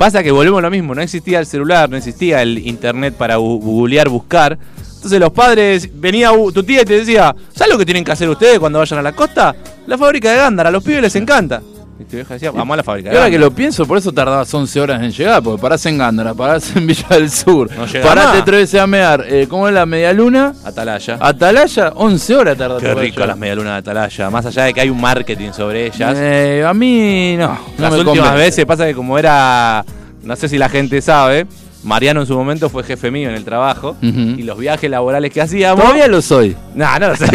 Pasa 0.03 0.21
que 0.25 0.33
volvemos 0.33 0.59
a 0.59 0.63
lo 0.63 0.71
mismo, 0.73 0.97
no 0.97 1.01
existía 1.01 1.39
el 1.39 1.47
celular, 1.47 1.89
no 1.89 1.97
existía 1.97 2.43
el 2.43 2.59
internet 2.59 3.15
para 3.15 3.37
googlear, 3.37 4.09
buscar. 4.09 4.59
Entonces 4.97 5.21
los 5.21 5.31
padres, 5.31 5.89
venía 5.95 6.33
tu 6.53 6.65
tía 6.65 6.83
y 6.83 6.85
te 6.85 6.95
decía, 6.95 7.33
¿sabes 7.55 7.73
lo 7.73 7.79
que 7.79 7.85
tienen 7.85 8.03
que 8.03 8.11
hacer 8.11 8.29
ustedes 8.29 8.59
cuando 8.59 8.81
vayan 8.81 8.99
a 8.99 9.03
la 9.03 9.13
costa? 9.13 9.55
La 9.87 9.97
fábrica 9.97 10.33
de 10.33 10.39
Gándara, 10.39 10.71
a 10.71 10.73
los 10.73 10.83
pibes 10.83 11.03
les 11.03 11.15
encanta. 11.15 11.63
Y 12.03 12.05
tu 12.05 12.17
vieja 12.17 12.35
decía, 12.35 12.51
vamos 12.51 12.75
a 12.75 12.77
la 12.79 12.83
fábrica 12.83 13.13
Y 13.13 13.17
ahora 13.17 13.31
que 13.31 13.39
lo 13.39 13.51
pienso, 13.53 13.87
por 13.87 13.97
eso 13.97 14.13
tardabas 14.13 14.53
11 14.53 14.81
horas 14.81 15.03
en 15.03 15.13
llegar, 15.13 15.43
porque 15.43 15.61
parás 15.63 15.87
en 15.87 15.99
Gándara, 15.99 16.35
parás 16.35 16.75
en 16.75 16.87
Villa 16.89 17.07
del 17.11 17.31
Sur, 17.31 17.71
No 17.77 17.87
parate 18.03 18.39
más. 18.39 18.45
tres 18.45 18.61
veces 18.61 18.81
a 18.81 18.87
mear, 18.87 19.25
eh, 19.29 19.47
¿cómo 19.49 19.69
es 19.69 19.75
la 19.75 19.87
media 19.87 20.13
luna? 20.13 20.53
Atalaya. 20.65 21.17
Atalaya, 21.21 21.93
11 21.95 22.35
horas 22.37 22.59
tardaste. 22.59 22.87
Qué 22.87 22.95
rico 22.95 23.25
las 23.25 23.37
medialunas 23.39 23.73
de 23.75 23.79
Atalaya. 23.79 24.31
Más 24.31 24.45
allá 24.47 24.65
de 24.65 24.75
que 24.75 24.81
hay 24.81 24.91
un 24.91 25.01
marketing 25.01 25.53
sobre 25.53 25.87
ellas. 25.87 26.15
Eh, 26.19 26.65
a 26.67 26.75
mí 26.75 27.37
no. 27.39 27.49
no 27.49 27.59
las 27.79 27.93
me 27.93 27.99
últimas 28.01 28.19
convence. 28.31 28.39
veces 28.39 28.67
pasa 28.67 28.87
que 28.87 28.95
como 28.95 29.19
era, 29.19 29.85
no 30.25 30.35
sé 30.37 30.49
si 30.49 30.59
la 30.59 30.69
gente 30.69 31.01
sabe, 31.01 31.47
Mariano 31.85 32.21
en 32.21 32.27
su 32.27 32.35
momento 32.37 32.69
fue 32.69 32.83
jefe 32.85 33.11
mío 33.11 33.29
en 33.29 33.35
el 33.35 33.45
trabajo 33.45 33.97
y 34.01 34.43
los 34.43 34.57
viajes 34.59 34.89
laborales 34.91 35.33
que 35.33 35.41
hacíamos... 35.41 35.83
Todavía 35.83 36.07
lo 36.09 36.23
soy. 36.23 36.57
No, 36.75 36.99
no 36.99 37.09
lo 37.09 37.17
sé. 37.17 37.27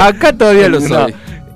Acá 0.00 0.32
todavía 0.32 0.68
lo 0.68 0.80
No. 0.80 1.06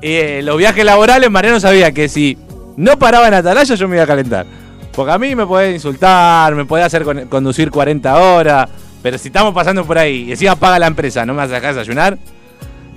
Eh, 0.07 0.43
los 0.45 0.59
viajes 0.59 0.85
laborales, 0.85 1.31
Mariano 1.31 1.59
sabía 1.61 1.91
que 1.93 2.11
si 2.11 2.37
no 2.77 2.99
paraba 2.99 3.27
en 3.29 3.33
Atalaya 3.35 3.75
yo 3.75 3.89
me 3.89 3.97
iba 3.97 4.05
a 4.05 4.07
calentar. 4.07 4.45
Porque 4.93 5.13
a 5.13 5.19
mí 5.19 5.35
me 5.35 5.47
podía 5.47 5.71
insultar, 5.71 6.55
me 6.55 6.67
podía 6.67 6.85
hacer 6.85 7.05
con- 7.05 7.27
conducir 7.27 7.71
40 7.71 8.15
horas, 8.21 8.69
pero 9.03 9.17
si 9.17 9.29
estamos 9.29 9.55
pasando 9.55 9.83
por 9.85 9.97
ahí 9.97 10.25
y 10.29 10.33
encima 10.33 10.57
paga 10.57 10.79
la 10.79 10.89
empresa, 10.89 11.25
no 11.25 11.33
me 11.33 11.39
vas 11.39 11.51
a 11.51 11.55
dejar 11.55 11.75
desayunar. 11.75 12.19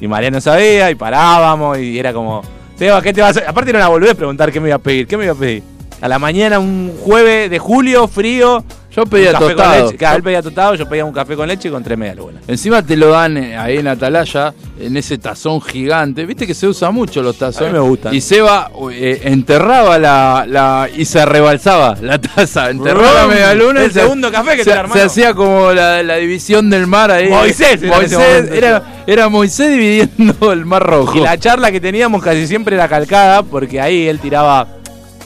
Y 0.02 0.08
Mariano 0.10 0.42
sabía 0.42 0.92
y 0.92 0.96
parábamos 0.96 1.80
y 1.80 1.98
era 1.98 2.12
como, 2.12 2.42
Seba, 2.76 3.02
¿qué 3.02 3.14
te 3.14 3.22
vas 3.22 3.30
a 3.30 3.40
hacer? 3.40 3.50
Aparte 3.50 3.70
era 3.70 3.80
una 3.80 3.88
boludez 3.88 4.16
preguntar 4.16 4.52
qué 4.52 4.60
me 4.60 4.68
iba 4.68 4.76
a 4.76 4.80
pedir, 4.80 5.08
qué 5.08 5.16
me 5.16 5.24
iba 5.24 5.34
a 5.34 5.38
pedir. 5.38 5.64
A 6.02 6.10
la 6.10 6.20
mañana, 6.20 6.60
un 6.60 6.92
jueves 7.04 7.50
de 7.50 7.58
julio, 7.58 8.08
frío. 8.10 8.66
Yo 8.98 9.06
pedía 9.06 9.28
un 9.30 9.34
café 9.34 9.46
con 9.46 9.56
tostado. 9.56 9.86
leche. 9.86 9.98
Claro, 9.98 10.18
él 10.18 10.24
pedía 10.24 10.42
tostado, 10.42 10.76
yo 10.76 10.90
pedía 10.90 11.06
un 11.06 11.14
café 11.14 11.36
con 11.36 11.48
leche 11.48 11.68
y 11.68 11.72
con 11.72 11.84
tres 11.84 11.98
medias 11.98 12.18
lunas. 12.18 12.42
Encima 12.48 12.82
te 12.82 12.98
lo 12.98 13.10
dan 13.12 13.38
eh, 13.38 13.56
ahí 13.56 13.78
en 13.78 13.88
Atalaya, 13.88 14.54
en 14.80 14.98
ese 14.98 15.18
tazón 15.20 15.62
gigante. 15.62 16.26
Viste 16.26 16.48
que 16.48 16.54
se 16.56 16.68
usa 16.68 16.90
mucho 16.90 17.22
los 17.22 17.38
tazones. 17.38 17.70
A 17.70 17.74
mí 17.74 17.80
me 17.80 17.88
gustan. 17.88 18.14
Y 18.16 18.22
Seba 18.22 18.72
eh, 18.92 19.22
enterraba 19.26 20.00
la, 20.00 20.46
la. 20.48 20.90
y 20.96 21.06
se 21.06 21.24
rebalsaba 21.26 21.96
la 22.02 22.20
taza. 22.20 22.72
Enterraba 22.72 23.22
la 23.22 23.28
media 23.28 23.54
luna. 23.54 23.82
el 23.84 23.92
y 23.92 23.94
se- 23.94 24.00
segundo 24.02 24.32
café 24.32 24.56
que 24.58 24.64
se, 24.64 24.72
te 24.72 24.78
hermano. 24.78 24.94
se 24.96 25.02
hacía 25.04 25.34
como 25.36 25.72
la, 25.74 26.02
la 26.02 26.16
división 26.16 26.70
del 26.72 26.88
mar 26.88 27.12
ahí. 27.12 27.30
Moisés 27.30 27.82
Moisés 27.84 28.50
era, 28.52 29.04
era 29.06 29.30
Moisés 29.30 29.70
dividiendo 29.72 30.52
el 30.52 30.66
mar 30.66 30.82
rojo. 30.84 31.16
Y 31.18 31.22
la 31.22 31.38
charla 31.38 31.72
que 31.72 31.80
teníamos 31.80 32.24
casi 32.24 32.48
siempre 32.48 32.76
era 32.76 32.88
calcada 32.88 33.44
porque 33.44 33.80
ahí 33.80 34.08
él 34.08 34.20
tiraba. 34.20 34.68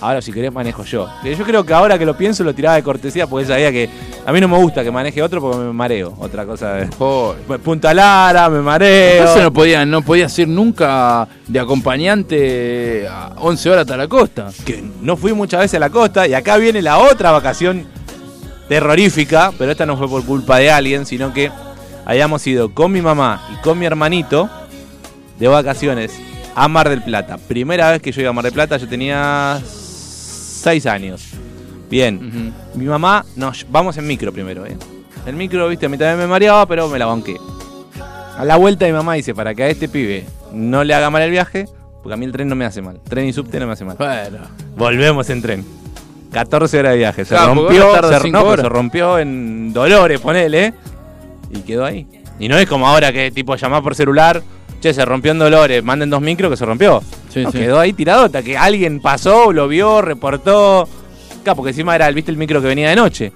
Ahora, 0.02 0.20
si 0.22 0.32
querés, 0.34 0.52
manejo 0.52 0.84
yo. 0.84 1.08
Yo 1.24 1.45
creo 1.45 1.64
que 1.64 1.74
ahora 1.74 1.97
que 1.99 2.06
lo 2.08 2.18
pienso, 2.18 2.43
lo 2.43 2.56
tiraba 2.56 2.76
de 2.76 2.82
cortesía 2.84 3.28
porque 3.28 3.45
sabía 3.47 3.72
que 3.72 3.88
a 4.26 4.32
mí 4.32 4.41
no 4.41 4.47
me 4.47 4.58
gusta 4.58 4.84
que 4.84 4.89
maneje 4.89 5.22
otro 5.22 5.39
porque 5.39 5.58
me 5.60 5.72
mareo. 5.72 6.16
Otra 6.20 6.43
cosa. 6.45 6.74
de- 6.74 6.88
Punta 7.64 7.93
Lara, 7.93 8.49
me 8.49 8.62
mareo. 8.62 9.20
Entonces 9.20 9.43
no 9.43 9.54
podía, 9.54 9.86
no 9.86 10.02
podías 10.02 10.38
ir 10.39 10.47
nunca 10.47 11.28
de 11.47 11.60
acompañante 11.60 13.08
a 13.08 13.34
11 13.38 13.70
horas 13.70 13.82
hasta 13.82 13.95
la 13.97 14.08
costa. 14.08 14.49
que 14.66 14.84
no 15.02 15.16
fui 15.16 15.34
muchas 15.34 15.60
veces 15.62 15.76
a 15.76 15.80
la 15.80 15.89
costa 15.91 16.28
y 16.28 16.34
acá 16.34 16.58
viene 16.58 16.82
la 16.82 16.97
otra 16.97 17.32
vacación 17.32 17.86
terrorífica, 18.68 19.52
pero 19.58 19.72
esta 19.72 19.86
no 19.86 19.97
fue 19.97 20.08
por 20.08 20.26
culpa 20.26 20.58
de 20.58 20.72
alguien, 20.72 21.06
sino 21.06 21.34
que 21.34 21.52
habíamos 22.06 22.45
ido 22.47 22.74
con 22.74 22.91
mi 22.91 23.02
mamá 23.02 23.47
y 23.54 23.62
con 23.62 23.78
mi 23.78 23.86
hermanito 23.86 24.49
de 25.39 25.47
vacaciones 25.47 26.14
a 26.56 26.68
Mar 26.68 26.89
del 26.89 27.02
Plata. 27.04 27.38
Primera 27.38 27.91
vez 27.91 28.02
que 28.02 28.12
yo 28.12 28.22
iba 28.22 28.30
a 28.30 28.34
Mar 28.34 28.43
del 28.45 28.54
Plata, 28.54 28.78
yo 28.78 28.88
tenía 28.88 29.60
6 30.62 30.86
años. 30.86 31.32
Bien, 31.89 32.53
mi 32.76 32.86
mamá, 32.86 33.26
nos 33.36 33.66
vamos 33.70 33.97
en 33.97 34.07
micro 34.07 34.32
primero, 34.32 34.66
¿eh? 34.66 34.78
El 35.26 35.36
micro, 35.36 35.68
viste, 35.68 35.86
a 35.86 35.89
mí 35.89 35.97
también 35.97 36.20
me 36.20 36.28
mareaba, 36.28 36.66
pero 36.66 36.88
me 36.88 36.97
la 36.97 37.05
banqué. 37.05 37.36
A 38.38 38.45
la 38.45 38.55
vuelta 38.55 38.86
mi 38.86 38.93
mamá 38.93 39.16
dice, 39.16 39.36
para 39.36 39.53
que 39.53 39.64
a 39.64 39.68
este 39.68 39.89
pibe 39.89 40.26
no 40.53 40.84
le 40.84 40.93
haga 40.93 41.09
mal 41.09 41.22
el 41.22 41.32
viaje, 41.32 41.66
porque 42.01 42.14
a 42.14 42.18
mí 42.18 42.26
el 42.26 42.32
tren 42.32 42.47
no 42.47 42.55
me 42.55 42.66
hace 42.66 42.82
mal. 42.82 42.99
Tren 43.07 43.28
y 43.28 43.34
subte 43.34 43.59
no 43.59 43.68
me 43.68 43.74
hace 43.74 43.84
mal. 43.86 43.97
Bueno. 43.97 44.39
Volvemos 44.78 45.30
en 45.30 45.41
tren. 45.41 45.66
14 46.32 46.80
horas 46.80 46.91
de 46.93 46.97
viaje. 46.99 47.26
Se 47.26 47.36
Claro, 47.36 47.53
rompió. 47.55 47.70
Se, 48.22 48.30
no, 48.32 48.41
horas. 48.43 48.62
se 48.62 48.70
rompió 48.70 49.20
en 49.20 49.74
Dolores, 49.74 50.20
ponele. 50.22 50.74
Y 51.49 51.59
quedó 51.59 51.84
ahí. 51.86 52.07
Y 52.39 52.47
no 52.47 52.57
es 52.57 52.68
como 52.68 52.88
ahora 52.88 53.12
que 53.12 53.30
tipo 53.32 53.55
llamás 53.57 53.82
por 53.82 53.95
celular. 53.95 54.41
Che, 54.82 54.93
se 54.93 55.05
rompió 55.05 55.32
en 55.32 55.39
Dolores. 55.39 55.84
Manden 55.84 56.09
dos 56.09 56.21
micros 56.21 56.49
que 56.51 56.57
se 56.57 56.65
rompió. 56.65 57.01
Sí, 57.29 57.43
No, 57.43 57.51
sí. 57.51 57.59
Quedó 57.59 57.79
ahí 57.79 57.93
tiradota. 57.93 58.41
Que 58.43 58.57
alguien 58.57 58.99
pasó, 58.99 59.53
lo 59.53 59.67
vio, 59.67 60.01
reportó. 60.01 60.88
Claro, 61.43 61.55
porque 61.57 61.69
encima 61.69 61.95
era, 61.95 62.09
viste, 62.11 62.32
el 62.32 62.38
micro 62.38 62.61
que 62.61 62.67
venía 62.67 62.89
de 62.89 62.95
noche. 62.95 63.32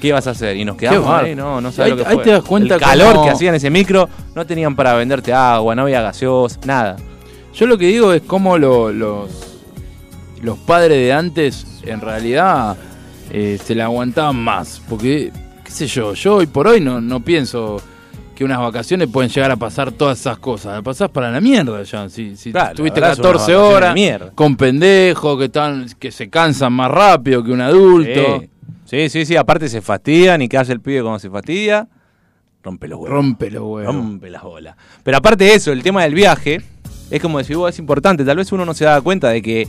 ¿Qué 0.00 0.08
ibas 0.08 0.26
a 0.26 0.30
hacer? 0.32 0.56
Y 0.56 0.64
nos 0.64 0.76
quedamos 0.76 1.08
ahí, 1.10 1.34
no, 1.34 1.60
no 1.60 1.72
sabes 1.72 1.90
lo 1.92 1.96
que 1.96 2.06
ahí 2.08 2.14
fue. 2.16 2.24
te 2.24 2.30
das 2.30 2.42
cuenta 2.44 2.74
El 2.74 2.80
calor 2.80 3.12
cómo- 3.14 3.24
que 3.24 3.30
hacían 3.30 3.54
ese 3.54 3.70
micro, 3.70 4.08
no 4.34 4.44
tenían 4.46 4.76
para 4.76 4.92
venderte 4.94 5.32
agua, 5.32 5.74
no 5.74 5.82
había 5.82 6.02
gaseosa, 6.02 6.60
nada. 6.66 6.96
Yo 7.54 7.66
lo 7.66 7.78
que 7.78 7.86
digo 7.86 8.12
es 8.12 8.20
cómo 8.20 8.58
lo- 8.58 8.92
los, 8.92 9.30
los 10.42 10.58
padres 10.58 10.98
de 10.98 11.12
antes 11.14 11.66
en 11.84 12.02
realidad 12.02 12.76
eh, 13.30 13.58
se 13.64 13.74
la 13.74 13.84
aguantaban 13.84 14.36
más. 14.36 14.82
Porque, 14.86 15.32
qué 15.64 15.70
sé 15.70 15.86
yo, 15.86 16.12
yo 16.12 16.36
hoy 16.36 16.46
por 16.46 16.66
hoy 16.68 16.80
no, 16.82 17.00
no 17.00 17.20
pienso 17.20 17.80
que 18.36 18.44
unas 18.44 18.60
vacaciones 18.60 19.08
pueden 19.08 19.30
llegar 19.30 19.50
a 19.50 19.56
pasar 19.56 19.90
todas 19.90 20.20
esas 20.20 20.38
cosas. 20.38 20.74
La 20.74 20.82
pasás 20.82 21.08
para 21.08 21.30
la 21.30 21.40
mierda 21.40 21.82
ya. 21.82 22.08
Si, 22.08 22.36
si 22.36 22.52
Claro, 22.52 22.74
tuviste 22.74 23.00
la 23.00 23.08
verdad 23.08 23.22
son 23.22 23.30
unas 23.30 23.42
14 23.46 23.56
vacaciones 23.56 24.20
horas 24.20 24.32
con 24.34 24.56
pendejos 24.56 25.38
que, 25.38 25.44
están, 25.46 25.86
que 25.98 26.12
se 26.12 26.28
cansan 26.28 26.72
más 26.74 26.90
rápido 26.90 27.42
que 27.42 27.50
un 27.50 27.62
adulto. 27.62 28.40
Sí. 28.40 28.50
sí, 28.84 29.08
sí, 29.08 29.26
sí, 29.26 29.36
aparte 29.36 29.70
se 29.70 29.80
fastidian 29.80 30.42
y 30.42 30.48
qué 30.48 30.58
hace 30.58 30.74
el 30.74 30.80
pibe 30.80 31.00
cuando 31.00 31.18
se 31.18 31.30
fastidia. 31.30 31.88
Rompe 32.62 32.88
los 32.88 32.98
huevos. 32.98 33.16
Rompe 33.16 33.50
los 33.50 33.62
huevos. 33.62 33.94
Rompe 33.94 34.28
las 34.28 34.42
bolas. 34.42 34.76
Pero 35.02 35.16
aparte 35.16 35.44
de 35.44 35.54
eso, 35.54 35.72
el 35.72 35.82
tema 35.82 36.02
del 36.02 36.14
viaje, 36.14 36.60
es 37.10 37.22
como 37.22 37.38
decir, 37.38 37.56
vos, 37.56 37.70
es 37.70 37.78
importante. 37.78 38.22
Tal 38.22 38.36
vez 38.36 38.52
uno 38.52 38.66
no 38.66 38.74
se 38.74 38.84
da 38.84 39.00
cuenta 39.00 39.30
de 39.30 39.40
que 39.40 39.66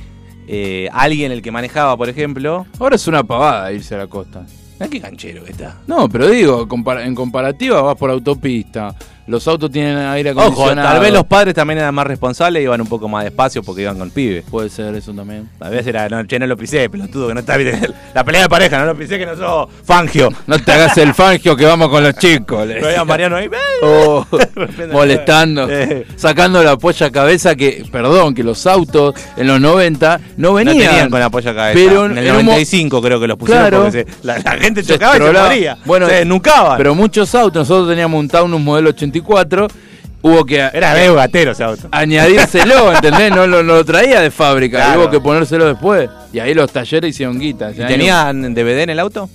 eh, 0.47 0.89
alguien, 0.91 1.31
el 1.31 1.41
que 1.41 1.51
manejaba, 1.51 1.95
por 1.95 2.09
ejemplo. 2.09 2.65
Ahora 2.79 2.97
es 2.97 3.07
una 3.07 3.23
pavada 3.23 3.71
irse 3.71 3.95
a 3.95 3.99
la 3.99 4.07
costa. 4.07 4.45
Qué 4.89 5.01
canchero 5.01 5.43
que 5.43 5.51
está. 5.51 5.77
No, 5.87 6.07
pero 6.07 6.27
digo, 6.29 6.67
compara- 6.67 7.05
en 7.05 7.15
comparativa 7.15 7.81
vas 7.81 7.95
por 7.95 8.09
autopista, 8.11 8.93
los 9.27 9.47
autos 9.47 9.69
tienen 9.71 9.97
aire 9.97 10.31
Ojo, 10.31 10.41
acondicionado. 10.41 10.89
tal 10.89 10.99
vez 11.01 11.11
los 11.13 11.25
padres 11.25 11.53
también 11.53 11.79
eran 11.79 11.93
más 11.93 12.07
responsables 12.07 12.61
y 12.61 12.63
iban 12.63 12.81
un 12.81 12.87
poco 12.87 13.07
más 13.07 13.23
despacio 13.23 13.61
porque 13.63 13.81
iban 13.83 13.97
con 13.97 14.09
pibes. 14.09 14.43
Puede 14.49 14.69
ser 14.69 14.95
eso 14.95 15.13
también. 15.13 15.49
Tal 15.59 15.71
vez 15.71 15.85
era, 15.85 16.07
no, 16.09 16.25
che, 16.25 16.39
no 16.39 16.47
lo 16.47 16.55
pisé, 16.57 16.89
pelotudo, 16.89 17.27
que 17.27 17.33
no 17.33 17.39
está 17.41 17.57
bien. 17.57 17.93
La 18.13 18.23
pelea 18.23 18.43
de 18.43 18.49
pareja, 18.49 18.79
no 18.79 18.85
lo 18.87 18.95
pisé, 18.97 19.19
que 19.19 19.25
no 19.25 19.35
sos 19.35 19.67
fangio. 19.83 20.29
No 20.47 20.57
te 20.59 20.71
hagas 20.71 20.97
el 20.97 21.13
fangio 21.13 21.55
que 21.55 21.65
vamos 21.65 21.89
con 21.89 22.01
los 22.03 22.15
chicos. 22.15 22.65
le 22.67 22.75
decía. 22.81 23.03
Mariano 23.05 23.35
ahí. 23.35 23.49
Oh, 23.79 24.25
molestando, 24.91 25.67
sacando 26.15 26.63
la 26.63 26.77
polla 26.77 27.07
a 27.07 27.11
cabeza 27.11 27.55
que, 27.55 27.83
perdón, 27.91 28.33
que 28.33 28.43
los 28.43 28.65
autos 28.65 29.13
en 29.35 29.47
los 29.47 29.59
90 29.61 30.19
no 30.37 30.47
No 30.49 30.53
venían. 30.55 30.77
tenían 30.77 31.09
con 31.09 31.21
apoyo 31.21 31.51
acá. 31.51 31.69
Pero 31.73 32.05
en 32.05 32.17
el 32.17 32.27
en 32.27 32.35
un 32.37 32.45
mo- 32.45 32.51
95 32.53 33.01
creo 33.01 33.19
que 33.19 33.27
los 33.27 33.37
pusieron 33.37 33.67
Claro. 33.69 33.83
porque 33.83 34.05
se- 34.09 34.25
la, 34.27 34.39
la 34.39 34.51
gente 34.53 34.83
Se 34.83 34.93
chocaba 34.93 35.17
y 35.17 35.21
se 35.21 35.31
moría. 35.31 35.77
Bueno, 35.85 36.07
se 36.07 36.15
desnucaban. 36.15 36.77
Pero 36.77 36.95
muchos 36.95 37.33
autos, 37.35 37.67
nosotros 37.69 37.89
teníamos 37.89 38.19
un 38.19 38.27
Taunus 38.27 38.59
modelo 38.61 38.89
84, 39.19 39.67
hubo 40.21 40.45
que 40.45 40.57
Era 40.73 40.93
medio 40.93 41.15
gatero 41.15 41.51
ese 41.51 41.63
auto. 41.63 41.87
añadírselo, 41.91 42.91
¿entendés? 42.95 43.31
No 43.31 43.45
lo, 43.47 43.85
traía 43.85 44.21
de 44.21 44.31
fábrica, 44.31 44.77
Claro. 44.77 45.01
hubo 45.01 45.09
que 45.09 45.19
ponérselo 45.19 45.65
después. 45.67 46.09
Y 46.33 46.39
ahí 46.39 46.53
los 46.53 46.71
talleres 46.71 47.09
hicieron 47.11 47.39
guita. 47.39 47.69
¿Y 47.69 47.73
Ese 47.73 47.83
año 47.83 47.89
tenían 47.91 48.53
DVD 48.53 48.81
en 48.83 48.89
el 48.91 48.99
auto? 48.99 49.29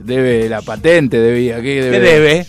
Debe 0.00 0.48
la 0.48 0.60
patente, 0.62 1.18
debía. 1.18 1.60
¿Qué 1.62 1.82
debe? 1.82 1.90
¿Qué 1.92 2.00
debe? 2.00 2.46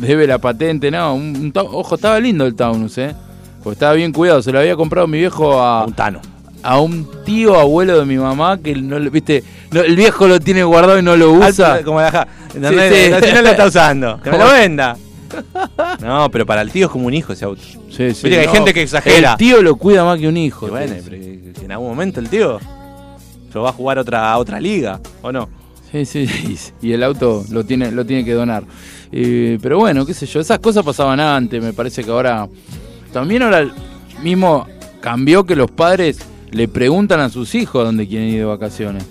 Debe 0.00 0.26
la 0.26 0.38
patente, 0.38 0.90
no. 0.90 1.14
Un, 1.14 1.52
ojo, 1.54 1.94
estaba 1.94 2.18
lindo 2.20 2.46
el 2.46 2.54
Taunus, 2.54 2.98
¿eh? 2.98 3.14
Porque 3.62 3.74
estaba 3.74 3.92
bien 3.94 4.12
cuidado. 4.12 4.42
Se 4.42 4.52
lo 4.52 4.60
había 4.60 4.76
comprado 4.76 5.06
mi 5.06 5.18
viejo 5.18 5.60
a, 5.60 5.84
Un 5.84 5.92
Tano. 5.92 6.20
a 6.62 6.80
un 6.80 7.08
tío 7.24 7.58
abuelo 7.58 7.98
de 7.98 8.04
mi 8.04 8.16
mamá 8.16 8.58
que 8.58 8.74
no 8.74 8.98
le- 8.98 9.10
viste, 9.10 9.42
no, 9.72 9.80
el 9.80 9.96
viejo 9.96 10.26
lo 10.28 10.38
tiene 10.40 10.62
guardado 10.64 10.98
y 10.98 11.02
no 11.02 11.16
lo 11.16 11.32
usa. 11.32 11.82
Como 11.82 12.00
la. 12.00 12.26
No, 12.54 12.70
no 12.70 12.76
lo 13.42 13.50
está 13.50 13.66
usando. 13.66 14.20
Que 14.22 14.30
me 14.30 14.38
lo 14.38 14.50
venda. 14.52 14.96
No, 16.00 16.30
pero 16.30 16.46
para 16.46 16.62
el 16.62 16.70
tío 16.70 16.86
es 16.86 16.92
como 16.92 17.06
un 17.06 17.14
hijo 17.14 17.32
ese 17.32 17.44
auto. 17.44 17.62
Sí, 17.62 17.76
sí, 17.90 18.04
Viste 18.06 18.30
que 18.30 18.40
hay 18.40 18.46
no. 18.46 18.52
gente 18.52 18.74
que 18.74 18.82
exagera. 18.82 19.32
El 19.32 19.38
tío 19.38 19.62
lo 19.62 19.76
cuida 19.76 20.04
más 20.04 20.18
que 20.18 20.28
un 20.28 20.36
hijo. 20.36 20.66
Y 20.66 20.70
bueno, 20.70 20.94
pero 21.04 21.16
en 21.16 21.72
algún 21.72 21.88
momento 21.88 22.20
el 22.20 22.28
tío 22.28 22.58
se 23.52 23.58
va 23.58 23.70
a 23.70 23.72
jugar 23.72 23.98
otra, 23.98 24.30
a 24.32 24.38
otra 24.38 24.60
liga, 24.60 25.00
¿o 25.22 25.32
no? 25.32 25.48
Sí, 25.90 26.04
sí, 26.04 26.26
sí, 26.26 26.72
y 26.82 26.92
el 26.92 27.02
auto 27.02 27.44
lo 27.50 27.64
tiene, 27.64 27.90
lo 27.90 28.04
tiene 28.04 28.24
que 28.24 28.34
donar. 28.34 28.64
Eh, 29.10 29.58
pero 29.62 29.78
bueno, 29.78 30.04
qué 30.04 30.12
sé 30.12 30.26
yo, 30.26 30.40
esas 30.40 30.58
cosas 30.58 30.84
pasaban 30.84 31.18
antes, 31.20 31.62
me 31.62 31.72
parece 31.72 32.04
que 32.04 32.10
ahora... 32.10 32.48
También 33.12 33.42
ahora 33.42 33.66
mismo 34.22 34.66
cambió 35.00 35.44
que 35.44 35.56
los 35.56 35.70
padres 35.70 36.18
le 36.50 36.68
preguntan 36.68 37.20
a 37.20 37.30
sus 37.30 37.54
hijos 37.54 37.84
dónde 37.84 38.06
quieren 38.06 38.28
ir 38.28 38.40
de 38.40 38.44
vacaciones. 38.44 39.04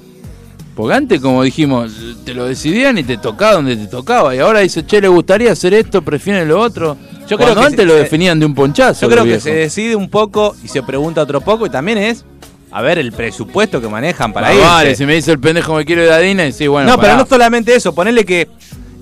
Porque 0.78 0.94
antes, 0.94 1.20
como 1.20 1.42
dijimos, 1.42 1.92
te 2.24 2.36
lo 2.36 2.46
decidían 2.46 3.00
y 3.00 3.04
te 3.04 3.18
tocaba 3.18 3.54
donde 3.54 3.76
te 3.76 3.88
tocaba. 3.88 4.36
Y 4.36 4.40
ahora 4.40 4.60
dice, 4.60 4.86
che, 4.86 5.02
le 5.02 5.08
gustaría 5.08 5.52
hacer 5.52 5.74
esto, 5.74 6.04
prefieren 6.04 6.48
lo 6.48 6.62
otro. 6.62 6.96
Yo 7.28 7.36
creo 7.36 7.56
que 7.56 7.62
antes 7.62 7.80
se- 7.80 7.86
lo 7.88 7.96
definían 7.96 8.40
de 8.40 8.46
un 8.46 8.54
ponchazo. 8.54 9.02
Yo 9.02 9.10
creo 9.10 9.24
que 9.26 9.40
se 9.40 9.54
decide 9.56 9.96
un 9.96 10.08
poco 10.08 10.56
y 10.64 10.68
se 10.68 10.84
pregunta 10.84 11.24
otro 11.24 11.42
poco 11.42 11.66
y 11.66 11.72
también 11.72 11.98
es 11.98 12.24
a 12.70 12.84
ver 12.84 13.00
el 13.00 13.12
presupuesto 13.12 13.82
que 13.82 13.88
manejan 13.90 14.32
para 14.32 14.50
Ah, 14.50 14.54
ir. 14.54 14.62
vale, 14.62 14.96
si 14.96 15.06
me 15.08 15.16
dice 15.16 15.32
el 15.32 15.40
pendejo 15.40 15.74
me 15.74 15.84
quiero 15.84 16.04
ir 16.04 16.12
a 16.12 16.20
Disney, 16.20 16.52
sí, 16.52 16.68
bueno. 16.68 16.92
no, 16.92 17.00
pero 17.02 17.18
no 17.18 17.26
solamente 17.26 17.74
eso, 17.76 17.96
ponele 17.96 18.24
que 18.24 18.48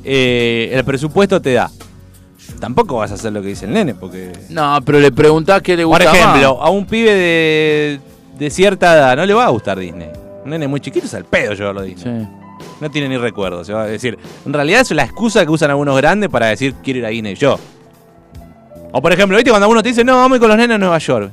eh, 0.05 0.69
el 0.71 0.83
presupuesto 0.85 1.41
te 1.41 1.53
da. 1.53 1.69
Tampoco 2.59 2.95
vas 2.97 3.11
a 3.11 3.15
hacer 3.15 3.33
lo 3.33 3.41
que 3.41 3.49
dice 3.49 3.65
el 3.65 3.73
nene, 3.73 3.93
porque. 3.95 4.31
No, 4.49 4.79
pero 4.85 4.99
le 5.01 5.11
preguntás 5.11 5.61
qué 5.61 5.75
le 5.75 5.83
Por 5.83 5.97
gusta 6.01 6.15
ejemplo, 6.17 6.61
a 6.63 6.69
un 6.69 6.85
pibe 6.85 7.11
de, 7.13 7.99
de 8.39 8.49
cierta 8.49 8.93
edad 8.95 9.17
no 9.17 9.25
le 9.25 9.33
va 9.33 9.45
a 9.45 9.49
gustar 9.49 9.77
Disney. 9.77 10.07
Un 10.45 10.51
nene 10.51 10.67
muy 10.67 10.79
chiquito 10.79 11.07
es 11.07 11.13
al 11.15 11.25
pedo 11.25 11.53
llevarlo 11.53 11.81
a 11.81 11.83
Disney. 11.83 12.23
Sí. 12.23 12.29
No 12.79 12.91
tiene 12.91 13.09
ni 13.09 13.17
recuerdo. 13.17 13.63
Se 13.63 13.73
va 13.73 13.81
a 13.83 13.87
decir, 13.87 14.17
en 14.45 14.53
realidad 14.53 14.81
es 14.81 14.91
la 14.91 15.03
excusa 15.03 15.43
que 15.43 15.51
usan 15.51 15.71
algunos 15.71 15.97
grandes 15.97 16.29
para 16.29 16.45
decir 16.47 16.75
quiero 16.83 16.99
ir 16.99 17.05
a 17.05 17.09
Disney 17.09 17.33
yo. 17.33 17.59
O 18.91 19.01
por 19.01 19.11
ejemplo, 19.11 19.35
¿viste 19.35 19.49
cuando 19.49 19.67
uno 19.67 19.81
te 19.81 19.89
dice, 19.89 20.03
no, 20.03 20.17
vamos 20.17 20.33
a 20.33 20.35
ir 20.35 20.39
con 20.39 20.49
los 20.49 20.57
nenes 20.57 20.75
a 20.75 20.77
Nueva 20.77 20.99
York? 20.99 21.31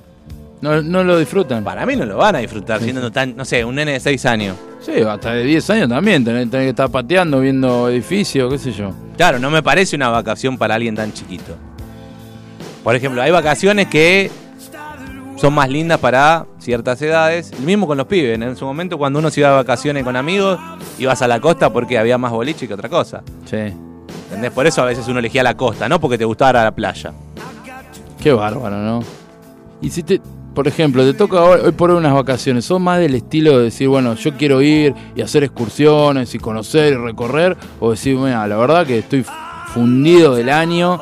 No, 0.63 0.81
no 0.81 1.05
lo 1.05 1.19
disfrutan. 1.19 1.63
Para 1.63 1.85
mí 1.85 1.95
no 1.95 2.07
lo 2.07 2.17
van 2.17 2.37
a 2.37 2.39
disfrutar 2.39 2.81
siendo 2.81 3.13
tan, 3.13 3.37
no 3.37 3.45
sé, 3.45 3.65
un 3.65 3.75
nene 3.75 3.93
de 3.93 4.01
6 4.01 4.27
años. 4.27 4.57
Sí, 4.81 4.93
hasta 5.03 5.35
de 5.35 5.45
10 5.45 5.71
años 5.71 5.89
también, 5.91 6.25
tenés, 6.25 6.51
tenés 6.51 6.67
que 6.67 6.71
estar 6.71 6.89
pateando, 6.89 7.41
viendo 7.41 7.91
edificios, 7.91 8.51
qué 8.51 8.59
sé 8.59 8.73
yo. 8.73 8.93
Claro, 9.17 9.39
no 9.39 9.51
me 9.51 9.63
parece 9.63 9.95
una 9.95 10.09
vacación 10.09 10.57
para 10.57 10.75
alguien 10.75 10.95
tan 10.95 11.13
chiquito. 11.13 11.55
Por 12.83 12.97
ejemplo, 12.97 13.21
hay 13.21 13.31
vacaciones 13.31 13.89
que 13.89 14.31
son 15.37 15.53
más 15.53 15.69
lindas 15.69 15.99
para 15.99 16.47
ciertas 16.63 17.03
edades. 17.03 17.53
El 17.53 17.65
mismo 17.65 17.87
con 17.87 17.99
los 17.99 18.07
pibes. 18.07 18.41
En 18.41 18.57
su 18.57 18.65
momento, 18.65 18.97
cuando 18.97 19.19
uno 19.19 19.31
se 19.31 19.41
iba 19.41 19.51
de 19.51 19.57
vacaciones 19.57 20.05
con 20.05 20.17
amigos, 20.17 20.59
ibas 20.99 21.21
a 21.23 21.29
la 21.29 21.41
costa 21.41 21.73
porque 21.73 21.99
había 21.99 22.17
más 22.19 22.33
boliche 22.33 22.67
que 22.67 22.75
otra 22.75 22.89
cosa. 22.89 23.23
Sí. 23.45 23.73
¿Entendés? 24.25 24.51
Por 24.53 24.67
eso 24.67 24.83
a 24.83 24.87
veces 24.87 25.07
uno 25.09 25.19
elegía 25.19 25.43
la 25.43 25.57
costa, 25.57 25.89
no 25.89 26.01
porque 26.01 26.17
te 26.17 26.25
gustara 26.25 26.65
la 26.65 26.75
playa. 26.75 27.13
Qué 28.21 28.33
bárbaro, 28.33 28.79
¿no? 28.79 29.01
Y 29.81 29.91
si 29.91 30.03
te, 30.03 30.21
por 30.55 30.69
ejemplo, 30.69 31.05
te 31.05 31.13
toca 31.13 31.43
hoy, 31.43 31.61
hoy 31.65 31.73
por 31.73 31.91
hoy 31.91 31.99
unas 31.99 32.15
vacaciones, 32.15 32.65
¿son 32.65 32.83
más 32.83 32.99
del 33.01 33.15
estilo 33.15 33.59
de 33.59 33.65
decir, 33.65 33.89
bueno, 33.89 34.15
yo 34.15 34.35
quiero 34.37 34.63
ir 34.63 34.95
y 35.17 35.23
hacer 35.23 35.45
excursiones 35.45 36.35
y 36.35 36.39
conocer 36.39 36.93
y 36.93 36.97
recorrer? 36.97 37.57
O 37.81 37.91
decir, 37.91 38.17
mira, 38.17 38.47
la 38.47 38.57
verdad 38.57 38.87
que 38.87 38.99
estoy 38.99 39.27
fundido 39.75 40.35
del 40.35 40.51
año 40.51 41.01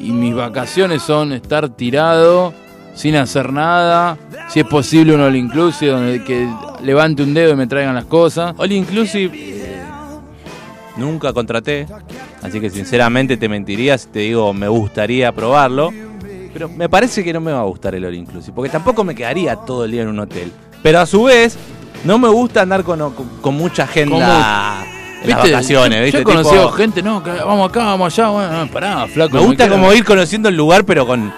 y 0.00 0.12
mis 0.12 0.34
vacaciones 0.34 1.02
son 1.02 1.32
estar 1.32 1.68
tirado, 1.70 2.54
sin 2.94 3.16
hacer 3.16 3.52
nada, 3.52 4.16
si 4.48 4.60
es 4.60 4.66
posible 4.66 5.14
un 5.14 5.20
all 5.20 5.36
inclusive 5.36 5.92
donde 5.92 6.22
que 6.24 6.48
levante 6.82 7.22
un 7.22 7.32
dedo 7.34 7.52
y 7.52 7.56
me 7.56 7.66
traigan 7.66 7.94
las 7.94 8.04
cosas. 8.04 8.54
All 8.58 8.70
Inclusive 8.72 9.30
eh, 9.34 9.82
nunca 10.96 11.32
contraté, 11.32 11.86
así 12.42 12.60
que 12.60 12.68
sinceramente 12.70 13.36
te 13.36 13.48
mentiría 13.48 13.96
si 13.96 14.08
te 14.08 14.18
digo 14.20 14.52
me 14.52 14.68
gustaría 14.68 15.32
probarlo, 15.32 15.92
pero 16.52 16.68
me 16.68 16.88
parece 16.88 17.22
que 17.24 17.32
no 17.32 17.40
me 17.40 17.52
va 17.52 17.60
a 17.60 17.64
gustar 17.64 17.94
el 17.94 18.04
All 18.04 18.14
Inclusive, 18.14 18.52
porque 18.54 18.70
tampoco 18.70 19.04
me 19.04 19.14
quedaría 19.14 19.56
todo 19.56 19.84
el 19.84 19.90
día 19.92 20.02
en 20.02 20.08
un 20.08 20.18
hotel. 20.18 20.52
Pero 20.82 21.00
a 21.00 21.06
su 21.06 21.24
vez, 21.24 21.56
no 22.04 22.18
me 22.18 22.28
gusta 22.28 22.62
andar 22.62 22.82
con, 22.82 22.98
con, 23.12 23.28
con 23.40 23.54
mucha 23.54 23.84
agenda 23.84 24.84
en 25.22 25.28
las 25.30 25.38
vacaciones, 25.42 25.98
Yo- 25.98 26.04
¿viste? 26.04 26.18
Yo 26.18 26.20
he 26.22 26.24
conocido 26.24 26.62
Tipo, 26.64 26.72
gente, 26.76 27.02
no, 27.02 27.20
vamos 27.20 27.68
acá, 27.70 27.84
vamos 27.84 28.18
allá, 28.18 28.28
bueno, 28.30 28.64
no, 28.64 28.70
pará, 28.70 29.06
flaco. 29.06 29.36
me 29.36 29.42
gusta 29.42 29.64
quiero- 29.68 29.74
como 29.80 29.92
ir 29.92 30.04
conociendo 30.04 30.48
el 30.48 30.56
lugar, 30.56 30.84
pero 30.84 31.06
con... 31.06 31.32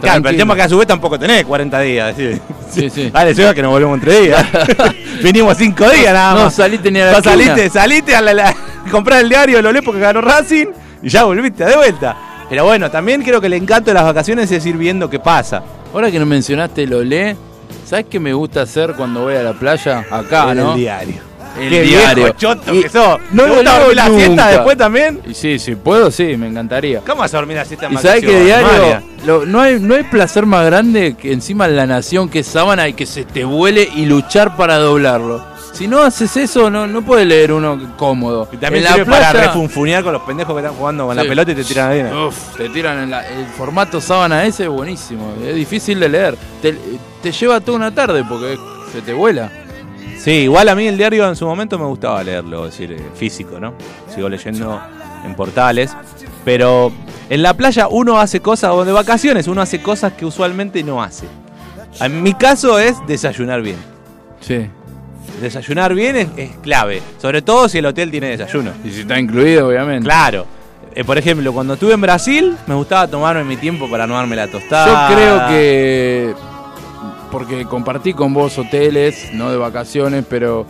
Claro, 0.00 0.22
pero 0.22 0.30
el 0.30 0.36
tema 0.36 0.54
es 0.54 0.56
que 0.58 0.62
a 0.62 0.68
su 0.68 0.78
vez 0.78 0.86
tampoco 0.86 1.18
tenés 1.18 1.44
40 1.44 1.80
días. 1.80 2.14
¿sí? 2.16 2.30
Sí, 2.70 2.90
sí. 2.90 3.10
Dale, 3.12 3.34
Seba, 3.34 3.54
que 3.54 3.62
nos 3.62 3.70
volvemos 3.70 3.98
entre 3.98 4.20
días. 4.20 4.44
Vinimos 5.22 5.56
5 5.56 5.90
días 5.90 6.12
nada 6.12 6.34
más. 6.34 6.44
No, 6.44 6.50
saliste 6.50 6.90
ni 6.90 7.00
a 7.00 7.06
la 7.06 7.12
No, 7.12 7.22
saliste, 7.22 7.70
saliste 7.70 8.14
a 8.16 8.20
la, 8.20 8.34
la- 8.34 8.56
comprar 8.90 9.20
el 9.20 9.28
diario, 9.28 9.60
lo 9.62 9.72
lees 9.72 9.84
porque 9.84 10.00
ganó 10.00 10.20
Racing 10.20 10.66
y 11.02 11.08
ya 11.08 11.24
volviste 11.24 11.64
de 11.64 11.76
vuelta. 11.76 12.16
Pero 12.48 12.64
bueno, 12.64 12.90
también 12.90 13.22
creo 13.22 13.40
que 13.40 13.48
el 13.48 13.54
encanto 13.54 13.90
de 13.90 13.94
las 13.94 14.04
vacaciones 14.04 14.50
es 14.52 14.64
ir 14.66 14.76
viendo 14.76 15.10
qué 15.10 15.18
pasa. 15.18 15.62
Ahora 15.92 16.10
que 16.10 16.18
no 16.18 16.26
mencionaste 16.26 16.84
el 16.84 16.94
olé, 16.94 17.36
¿sabes 17.84 18.06
qué 18.08 18.20
me 18.20 18.32
gusta 18.32 18.62
hacer 18.62 18.94
cuando 18.94 19.22
voy 19.22 19.34
a 19.34 19.42
la 19.42 19.52
playa? 19.52 20.04
Acá, 20.10 20.52
En 20.52 20.58
¿no? 20.58 20.72
el 20.74 20.78
diario. 20.80 21.16
El 21.58 21.70
Qué 21.70 21.82
diario. 21.82 22.24
viejo 22.24 22.38
choto 22.38 22.74
Y 22.74 22.82
que 22.82 22.88
sos. 22.88 23.18
no 23.32 23.44
¿Te 23.44 23.50
gusta 23.50 23.78
dormir 23.78 23.96
la 23.96 24.08
siesta 24.08 24.48
después 24.48 24.76
también? 24.76 25.20
Y 25.26 25.34
sí, 25.34 25.58
si 25.58 25.74
puedo, 25.74 26.10
sí, 26.10 26.36
me 26.36 26.48
encantaría. 26.48 27.00
¿Cómo 27.00 27.20
vas 27.22 27.32
a 27.34 27.38
dormir 27.38 27.56
la 27.56 27.64
siesta 27.64 27.86
en 27.86 27.94
Y 27.94 27.96
sabes 27.96 28.24
que 28.24 28.40
diario, 28.44 29.00
lo- 29.24 29.46
no, 29.46 29.60
hay, 29.60 29.80
no 29.80 29.94
hay 29.94 30.02
placer 30.04 30.44
más 30.46 30.66
grande 30.66 31.16
que 31.20 31.32
encima 31.32 31.66
la 31.68 31.86
nación 31.86 32.28
que 32.28 32.40
es 32.40 32.46
sábana 32.46 32.88
y 32.88 32.92
que 32.92 33.06
se 33.06 33.24
te 33.24 33.44
vuele 33.44 33.88
y 33.96 34.06
luchar 34.06 34.56
para 34.56 34.76
doblarlo. 34.76 35.44
Si 35.72 35.86
no 35.88 36.00
haces 36.02 36.34
eso, 36.38 36.70
no, 36.70 36.86
no 36.86 37.02
puedes 37.02 37.26
leer 37.26 37.52
uno 37.52 37.94
cómodo. 37.98 38.48
Y 38.50 38.56
también 38.56 38.84
en 38.84 38.90
la 38.90 38.96
sirve 38.96 39.10
para 39.10 39.30
playa- 39.30 39.46
refunfunear 39.48 40.02
con 40.02 40.12
los 40.14 40.22
pendejos 40.22 40.54
que 40.54 40.60
están 40.62 40.74
jugando 40.74 41.06
con 41.06 41.16
la 41.16 41.22
pelota 41.24 41.52
y 41.52 41.54
te 41.54 41.64
tiran 41.64 41.90
ahí. 41.90 42.02
Uf, 42.26 42.56
te 42.56 42.68
tiran 42.70 42.98
en 43.02 43.10
la- 43.10 43.26
el 43.28 43.44
formato 43.46 44.00
sábana 44.00 44.44
ese 44.46 44.64
es 44.64 44.68
buenísimo. 44.70 45.34
Es 45.46 45.54
difícil 45.54 46.00
de 46.00 46.08
leer. 46.08 46.36
Te, 46.62 46.74
te 47.22 47.30
lleva 47.32 47.60
toda 47.60 47.76
una 47.76 47.94
tarde 47.94 48.24
porque 48.26 48.56
se 48.92 49.02
te 49.02 49.12
vuela. 49.12 49.50
Sí, 50.18 50.30
igual 50.32 50.68
a 50.68 50.74
mí 50.74 50.86
el 50.86 50.96
diario 50.96 51.28
en 51.28 51.36
su 51.36 51.46
momento 51.46 51.78
me 51.78 51.84
gustaba 51.84 52.22
leerlo, 52.22 52.66
es 52.66 52.72
decir, 52.72 52.92
eh, 52.92 53.02
físico, 53.14 53.60
¿no? 53.60 53.74
Sigo 54.14 54.28
leyendo 54.28 54.80
en 55.24 55.34
portales. 55.34 55.96
Pero 56.44 56.92
en 57.28 57.42
la 57.42 57.54
playa 57.54 57.88
uno 57.88 58.18
hace 58.18 58.40
cosas, 58.40 58.70
o 58.72 58.84
de 58.84 58.92
vacaciones 58.92 59.48
uno 59.48 59.60
hace 59.60 59.82
cosas 59.82 60.12
que 60.12 60.24
usualmente 60.24 60.82
no 60.82 61.02
hace. 61.02 61.26
En 62.00 62.22
mi 62.22 62.34
caso 62.34 62.78
es 62.78 62.96
desayunar 63.06 63.62
bien. 63.62 63.76
Sí. 64.40 64.66
Desayunar 65.40 65.94
bien 65.94 66.16
es, 66.16 66.28
es 66.36 66.50
clave, 66.62 67.02
sobre 67.20 67.42
todo 67.42 67.68
si 67.68 67.78
el 67.78 67.86
hotel 67.86 68.10
tiene 68.10 68.28
desayuno. 68.28 68.72
Y 68.84 68.90
si 68.90 69.00
está 69.00 69.18
incluido, 69.18 69.68
obviamente. 69.68 70.04
Claro. 70.04 70.46
Eh, 70.96 71.04
por 71.04 71.18
ejemplo, 71.18 71.52
cuando 71.52 71.74
estuve 71.74 71.92
en 71.92 72.00
Brasil, 72.00 72.56
me 72.66 72.74
gustaba 72.74 73.06
tomarme 73.06 73.44
mi 73.44 73.58
tiempo 73.58 73.90
para 73.90 74.06
no 74.06 74.14
darme 74.14 74.34
la 74.34 74.48
tostada. 74.48 75.10
Yo 75.10 75.14
creo 75.14 75.48
que. 75.48 76.34
Porque 77.36 77.66
compartí 77.66 78.14
con 78.14 78.32
vos 78.32 78.56
hoteles, 78.56 79.28
no 79.34 79.50
de 79.50 79.58
vacaciones, 79.58 80.24
pero. 80.26 80.64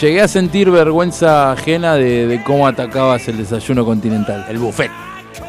Llegué 0.00 0.22
a 0.22 0.26
sentir 0.26 0.68
vergüenza 0.72 1.52
ajena 1.52 1.94
de, 1.94 2.26
de 2.26 2.42
cómo 2.42 2.66
atacabas 2.66 3.28
el 3.28 3.36
desayuno 3.36 3.84
continental. 3.84 4.44
El 4.48 4.58
buffet. 4.58 4.90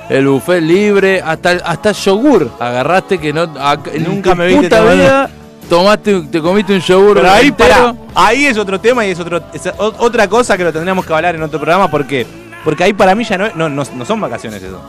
El 0.07 0.27
buffet 0.27 0.61
libre, 0.61 1.19
hasta, 1.25 1.49
hasta 1.65 1.93
yogur. 1.93 2.51
Agarraste 2.59 3.17
que 3.17 3.34
no. 3.34 3.45
en 3.91 4.03
Nunca 4.03 4.34
tu 4.34 4.36
me 4.38 4.45
viste 4.45 4.63
puta 4.69 4.82
vida 4.93 5.29
tomaste, 5.67 6.21
te 6.32 6.39
comiste 6.41 6.73
un 6.75 6.82
yogur. 6.82 7.15
Pero 7.15 7.32
ahí, 7.32 7.51
para, 7.51 7.95
ahí 8.13 8.45
es 8.45 8.59
otro 8.59 8.79
tema 8.79 9.03
y 9.03 9.09
es, 9.09 9.19
otro, 9.19 9.41
es 9.51 9.67
otra 9.79 10.27
cosa 10.27 10.55
que 10.57 10.63
lo 10.63 10.71
tendríamos 10.71 11.07
que 11.07 11.11
hablar 11.11 11.34
en 11.34 11.41
otro 11.41 11.59
programa. 11.59 11.89
¿Por 11.89 12.05
qué? 12.05 12.27
Porque 12.63 12.84
ahí 12.84 12.93
para 12.93 13.15
mí 13.15 13.23
ya 13.23 13.36
no, 13.36 13.49
no, 13.55 13.67
no, 13.67 13.84
no 13.95 14.05
son 14.05 14.21
vacaciones 14.21 14.61
eso. 14.61 14.79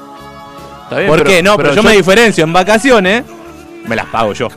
Está 0.82 0.96
bien, 0.98 1.08
¿Por 1.08 1.20
pero- 1.20 1.30
qué? 1.30 1.42
No, 1.42 1.56
pero, 1.56 1.70
yo, 1.70 1.76
yo- 1.76 1.82
me 1.82 1.92
diferencio. 1.96 2.44
En 2.44 2.52
vacaciones 2.52 3.24
me 3.86 3.96
las 3.96 4.06
pago 4.06 4.34
yo. 4.34 4.48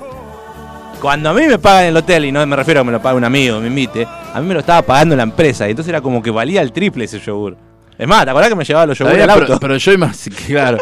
Cuando 1.01 1.29
a 1.29 1.33
mí 1.33 1.43
me 1.47 1.59
pagan 1.59 1.85
el 1.85 1.97
hotel, 1.97 2.25
y 2.25 2.31
no 2.31 2.45
me 2.45 2.55
refiero 2.55 2.79
a 2.79 2.83
que 2.83 2.85
me 2.87 2.91
lo 2.93 3.01
pague 3.01 3.17
un 3.17 3.23
amigo, 3.23 3.59
me 3.59 3.67
invite, 3.67 4.05
a 4.33 4.39
mí 4.41 4.47
me 4.47 4.53
lo 4.53 4.61
estaba 4.61 4.81
pagando 4.81 5.15
la 5.15 5.23
empresa. 5.23 5.67
Y 5.67 5.71
entonces 5.71 5.89
era 5.89 6.01
como 6.01 6.21
que 6.21 6.31
valía 6.31 6.61
el 6.61 6.71
triple 6.71 7.05
ese 7.05 7.19
yogur. 7.19 7.55
Es 7.97 8.07
más, 8.07 8.25
¿te 8.25 8.31
acordás 8.31 8.49
que 8.49 8.55
me 8.55 8.63
llevaba 8.65 8.85
los 8.87 8.97
yogures 8.97 9.21
al 9.21 9.29
pero, 9.33 9.41
auto? 9.53 9.59
pero 9.59 9.77
yo 9.77 9.91
imagino, 9.93 10.35
claro. 10.47 10.77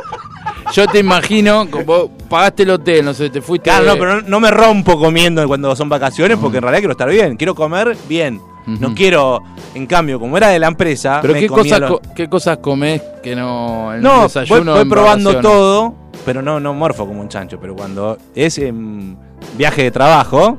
Yo 0.74 0.88
te 0.88 1.00
imagino, 1.00 1.70
como 1.70 1.84
vos 1.86 2.10
pagaste 2.30 2.64
el 2.64 2.72
hotel, 2.72 3.06
no 3.06 3.14
sé, 3.14 3.30
te 3.30 3.42
fuiste. 3.42 3.70
Claro, 3.70 3.86
no, 3.86 3.94
pero 3.96 4.16
no, 4.16 4.28
no 4.28 4.40
me 4.40 4.50
rompo 4.50 4.98
comiendo 4.98 5.46
cuando 5.48 5.76
son 5.76 5.90
vacaciones 5.90 6.38
porque 6.38 6.58
en 6.58 6.64
realidad 6.64 6.80
quiero 6.80 6.92
estar 6.94 7.10
bien. 7.10 7.36
Quiero 7.36 7.54
comer 7.54 7.96
bien. 8.08 8.42
No 8.66 8.96
quiero, 8.96 9.42
en 9.76 9.86
cambio, 9.86 10.20
como 10.22 10.38
era 10.38 10.48
de 10.48 10.58
la 10.58 10.68
empresa. 10.68 11.20
Pero 11.22 11.34
me 11.34 11.42
¿qué 11.42 11.48
cosas, 11.50 11.80
los- 11.82 11.92
co- 11.92 12.02
¿qué 12.16 12.30
cosas 12.30 12.58
comés 12.60 13.02
que 13.22 13.36
no 13.36 13.94
en 13.94 14.02
No, 14.02 14.14
voy, 14.16 14.24
desayuno? 14.24 14.74
voy 14.76 14.86
probando 14.86 15.40
todo, 15.42 15.94
pero 16.26 16.42
no, 16.42 16.62
no 16.62 16.74
morfo 16.74 17.06
como 17.06 17.20
un 17.20 17.28
chancho. 17.28 17.60
Pero 17.60 17.76
cuando 17.76 18.18
es 18.34 18.58
en 18.58 19.18
viaje 19.58 19.84
de 19.84 19.92
trabajo, 19.92 20.58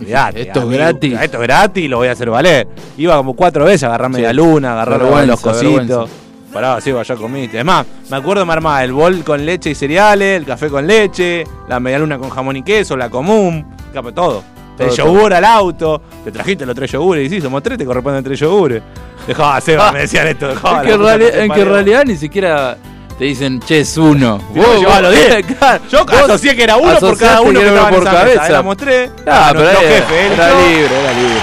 olvidate, 0.00 0.42
Esto 0.42 0.62
es 0.62 0.68
gratis. 0.68 1.20
Esto 1.20 1.36
es 1.38 1.42
gratis, 1.42 1.90
lo 1.90 1.96
voy 1.98 2.08
a 2.08 2.12
hacer 2.12 2.30
valer. 2.30 2.68
Iba 2.96 3.16
como 3.16 3.34
cuatro 3.34 3.64
veces 3.64 3.84
a 3.84 3.86
agarrar 3.88 4.10
media 4.10 4.30
Sí. 4.30 4.36
luna, 4.36 4.72
agarrar 4.72 5.26
los 5.26 5.40
cositos. 5.40 6.10
Paraba, 6.52 6.80
sí, 6.80 6.90
ya 7.04 7.16
comiste. 7.16 7.58
Además, 7.58 7.84
me 8.10 8.16
acuerdo 8.16 8.46
me 8.46 8.52
armaba 8.52 8.82
el 8.82 8.92
bol 8.92 9.22
con 9.24 9.44
leche 9.44 9.70
y 9.70 9.74
cereales, 9.74 10.38
el 10.38 10.46
café 10.46 10.68
con 10.70 10.86
leche, 10.86 11.44
la 11.68 11.78
media 11.80 11.98
luna 11.98 12.18
con 12.18 12.30
jamón 12.30 12.56
y 12.56 12.62
queso, 12.62 12.96
la 12.96 13.10
común, 13.10 13.66
todo. 14.14 14.42
Todo, 14.76 14.88
el 14.88 14.90
yogur 14.94 15.32
al 15.32 15.44
auto, 15.44 16.02
te 16.22 16.30
trajiste 16.30 16.66
los 16.66 16.74
tres 16.74 16.92
yogures 16.92 17.26
y 17.26 17.30
sí, 17.30 17.40
somos 17.40 17.62
tres, 17.62 17.78
te 17.78 17.84
corresponden 17.86 18.22
tres 18.22 18.38
yogures. 18.38 18.82
Dejaba, 19.26 19.58
Seba, 19.60 19.90
me 19.92 20.00
decían 20.00 20.28
esto, 20.28 20.48
dejaba. 20.48 20.82
Que, 20.82 20.92
en, 20.92 21.00
reali- 21.00 21.30
en 21.34 21.50
que 21.50 21.60
en 21.62 21.68
realidad 21.68 22.04
ni 22.06 22.16
siquiera 22.16 22.76
te 23.18 23.24
dicen, 23.24 23.60
che, 23.60 23.80
es 23.80 23.96
uno. 23.96 24.38
Vos 24.54 24.78
llevabas 24.80 25.02
los 25.02 25.12
diez. 25.14 25.46
claro, 25.58 25.82
Yo 25.90 26.04
vos 26.04 26.14
asocié 26.14 26.54
que 26.56 26.64
era 26.64 26.76
uno 26.76 26.98
por 26.98 27.16
cada 27.18 27.40
uno 27.40 27.60
que 27.60 27.66
estaba 27.66 27.88
uno 27.88 27.88
en 27.88 27.94
por 27.94 28.02
esa 28.02 28.12
mesa. 28.12 28.24
cabeza. 28.24 28.46
Éramos 28.48 28.76
tres. 28.76 29.10
Ah, 29.26 29.48
pero 29.52 29.70
era, 29.70 29.80
jefe, 29.80 30.26
era 30.26 30.48
libre, 30.50 31.00
era 31.00 31.12
libre. 31.12 31.40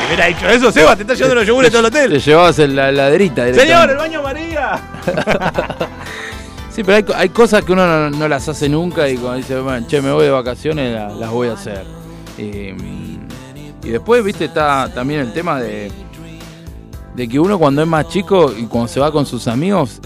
Si 0.00 0.06
hubiera 0.06 0.26
dicho 0.26 0.48
eso, 0.48 0.72
Seba, 0.72 0.96
te 0.96 1.02
está 1.02 1.14
llevando 1.14 1.34
los 1.36 1.46
yogures 1.46 1.70
todo 1.70 1.80
el 1.80 1.86
hotel. 1.86 2.10
Te 2.12 2.18
llevabas 2.18 2.58
en 2.58 2.76
la 2.76 2.88
heladerita. 2.88 3.54
Señor, 3.54 3.90
el 3.90 3.96
baño 3.96 4.22
María. 4.22 4.80
Sí, 6.74 6.82
pero 6.84 6.96
hay, 6.96 7.02
co- 7.02 7.12
hay 7.14 7.28
cosas 7.28 7.62
que 7.64 7.72
uno 7.72 7.86
no, 7.86 8.08
no 8.16 8.28
las 8.28 8.48
hace 8.48 8.66
nunca 8.66 9.06
y 9.06 9.16
cuando 9.18 9.36
dice, 9.36 9.60
bueno, 9.60 9.86
che, 9.86 10.00
me 10.00 10.10
voy 10.10 10.24
de 10.24 10.30
vacaciones, 10.30 10.94
la- 10.94 11.10
las 11.10 11.28
voy 11.30 11.48
a 11.48 11.52
hacer. 11.52 11.84
Y, 12.38 12.72
y 13.86 13.90
después, 13.90 14.24
viste, 14.24 14.46
está 14.46 14.88
también 14.94 15.20
el 15.20 15.34
tema 15.34 15.60
de, 15.60 15.92
de 17.14 17.28
que 17.28 17.38
uno 17.38 17.58
cuando 17.58 17.82
es 17.82 17.88
más 17.88 18.08
chico 18.08 18.50
y 18.56 18.62
cuando 18.64 18.88
se 18.88 19.00
va 19.00 19.12
con 19.12 19.26
sus 19.26 19.48
amigos, 19.48 20.00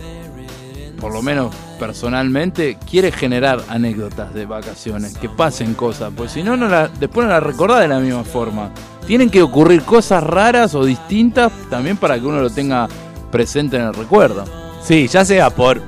por 1.00 1.12
lo 1.12 1.22
menos 1.22 1.54
personalmente, 1.78 2.78
quiere 2.90 3.12
generar 3.12 3.60
anécdotas 3.68 4.32
de 4.34 4.46
vacaciones, 4.46 5.16
que 5.18 5.28
pasen 5.28 5.74
cosas, 5.74 6.12
pues 6.16 6.32
si 6.32 6.42
no, 6.42 6.56
no 6.56 6.68
la- 6.68 6.88
después 6.88 7.26
no 7.26 7.32
las 7.32 7.42
recordás 7.42 7.80
de 7.80 7.88
la 7.88 7.98
misma 7.98 8.24
forma. 8.24 8.70
Tienen 9.06 9.30
que 9.30 9.42
ocurrir 9.42 9.82
cosas 9.82 10.22
raras 10.22 10.74
o 10.74 10.84
distintas 10.84 11.52
también 11.70 11.96
para 11.96 12.18
que 12.18 12.26
uno 12.26 12.40
lo 12.40 12.50
tenga 12.50 12.88
presente 13.30 13.76
en 13.76 13.82
el 13.82 13.94
recuerdo. 13.94 14.44
Sí, 14.82 15.06
ya 15.08 15.24
sea 15.24 15.50
por, 15.50 15.80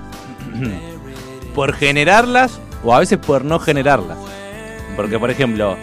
por 1.55 1.73
generarlas 1.75 2.61
o 2.85 2.95
a 2.95 2.99
veces 3.01 3.19
por 3.19 3.45
no 3.45 3.59
generarlas. 3.59 4.19
Porque, 4.97 5.19
por 5.19 5.31
ejemplo, 5.31 5.77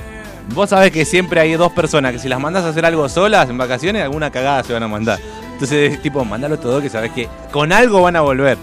vos 0.54 0.70
sabés 0.70 0.92
que 0.92 1.06
siempre 1.06 1.40
hay 1.40 1.54
dos 1.54 1.72
personas 1.72 2.12
que 2.14 2.20
si 2.20 2.30
las 2.30 2.40
mandás 2.40 2.64
a 2.64 2.70
hacer 2.70 2.86
algo 2.86 3.08
solas 3.10 3.50
en 3.50 3.58
vacaciones, 3.58 4.04
alguna 4.04 4.32
cagada 4.32 4.64
se 4.64 4.74
van 4.74 4.84
a 4.84 4.88
mandar. 4.88 5.20
Entonces, 5.54 6.02
tipo, 6.02 6.24
mandalo 6.26 6.60
todo 6.60 6.82
que 6.82 6.90
sabés 6.90 7.12
que 7.12 7.30
con 7.52 7.72
algo 7.72 8.02
van 8.02 8.16
a 8.18 8.22
volver. 8.22 8.58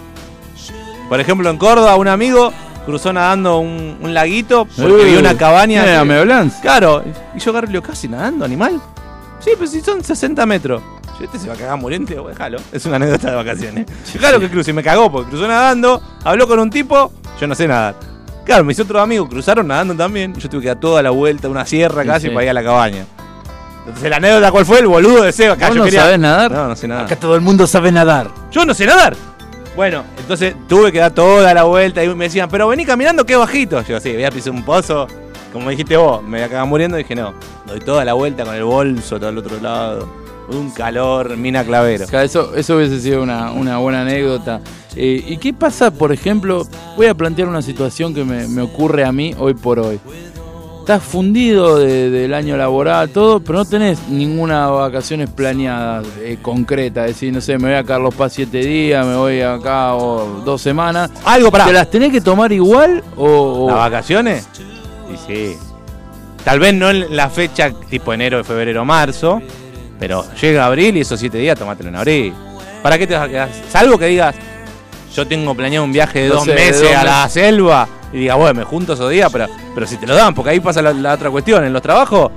Por 1.13 1.19
ejemplo, 1.19 1.47
en 1.51 1.57
Córdoba, 1.57 1.95
un 1.95 2.07
amigo 2.07 2.51
cruzó 2.87 3.13
nadando 3.13 3.59
un, 3.59 3.97
un 4.01 4.13
laguito 4.15 4.65
porque 4.65 5.03
vio 5.05 5.19
una 5.19 5.37
cabaña. 5.37 5.83
mira, 5.83 5.99
que- 5.99 6.05
me 6.05 6.17
hablan. 6.17 6.49
Claro, 6.59 7.03
y 7.35 7.39
yo 7.39 7.51
agarré 7.51 7.79
casi 7.83 8.07
nadando, 8.07 8.43
animal. 8.43 8.81
Sí, 9.39 9.51
pero 9.55 9.67
si 9.67 9.81
son 9.81 10.03
60 10.03 10.43
metros. 10.47 10.81
Yo 11.19 11.25
este 11.25 11.37
se 11.37 11.47
va 11.47 11.53
a 11.53 11.57
cagar 11.57 11.77
muriente, 11.77 12.15
déjalo. 12.27 12.57
Es 12.71 12.83
una 12.87 12.95
anécdota 12.95 13.29
de 13.29 13.35
vacaciones. 13.35 13.85
Claro 14.17 14.39
que 14.39 14.49
cruzó 14.49 14.71
y 14.71 14.73
me 14.73 14.81
cagó 14.81 15.11
porque 15.11 15.29
cruzó 15.29 15.47
nadando, 15.47 16.01
habló 16.23 16.47
con 16.47 16.57
un 16.57 16.71
tipo, 16.71 17.13
yo 17.39 17.45
no 17.45 17.53
sé 17.53 17.67
nadar. 17.67 17.93
Claro, 18.43 18.63
mis 18.63 18.79
otros 18.79 18.99
amigos 18.99 19.29
cruzaron 19.29 19.67
nadando 19.67 19.93
también. 19.93 20.33
Yo 20.33 20.49
tuve 20.49 20.61
que 20.63 20.67
dar 20.69 20.79
toda 20.79 21.03
la 21.03 21.11
vuelta, 21.11 21.47
una 21.47 21.67
sierra 21.67 22.01
Sí, 22.01 22.07
casi 22.07 22.27
sí. 22.29 22.33
para 22.33 22.45
ir 22.45 22.49
a 22.49 22.53
la 22.53 22.63
cabaña. 22.63 23.05
Entonces 23.85 24.09
la 24.09 24.15
anécdota 24.17 24.51
cuál 24.51 24.65
fue, 24.65 24.79
el 24.79 24.87
boludo 24.87 25.21
de 25.21 25.31
Seba. 25.31 25.53
acá, 25.53 25.67
¿Vos 25.67 25.75
yo 25.75 25.79
no 25.81 25.85
quería- 25.85 26.01
sabés 26.01 26.19
nadar? 26.19 26.51
No, 26.51 26.67
no 26.69 26.75
sé 26.75 26.87
nadar. 26.87 27.05
Acá 27.05 27.15
todo 27.17 27.35
el 27.35 27.41
mundo 27.41 27.67
sabe 27.67 27.91
nadar. 27.91 28.29
Yo 28.49 28.65
no 28.65 28.73
sé 28.73 28.85
nadar. 28.87 29.15
Bueno, 29.75 30.03
entonces 30.19 30.55
tuve 30.67 30.91
que 30.91 30.99
dar 30.99 31.11
toda 31.11 31.51
la 31.53 31.63
vuelta 31.63 32.03
y 32.03 32.13
me 32.13 32.25
decían, 32.25 32.47
pero 32.49 32.67
vení 32.67 32.85
caminando 32.85 33.25
que 33.25 33.35
bajito. 33.35 33.81
Yo 33.83 33.99
sí, 33.99 34.13
voy 34.13 34.23
a 34.23 34.31
pisar 34.31 34.53
un 34.53 34.63
pozo. 34.63 35.07
Como 35.51 35.69
dijiste 35.69 35.97
vos, 35.97 36.21
me 36.21 36.37
voy 36.37 36.41
a 36.41 36.49
cagar 36.49 36.67
muriendo. 36.67 36.97
Y 36.99 37.03
dije, 37.03 37.15
no, 37.15 37.33
doy 37.65 37.79
toda 37.79 38.05
la 38.05 38.13
vuelta 38.13 38.45
con 38.45 38.53
el 38.53 38.63
bolso, 38.63 39.17
todo 39.17 39.29
al 39.29 39.37
otro 39.37 39.59
lado. 39.59 40.07
Un 40.49 40.69
calor, 40.71 41.35
mina 41.37 41.63
clavero. 41.63 42.05
O 42.11 42.17
eso, 42.19 42.55
eso 42.55 42.75
hubiese 42.75 42.99
sido 42.99 43.23
una, 43.23 43.51
una 43.51 43.77
buena 43.79 44.01
anécdota. 44.01 44.61
Eh, 44.95 45.23
¿Y 45.27 45.37
qué 45.37 45.53
pasa, 45.53 45.89
por 45.89 46.11
ejemplo? 46.11 46.67
Voy 46.95 47.07
a 47.07 47.15
plantear 47.15 47.47
una 47.47 47.61
situación 47.61 48.13
que 48.13 48.23
me, 48.23 48.47
me 48.47 48.61
ocurre 48.61 49.05
a 49.05 49.11
mí 49.11 49.33
hoy 49.39 49.55
por 49.55 49.79
hoy. 49.79 49.99
Estás 50.83 51.01
fundido 51.01 51.79
de- 51.79 52.09
del 52.09 52.33
año 52.33 52.57
laboral, 52.57 53.07
todo, 53.07 53.39
pero 53.39 53.59
no 53.59 53.65
tenés 53.65 53.99
ninguna 54.09 54.67
vacaciones 54.67 55.29
planeadas 55.29 56.05
eh, 56.19 56.37
concreta. 56.41 57.05
Es 57.05 57.13
decir, 57.15 57.31
no 57.33 57.39
sé, 57.39 57.57
me 57.57 57.69
voy 57.69 57.77
a 57.77 57.85
Carlos 57.85 58.13
Paz 58.13 58.33
siete 58.33 58.57
días, 58.57 59.05
me 59.05 59.15
voy 59.15 59.39
acá 59.39 59.95
o 59.95 60.41
dos 60.43 60.61
semanas. 60.61 61.09
Algo 61.23 61.49
para. 61.51 61.67
¿Te 61.67 61.71
las 61.71 61.89
tenés 61.89 62.11
que 62.11 62.19
tomar 62.19 62.51
igual 62.51 63.01
o...? 63.15 63.25
o- 63.63 63.67
¿Las 63.69 63.77
vacaciones? 63.77 64.45
Sí, 64.51 65.15
sí. 65.25 65.57
Tal 66.43 66.59
vez 66.59 66.73
no 66.73 66.89
en 66.89 67.15
la 67.15 67.29
fecha 67.29 67.71
tipo 67.89 68.11
enero, 68.11 68.43
febrero, 68.43 68.83
marzo. 68.83 69.41
Pero 69.97 70.25
llega 70.41 70.65
abril 70.65 70.97
y 70.97 70.99
esos 70.99 71.17
siete 71.17 71.37
días 71.37 71.57
tomátelo 71.57 71.87
en 71.87 71.95
abril. 71.95 72.33
¿Para 72.81 72.97
qué 72.97 73.07
te 73.07 73.13
vas 73.13 73.23
a 73.23 73.29
quedar? 73.29 73.49
Salvo 73.71 73.97
que 73.97 74.07
digas, 74.07 74.35
yo 75.15 75.25
tengo 75.25 75.55
planeado 75.55 75.85
un 75.85 75.93
viaje 75.93 76.23
de 76.23 76.27
No 76.27 76.35
dos 76.35 76.43
sé, 76.43 76.55
meses 76.55 76.93
a 76.93 77.05
la 77.05 77.29
selva 77.29 77.87
y 78.13 78.19
diga, 78.19 78.35
bueno, 78.35 78.53
me 78.59 78.63
junto 78.63 78.93
esos 78.93 79.09
días, 79.09 79.29
pero, 79.31 79.47
pero 79.73 79.87
si 79.87 79.97
te 79.97 80.05
lo 80.07 80.15
dan, 80.15 80.33
porque 80.33 80.51
ahí 80.51 80.59
pasa 80.59 80.81
la, 80.81 80.93
la 80.93 81.13
otra 81.13 81.29
cuestión. 81.31 81.63
En 81.65 81.73
los 81.73 81.81
trabajos, 81.81 82.31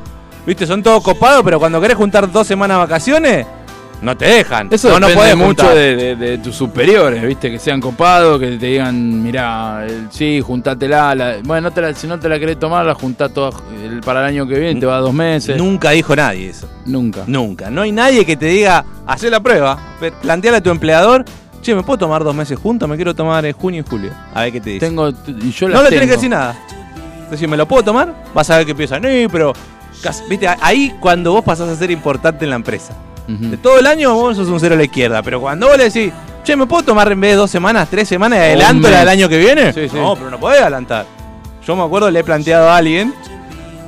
viste, 0.47 0.66
son 0.66 0.83
todos 0.83 1.03
copados, 1.03 1.43
pero 1.45 1.59
cuando 1.59 1.81
querés 1.81 1.97
juntar 1.97 2.31
dos 2.33 2.47
semanas 2.47 2.77
de 2.77 2.81
vacaciones, 2.81 3.47
no 4.03 4.14
te 4.14 4.27
dejan. 4.27 4.68
Eso 4.70 5.01
no, 5.01 5.09
depende 5.09 5.35
mucho 5.37 5.68
de, 5.74 5.97
de- 5.97 6.16
de 6.16 6.39
tus 6.39 6.55
superiores, 6.55 7.22
¿viste? 7.22 7.51
Que 7.51 7.59
sean 7.59 7.81
copados, 7.81 8.39
que 8.39 8.49
te 8.59 8.66
digan, 8.66 9.22
mirá, 9.22 9.87
el- 9.87 10.09
sí, 10.11 10.41
juntátela. 10.43 11.14
la- 11.14 11.37
bueno, 11.43 11.68
no 11.68 11.74
te 11.74 11.81
la- 11.81 11.95
si 11.95 12.07
no 12.07 12.18
te 12.20 12.29
la 12.29 12.39
querés 12.39 12.59
tomar, 12.59 12.85
la 12.85 12.95
juntá 12.95 13.31
toda 13.31 13.53
el- 13.83 14.01
para 14.03 14.20
el 14.20 14.27
año 14.27 14.47
que 14.47 14.59
viene, 14.59 14.79
te 14.79 14.85
va 14.87 14.99
dos 14.99 15.14
meses. 15.14 15.57
Nunca 15.57 15.91
dijo 15.93 16.14
nadie 16.14 16.51
eso. 16.51 16.68
Nunca. 16.85 17.22
Nunca. 17.27 17.70
No 17.70 17.81
hay 17.83 17.93
nadie 17.93 18.27
que 18.27 18.37
te 18.37 18.47
diga, 18.47 18.85
hacé 19.07 19.31
la 19.31 19.41
prueba. 19.41 19.79
Planteale 20.20 20.59
a 20.59 20.62
tu 20.62 20.68
empleador, 20.70 21.24
che, 21.66 21.74
¿me 21.74 21.82
puedo 21.82 21.98
tomar 21.98 22.22
dos 22.24 22.34
meses 22.34 22.58
juntos? 22.58 22.88
Me 22.88 22.96
quiero 22.96 23.14
tomar 23.14 23.44
en 23.44 23.52
junio 23.52 23.82
y 23.84 23.88
julio. 23.90 24.10
A 24.34 24.42
ver 24.42 24.52
qué 24.52 24.60
te 24.60 24.70
dice. 24.70 24.86
Tengo, 24.86 25.08
y 25.08 25.50
yo 25.50 25.68
no 25.68 25.82
le 25.82 25.88
tenés 25.88 25.90
tengo. 25.90 26.00
que 26.00 26.06
decir 26.16 26.30
nada. 26.30 26.56
Decir, 27.30 27.48
¿me 27.48 27.56
lo 27.56 27.66
puedo 27.66 27.82
tomar? 27.82 28.14
Vas 28.34 28.48
a 28.50 28.58
ver 28.58 28.66
que 28.66 28.74
piensan, 28.74 29.02
no, 29.02 29.08
pero. 29.30 29.52
Viste, 30.28 30.46
ahí 30.60 30.94
cuando 31.00 31.32
vos 31.32 31.42
pasás 31.42 31.68
a 31.68 31.74
ser 31.74 31.90
importante 31.90 32.44
en 32.44 32.50
la 32.50 32.56
empresa. 32.56 32.92
Ujú. 33.28 33.48
De 33.50 33.56
todo 33.56 33.78
el 33.80 33.86
año 33.86 34.14
vos 34.14 34.36
sos 34.36 34.48
un 34.48 34.60
cero 34.60 34.74
a 34.74 34.78
la 34.78 34.84
izquierda. 34.84 35.22
Pero 35.22 35.40
cuando 35.40 35.66
vos 35.66 35.76
le 35.76 35.84
decís, 35.90 36.12
che, 36.44 36.54
¿me 36.54 36.66
puedo 36.66 36.84
tomar 36.84 37.10
en 37.10 37.20
vez 37.20 37.32
de 37.32 37.36
dos 37.38 37.50
semanas, 37.50 37.88
tres 37.90 38.06
semanas 38.06 38.38
y 38.38 38.42
adelanto 38.42 38.88
la 38.88 39.00
del 39.00 39.08
año 39.08 39.28
que 39.28 39.38
viene? 39.38 39.72
Sí, 39.72 39.88
sí. 39.88 39.96
No, 39.96 40.14
pero 40.14 40.30
no 40.30 40.38
podés 40.38 40.60
adelantar. 40.60 41.06
Yo 41.66 41.74
me 41.74 41.82
acuerdo, 41.82 42.10
le 42.10 42.20
he 42.20 42.24
planteado 42.24 42.68
a 42.70 42.76
alguien, 42.76 43.12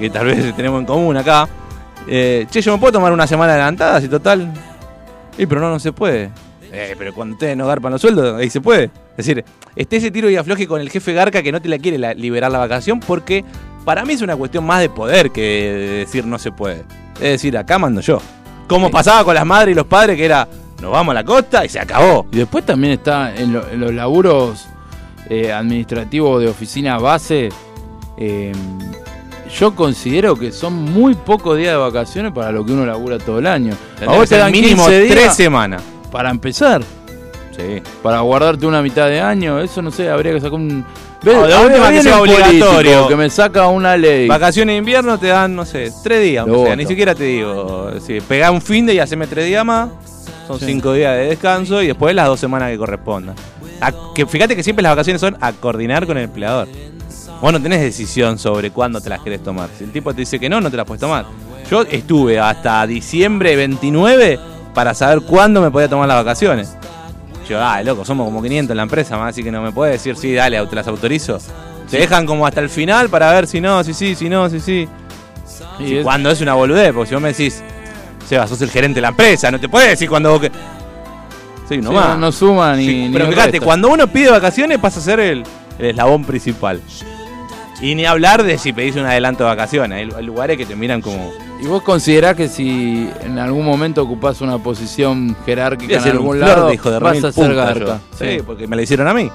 que 0.00 0.10
tal 0.10 0.26
vez 0.26 0.52
tenemos 0.56 0.80
en 0.80 0.86
común 0.86 1.16
acá, 1.16 1.46
Eh, 2.08 2.46
che, 2.50 2.60
yo 2.62 2.72
me 2.72 2.78
puedo 2.78 2.92
tomar 2.94 3.12
una 3.12 3.26
semana 3.26 3.52
adelantada, 3.52 4.00
si 4.00 4.08
total. 4.08 4.50
Y 5.36 5.46
pero 5.46 5.60
no, 5.60 5.68
no 5.70 5.78
se 5.78 5.92
puede. 5.92 6.30
Eh, 6.72 6.94
pero 6.98 7.14
cuando 7.14 7.34
ustedes 7.34 7.56
no 7.56 7.66
garpan 7.66 7.92
los 7.92 8.00
sueldos, 8.00 8.38
ahí 8.38 8.50
se 8.50 8.60
puede. 8.60 8.84
Es 9.16 9.26
decir, 9.26 9.44
esté 9.74 9.96
ese 9.96 10.10
tiro 10.10 10.28
y 10.28 10.36
afloje 10.36 10.66
con 10.66 10.80
el 10.80 10.90
jefe 10.90 11.12
Garca 11.12 11.42
que 11.42 11.50
no 11.52 11.62
te 11.62 11.68
la 11.68 11.78
quiere 11.78 11.98
la- 11.98 12.14
liberar 12.14 12.52
la 12.52 12.58
vacación 12.58 13.00
porque 13.00 13.44
para 13.84 14.04
mí 14.04 14.12
es 14.12 14.22
una 14.22 14.36
cuestión 14.36 14.64
más 14.66 14.80
de 14.80 14.90
poder 14.90 15.30
que 15.30 15.40
de 15.40 15.88
decir 16.00 16.26
no 16.26 16.38
se 16.38 16.52
puede. 16.52 16.84
Es 17.14 17.20
decir, 17.30 17.56
acá 17.56 17.78
mando 17.78 18.00
yo. 18.02 18.20
Como 18.68 18.90
pasaba 18.90 19.24
con 19.24 19.34
las 19.34 19.46
madres 19.46 19.72
y 19.72 19.74
los 19.76 19.86
padres 19.86 20.16
que 20.16 20.24
era, 20.26 20.46
nos 20.82 20.92
vamos 20.92 21.12
a 21.12 21.14
la 21.14 21.24
costa 21.24 21.64
y 21.64 21.68
se 21.70 21.80
acabó. 21.80 22.26
Y 22.30 22.36
después 22.36 22.66
también 22.66 22.92
está 22.94 23.34
en, 23.34 23.54
lo- 23.54 23.68
en 23.70 23.80
los 23.80 23.94
laburos 23.94 24.66
eh, 25.30 25.50
administrativos 25.52 26.40
de 26.42 26.48
oficina 26.48 26.98
base. 26.98 27.48
eh, 28.18 28.52
yo 29.58 29.74
considero 29.74 30.36
que 30.36 30.52
son 30.52 30.74
muy 30.74 31.14
pocos 31.14 31.56
días 31.56 31.72
de 31.72 31.78
vacaciones 31.78 32.32
para 32.32 32.52
lo 32.52 32.66
que 32.66 32.72
uno 32.72 32.84
labura 32.84 33.18
todo 33.18 33.38
el 33.38 33.46
año. 33.46 33.74
Tendría 33.98 34.20
que 34.20 34.26
ser 34.26 34.52
mínimo 34.52 34.82
15 34.84 35.00
días 35.00 35.14
tres 35.16 35.34
semanas. 35.34 35.82
Para 36.10 36.30
empezar. 36.30 36.82
Sí. 37.56 37.82
Para 38.02 38.20
guardarte 38.20 38.66
una 38.66 38.82
mitad 38.82 39.08
de 39.08 39.20
año. 39.20 39.58
Eso 39.60 39.82
no 39.82 39.90
sé, 39.90 40.08
habría 40.08 40.32
que 40.32 40.40
sacar 40.40 40.54
un. 40.54 40.84
No, 41.24 41.46
de 41.46 41.52
ahora 41.54 41.66
última 41.66 41.90
que 41.90 42.02
sea 42.02 42.18
político 42.18 42.44
obligatorio. 42.44 43.08
Que 43.08 43.16
me 43.16 43.28
saca 43.30 43.66
una 43.66 43.96
ley. 43.96 44.28
Vacaciones 44.28 44.74
de 44.74 44.78
invierno 44.78 45.18
te 45.18 45.26
dan, 45.28 45.56
no 45.56 45.64
sé, 45.64 45.92
tres 46.04 46.22
días. 46.22 46.46
O 46.48 46.64
sea, 46.64 46.76
ni 46.76 46.86
siquiera 46.86 47.14
te 47.14 47.24
digo. 47.24 47.90
Sí, 48.06 48.18
pegá 48.20 48.50
un 48.52 48.62
fin 48.62 48.86
de 48.86 48.94
y 48.94 48.98
haceme 49.00 49.26
tres 49.26 49.46
días 49.46 49.64
más. 49.64 49.88
Son 50.46 50.58
Sí. 50.60 50.66
cinco 50.66 50.92
días 50.92 51.14
de 51.16 51.26
descanso 51.26 51.82
y 51.82 51.88
después 51.88 52.14
las 52.14 52.26
dos 52.26 52.38
semanas 52.40 52.70
que 52.70 52.78
correspondan. 52.78 53.34
A- 53.80 53.92
que 54.14 54.24
fíjate 54.26 54.54
que 54.56 54.62
siempre 54.62 54.82
las 54.82 54.92
vacaciones 54.92 55.20
son 55.20 55.36
a 55.40 55.52
coordinar 55.52 56.06
con 56.06 56.16
el 56.16 56.24
empleador. 56.24 56.68
Vos 57.42 57.52
no 57.52 57.60
tenés 57.60 57.80
decisión 57.80 58.38
sobre 58.38 58.70
cuándo 58.70 59.00
te 59.00 59.10
las 59.10 59.20
querés 59.20 59.42
tomar. 59.42 59.68
Si 59.76 59.84
el 59.84 59.92
tipo 59.92 60.12
te 60.14 60.20
dice 60.20 60.38
que 60.40 60.48
no, 60.48 60.60
no 60.60 60.70
te 60.70 60.76
las 60.76 60.86
puedes 60.86 61.00
tomar. 61.00 61.26
Yo 61.70 61.82
estuve 61.82 62.38
hasta 62.40 62.86
diciembre 62.86 63.54
29 63.56 64.38
para 64.78 64.94
saber 64.94 65.22
cuándo 65.22 65.60
me 65.60 65.72
podía 65.72 65.88
tomar 65.88 66.06
las 66.06 66.18
vacaciones. 66.24 66.76
Yo, 67.48 67.60
ay, 67.60 67.84
loco, 67.84 68.04
somos 68.04 68.24
como 68.26 68.40
500 68.40 68.70
en 68.70 68.76
la 68.76 68.84
empresa, 68.84 69.16
más 69.18 69.30
así 69.30 69.42
que 69.42 69.50
no 69.50 69.60
me 69.60 69.72
puedes 69.72 69.94
decir, 69.94 70.14
sí, 70.16 70.32
dale, 70.34 70.64
te 70.68 70.76
las 70.76 70.86
autorizo. 70.86 71.40
Te 71.90 71.98
dejan 71.98 72.26
como 72.26 72.46
hasta 72.46 72.60
el 72.60 72.70
final 72.70 73.08
para 73.08 73.32
ver 73.32 73.48
si 73.48 73.60
no, 73.60 73.82
si 73.82 73.92
sí, 73.92 74.14
si 74.14 74.28
no, 74.28 74.48
si 74.48 74.60
sí. 74.60 74.88
Y 75.80 75.84
Si 75.88 75.96
es- 75.96 76.04
cuando 76.04 76.30
es 76.30 76.40
una 76.40 76.54
boludez, 76.54 76.92
porque 76.92 77.08
si 77.08 77.14
vos 77.16 77.22
me 77.22 77.30
decís, 77.30 77.60
Seba, 78.28 78.46
sos 78.46 78.62
el 78.62 78.70
gerente 78.70 78.98
de 78.98 79.02
la 79.02 79.08
empresa, 79.08 79.50
no 79.50 79.58
te 79.58 79.68
puedes 79.68 79.88
decir 79.90 80.08
cuando 80.08 80.30
vos 80.30 80.42
que. 80.42 80.52
Soy 81.66 81.78
uno 81.78 81.90
Sí, 81.90 81.96
más. 81.96 82.08
no, 82.10 82.16
no 82.18 82.30
suma 82.30 82.76
ni. 82.76 82.86
Sí, 82.86 82.94
ni 83.08 83.12
pero 83.12 83.26
fíjate, 83.26 83.58
cuando 83.60 83.88
uno 83.88 84.06
pide 84.06 84.30
vacaciones 84.30 84.78
pasa 84.78 85.00
a 85.00 85.02
ser 85.02 85.18
el, 85.18 85.42
el 85.80 85.86
eslabón 85.86 86.24
principal. 86.24 86.80
Y 87.80 87.96
ni 87.96 88.04
hablar 88.06 88.44
de 88.44 88.58
si 88.58 88.72
pedís 88.72 88.94
un 88.94 89.06
adelanto 89.06 89.42
de 89.42 89.50
vacaciones. 89.50 90.14
Hay 90.14 90.22
lugares 90.24 90.56
que 90.56 90.66
te 90.66 90.76
miran 90.76 91.00
como. 91.02 91.32
¿Y 91.60 91.66
vos 91.66 91.82
considerás 91.82 92.36
que 92.36 92.48
si 92.48 93.10
en 93.22 93.38
algún 93.38 93.64
momento 93.64 94.02
ocupás 94.02 94.40
una 94.40 94.58
posición 94.58 95.36
jerárquica 95.44 95.96
en 95.96 96.08
algún 96.08 96.38
lado, 96.38 96.68
de 96.68 96.74
hijo 96.74 96.90
de 96.90 96.98
vas 97.00 97.24
a 97.24 97.32
ser 97.32 97.54
garca? 97.54 98.00
Sí, 98.16 98.38
porque 98.46 98.68
me 98.68 98.76
la 98.76 98.82
hicieron 98.82 99.08
a 99.08 99.14
mí. 99.14 99.30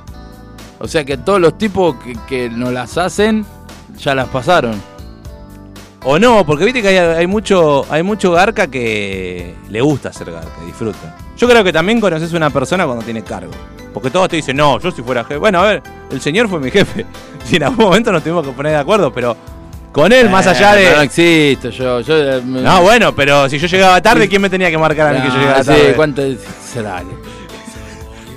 O 0.79 0.87
sea 0.87 1.03
que 1.03 1.17
todos 1.17 1.41
los 1.41 1.57
tipos 1.57 1.95
que, 1.95 2.15
que 2.27 2.49
nos 2.49 2.71
las 2.71 2.97
hacen 2.97 3.45
ya 3.97 4.15
las 4.15 4.29
pasaron. 4.29 4.81
O 6.05 6.19
no, 6.19 6.45
porque 6.45 6.65
viste 6.65 6.81
que 6.81 6.89
hay, 6.89 6.97
hay 6.97 7.27
mucho 7.27 7.85
hay 7.89 8.03
mucho 8.03 8.31
garca 8.31 8.67
que 8.67 9.55
le 9.69 9.81
gusta 9.81 10.11
ser 10.13 10.31
garca, 10.31 10.63
disfruta. 10.65 11.15
Yo 11.37 11.47
creo 11.47 11.63
que 11.63 11.73
también 11.73 11.99
conoces 11.99 12.31
una 12.33 12.49
persona 12.49 12.85
cuando 12.85 13.03
tiene 13.03 13.23
cargo. 13.23 13.51
Porque 13.93 14.09
todos 14.09 14.27
te 14.29 14.37
dicen, 14.37 14.57
no, 14.57 14.79
yo 14.79 14.91
si 14.91 15.03
fuera 15.03 15.23
jefe. 15.23 15.37
Bueno, 15.37 15.59
a 15.59 15.65
ver, 15.65 15.83
el 16.09 16.19
señor 16.19 16.49
fue 16.49 16.59
mi 16.59 16.71
jefe. 16.71 17.05
Si 17.43 17.57
en 17.57 17.63
algún 17.63 17.83
momento 17.83 18.09
nos 18.09 18.23
tuvimos 18.23 18.47
que 18.47 18.53
poner 18.53 18.71
de 18.71 18.77
acuerdo, 18.77 19.11
pero 19.11 19.35
con 19.93 20.11
él, 20.11 20.29
más 20.29 20.45
allá 20.47 20.77
Eh, 20.77 20.83
de. 20.89 20.95
No 20.95 21.01
existo 21.01 21.69
yo. 21.69 22.01
yo 22.01 22.17
eh, 22.17 22.41
me- 22.43 22.61
No, 22.61 22.81
bueno, 22.81 23.15
pero 23.15 23.47
si 23.47 23.57
yo 23.59 23.67
llegaba 23.67 24.01
tarde, 24.01 24.27
¿quién 24.27 24.41
me 24.41 24.49
tenía 24.49 24.69
que 24.69 24.77
marcar 24.77 25.07
a 25.15 25.19
mí 25.19 25.21
que 25.21 25.27
yo 25.29 25.33
Ah, 25.35 25.39
llegaba 25.39 25.59
sí, 25.63 25.67
tarde? 25.69 25.93
¿cuánto 25.95 26.21
será? 26.73 27.01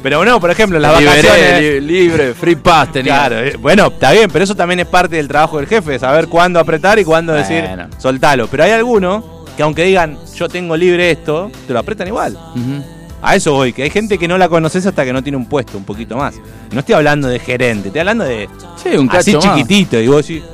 Pero 0.03 0.25
no, 0.25 0.39
por 0.39 0.51
ejemplo, 0.51 0.79
las 0.79 0.99
Liberé, 1.01 1.23
vacaciones. 1.23 1.61
li- 1.63 1.81
libre, 1.81 2.35
free 2.35 2.55
pass 2.57 2.93
tenía. 2.93 3.15
Claro, 3.15 3.41
eh, 3.41 3.57
bueno, 3.59 3.87
está 3.89 4.13
bien, 4.13 4.31
pero 4.31 4.45
eso 4.45 4.55
también 4.55 4.79
es 4.81 4.87
parte 4.87 5.17
del 5.17 5.27
trabajo 5.27 5.57
del 5.59 5.67
jefe, 5.67 5.99
saber 5.99 6.29
cuándo 6.29 6.61
apretar 6.61 6.99
y 7.01 7.05
cuándo 7.05 7.33
decir, 7.33 7.65
soltalo. 7.99 8.47
Pero 8.47 8.63
hay 8.65 8.71
algunos 8.73 9.25
que 9.57 9.63
aunque 9.65 9.83
digan, 9.85 10.17
yo 10.37 10.49
tengo 10.49 10.77
libre 10.77 11.11
esto, 11.11 11.51
te 11.67 11.73
lo 11.73 11.81
apretan 11.81 12.07
igual. 12.07 12.39
A 13.23 13.35
eso 13.35 13.55
voy, 13.55 13.73
que 13.73 13.83
hay 13.83 13.91
gente 13.91 14.19
que 14.19 14.29
no 14.29 14.39
la 14.39 14.49
conoces 14.49 14.87
hasta 14.87 15.05
que 15.05 15.13
no 15.13 15.23
tiene 15.23 15.39
un 15.39 15.47
puesto, 15.49 15.77
un 15.79 15.85
poquito 15.85 16.17
más. 16.19 16.35
No 16.71 16.81
estoy 16.81 16.95
hablando 16.95 17.27
de 17.27 17.39
gerente, 17.41 17.89
estoy 17.89 18.01
hablando 18.01 18.25
de 18.25 18.49
Sí, 18.81 18.91
un 18.97 19.11
así 19.11 19.33
cacho 19.33 19.45
más. 19.49 19.57
chiquitito. 19.57 19.99
Y 19.99 20.07
vos 20.07 20.25
decís, 20.25 20.45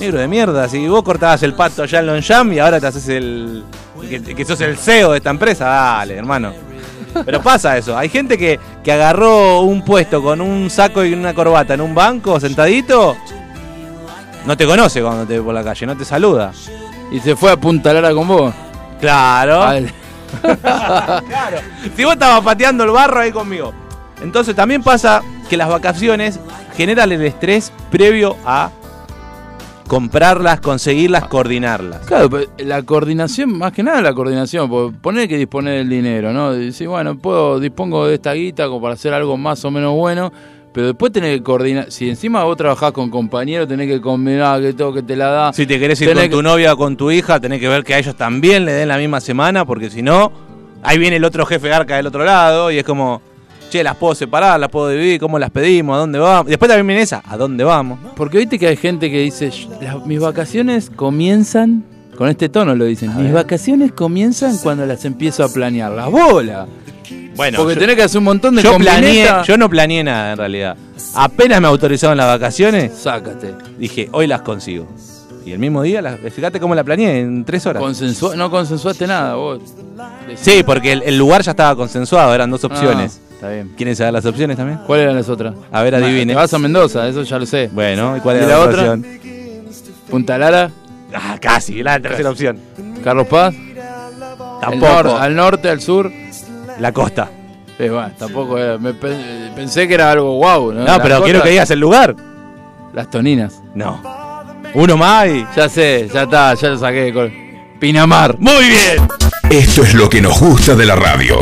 negro 0.00 0.18
de 0.18 0.26
mierda, 0.26 0.68
si 0.68 0.88
vos 0.88 1.02
cortabas 1.02 1.42
el 1.42 1.54
pato 1.54 1.82
allá 1.82 2.00
en 2.00 2.06
Lonjam 2.06 2.52
y 2.52 2.58
ahora 2.58 2.80
te 2.80 2.86
haces 2.86 3.08
el. 3.08 3.64
Que, 4.08 4.20
que 4.34 4.44
sos 4.44 4.60
el 4.62 4.76
CEO 4.76 5.12
de 5.12 5.18
esta 5.18 5.30
empresa, 5.30 5.66
dale, 5.66 6.16
hermano. 6.16 6.52
Pero 7.24 7.42
pasa 7.42 7.76
eso, 7.76 7.96
hay 7.96 8.08
gente 8.08 8.38
que, 8.38 8.58
que 8.82 8.92
agarró 8.92 9.60
un 9.60 9.84
puesto 9.84 10.22
con 10.22 10.40
un 10.40 10.70
saco 10.70 11.04
y 11.04 11.12
una 11.12 11.34
corbata 11.34 11.74
en 11.74 11.80
un 11.80 11.94
banco 11.94 12.40
sentadito, 12.40 13.16
no 14.46 14.56
te 14.56 14.66
conoce 14.66 15.02
cuando 15.02 15.26
te 15.26 15.38
ve 15.38 15.44
por 15.44 15.54
la 15.54 15.62
calle, 15.62 15.86
no 15.86 15.96
te 15.96 16.04
saluda. 16.04 16.52
Y 17.12 17.20
se 17.20 17.36
fue 17.36 17.50
a 17.50 17.56
Punta 17.56 17.92
Lara 17.92 18.14
con 18.14 18.26
vos. 18.26 18.54
Claro. 19.00 19.64
Claro. 20.62 21.58
Si 21.96 22.04
vos 22.04 22.12
estabas 22.12 22.44
pateando 22.44 22.84
el 22.84 22.90
barro 22.90 23.18
ahí 23.18 23.32
conmigo. 23.32 23.74
Entonces 24.22 24.54
también 24.54 24.80
pasa 24.80 25.22
que 25.48 25.56
las 25.56 25.68
vacaciones 25.68 26.38
generan 26.76 27.10
el 27.10 27.20
estrés 27.24 27.72
previo 27.90 28.36
a 28.46 28.70
comprarlas, 29.90 30.60
conseguirlas, 30.60 31.24
coordinarlas. 31.26 32.06
Claro, 32.06 32.30
pero 32.30 32.44
la 32.58 32.80
coordinación, 32.84 33.58
más 33.58 33.72
que 33.72 33.82
nada 33.82 34.00
la 34.00 34.14
coordinación, 34.14 34.70
porque 34.70 34.96
poner 34.96 35.26
que 35.28 35.36
disponer 35.36 35.78
del 35.78 35.88
dinero, 35.88 36.32
¿no? 36.32 36.52
Decir, 36.52 36.86
bueno, 36.86 37.18
puedo, 37.18 37.58
dispongo 37.58 38.06
de 38.06 38.14
esta 38.14 38.32
guita 38.34 38.68
como 38.68 38.80
para 38.82 38.94
hacer 38.94 39.12
algo 39.12 39.36
más 39.36 39.64
o 39.64 39.70
menos 39.72 39.92
bueno, 39.96 40.32
pero 40.72 40.86
después 40.86 41.10
tenés 41.10 41.36
que 41.38 41.42
coordinar. 41.42 41.90
Si 41.90 42.08
encima 42.08 42.44
vos 42.44 42.56
trabajás 42.56 42.92
con 42.92 43.10
compañeros, 43.10 43.66
tenés 43.66 43.88
que 43.88 44.00
combinar 44.00 44.60
que 44.60 44.74
todo 44.74 44.92
que 44.92 45.02
te 45.02 45.16
la 45.16 45.26
da. 45.26 45.52
Si 45.52 45.66
te 45.66 45.80
querés 45.80 46.00
ir 46.02 46.06
Tenés 46.06 46.24
con 46.26 46.30
tu 46.30 46.36
que- 46.36 46.42
novia 46.44 46.72
o 46.72 46.76
con 46.76 46.96
tu 46.96 47.10
hija, 47.10 47.40
tenés 47.40 47.58
que 47.58 47.68
ver 47.68 47.82
que 47.82 47.94
a 47.94 47.98
ellos 47.98 48.14
también 48.14 48.64
le 48.64 48.72
den 48.72 48.86
la 48.86 48.96
misma 48.96 49.20
semana, 49.20 49.64
porque 49.64 49.90
si 49.90 50.02
no, 50.02 50.30
ahí 50.84 50.98
viene 50.98 51.16
el 51.16 51.24
otro 51.24 51.44
jefe 51.46 51.72
arca 51.72 51.96
del 51.96 52.06
otro 52.06 52.24
lado 52.24 52.70
y 52.70 52.78
es 52.78 52.84
como, 52.84 53.22
che, 53.70 53.82
las 53.84 53.96
puedo 53.96 54.14
separar, 54.14 54.58
las 54.60 54.68
puedo 54.68 54.88
dividir, 54.88 55.18
¿cómo 55.20 55.38
las 55.38 55.50
pedimos? 55.50 55.94
¿A 55.96 56.00
dónde 56.00 56.18
vamos? 56.18 56.46
Y 56.46 56.50
después 56.50 56.68
también 56.68 56.86
viene 56.86 57.02
esa, 57.02 57.22
¿a 57.26 57.36
dónde 57.36 57.64
vamos? 57.64 57.98
Porque 58.16 58.38
viste 58.38 58.58
que 58.58 58.66
hay 58.66 58.76
gente 58.76 59.10
que 59.10 59.20
dice, 59.20 59.50
"Las- 59.80 60.04
mis 60.04 60.20
vacaciones 60.20 60.90
comienzan, 60.94 61.84
con 62.18 62.28
este 62.28 62.48
tono 62.48 62.74
lo 62.74 62.84
dicen, 62.84 63.16
mis 63.22 63.32
vacaciones 63.32 63.92
comienzan 63.92 64.58
cuando 64.58 64.84
las 64.84 65.04
empiezo 65.04 65.44
a 65.44 65.48
planear. 65.48 65.92
¡La 65.92 66.08
bola! 66.08 66.66
Bueno, 67.36 67.58
Porque 67.58 67.74
yo- 67.74 67.80
tenés 67.80 67.96
que 67.96 68.02
hacer 68.02 68.18
un 68.18 68.24
montón 68.24 68.54
de 68.56 68.62
yo 68.62 68.76
planeé, 68.76 69.26
yo 69.46 69.56
no 69.56 69.70
planeé 69.70 70.04
nada 70.04 70.32
en 70.32 70.36
realidad. 70.38 70.76
Apenas 71.14 71.60
me 71.60 71.68
autorizaron 71.68 72.16
las 72.18 72.26
vacaciones, 72.26 72.92
Sácate. 72.94 73.54
dije, 73.78 74.08
hoy 74.12 74.26
las 74.26 74.42
consigo. 74.42 74.86
Y 75.46 75.52
el 75.52 75.58
mismo 75.58 75.82
día, 75.82 76.02
las, 76.02 76.20
fíjate 76.20 76.60
cómo 76.60 76.74
la 76.74 76.84
planeé, 76.84 77.20
en 77.20 77.44
tres 77.46 77.64
horas. 77.64 77.82
Consensua- 77.82 78.36
no 78.36 78.50
consensuaste 78.50 79.06
nada, 79.06 79.36
vos. 79.36 79.60
Sí, 80.36 80.62
porque 80.66 80.92
el, 80.92 81.02
el 81.02 81.16
lugar 81.16 81.42
ya 81.42 81.52
estaba 81.52 81.74
consensuado, 81.74 82.34
eran 82.34 82.50
dos 82.50 82.62
opciones. 82.64 83.20
Ah, 83.22 83.29
está 83.40 83.48
bien. 83.52 83.72
¿Quieren 83.76 83.96
saber 83.96 84.12
las 84.12 84.26
opciones 84.26 84.56
también? 84.56 84.80
¿Cuáles 84.86 85.04
eran 85.04 85.16
las 85.16 85.28
otras? 85.30 85.54
A 85.72 85.82
ver, 85.82 85.94
adivine. 85.94 86.32
Te 86.34 86.36
vas 86.36 86.52
a 86.52 86.58
Mendoza, 86.58 87.08
eso 87.08 87.22
ya 87.22 87.38
lo 87.38 87.46
sé. 87.46 87.70
Bueno, 87.72 88.16
¿y 88.16 88.20
cuál 88.20 88.36
¿Y 88.36 88.38
era 88.40 88.48
la 88.48 88.52
la, 88.58 88.60
otra? 88.64 88.80
opción? 88.92 89.06
Punta 90.10 90.36
Lara, 90.38 90.70
Ah, 91.14 91.38
casi, 91.40 91.82
la 91.82 91.98
tercera 91.98 92.30
opción. 92.30 92.60
Carlos 93.02 93.26
Paz, 93.26 93.54
Tampoco. 94.60 94.86
nor- 95.02 95.20
al 95.20 95.34
norte, 95.34 95.68
al 95.68 95.80
sur. 95.80 96.12
La 96.78 96.92
costa. 96.92 97.28
Eh, 97.78 97.88
bueno, 97.88 98.12
tampoco 98.18 98.58
era- 98.58 98.78
me 98.78 98.92
pe- 98.94 99.50
pensé 99.56 99.88
que 99.88 99.94
era 99.94 100.10
algo 100.12 100.34
guau. 100.36 100.72
No, 100.72 100.80
No, 100.84 100.96
pero 101.02 101.16
costa- 101.16 101.24
quiero 101.24 101.42
que 101.42 101.48
digas 101.50 101.70
el 101.70 101.80
lugar. 101.80 102.14
Las 102.92 103.10
Toninas. 103.10 103.60
No. 103.74 104.00
Uno 104.74 104.96
más 104.96 105.26
y. 105.28 105.44
Ya 105.56 105.68
sé, 105.68 106.08
ya 106.12 106.22
está, 106.24 106.54
ya 106.54 106.68
lo 106.68 106.78
saqué. 106.78 107.00
de 107.04 107.12
col- 107.12 107.32
Pinamar. 107.80 108.36
¡Muy 108.38 108.66
bien! 108.68 109.08
Esto 109.50 109.82
es 109.82 109.94
lo 109.94 110.08
que 110.08 110.20
nos 110.20 110.38
gusta 110.38 110.74
de 110.76 110.84
la 110.86 110.94
radio. 110.96 111.38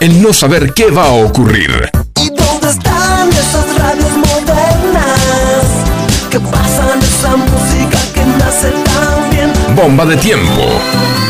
El 0.00 0.22
no 0.22 0.32
saber 0.32 0.72
qué 0.74 0.90
va 0.90 1.06
a 1.06 1.12
ocurrir. 1.12 1.90
¿Y 2.20 2.28
dónde 2.28 2.70
están 2.70 3.28
esas 3.30 3.78
radios 3.78 4.10
modernas 4.16 5.64
que 6.30 6.40
pasan 6.40 6.98
esa 7.00 7.36
música 7.36 7.98
que 8.14 8.24
nace 8.24 8.70
tan 8.70 9.30
bien? 9.30 9.52
Bomba 9.76 10.04
de 10.04 10.16
tiempo. 10.16 11.21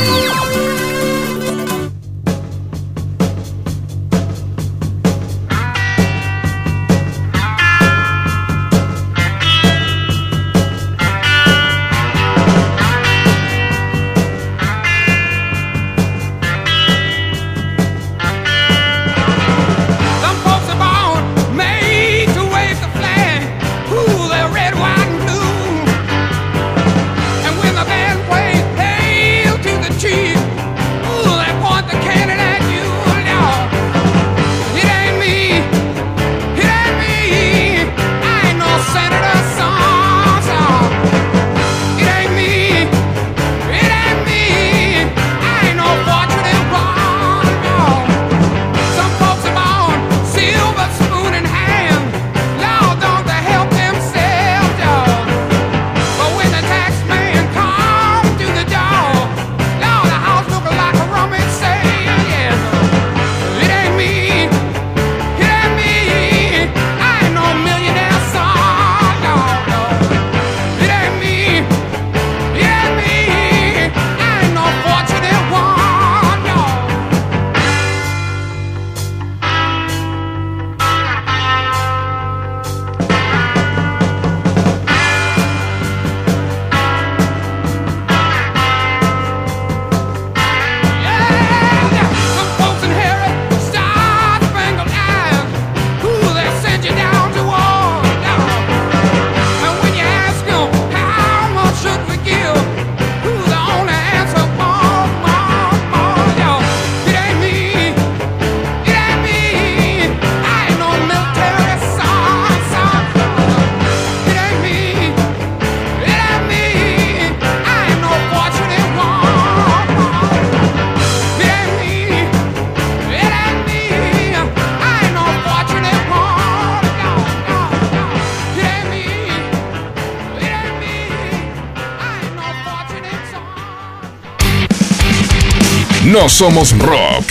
No 136.13 136.29
somos 136.29 136.73
rock. 136.73 137.25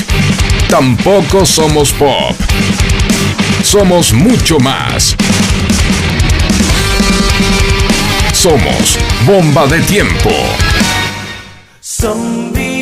Tampoco 0.68 1.46
somos 1.46 1.92
pop. 1.92 2.36
Somos 3.64 4.12
mucho 4.12 4.58
más. 4.58 5.16
Somos 8.34 8.98
Bomba 9.24 9.68
de 9.68 9.82
Tiempo. 9.82 10.32
Some 11.80 12.81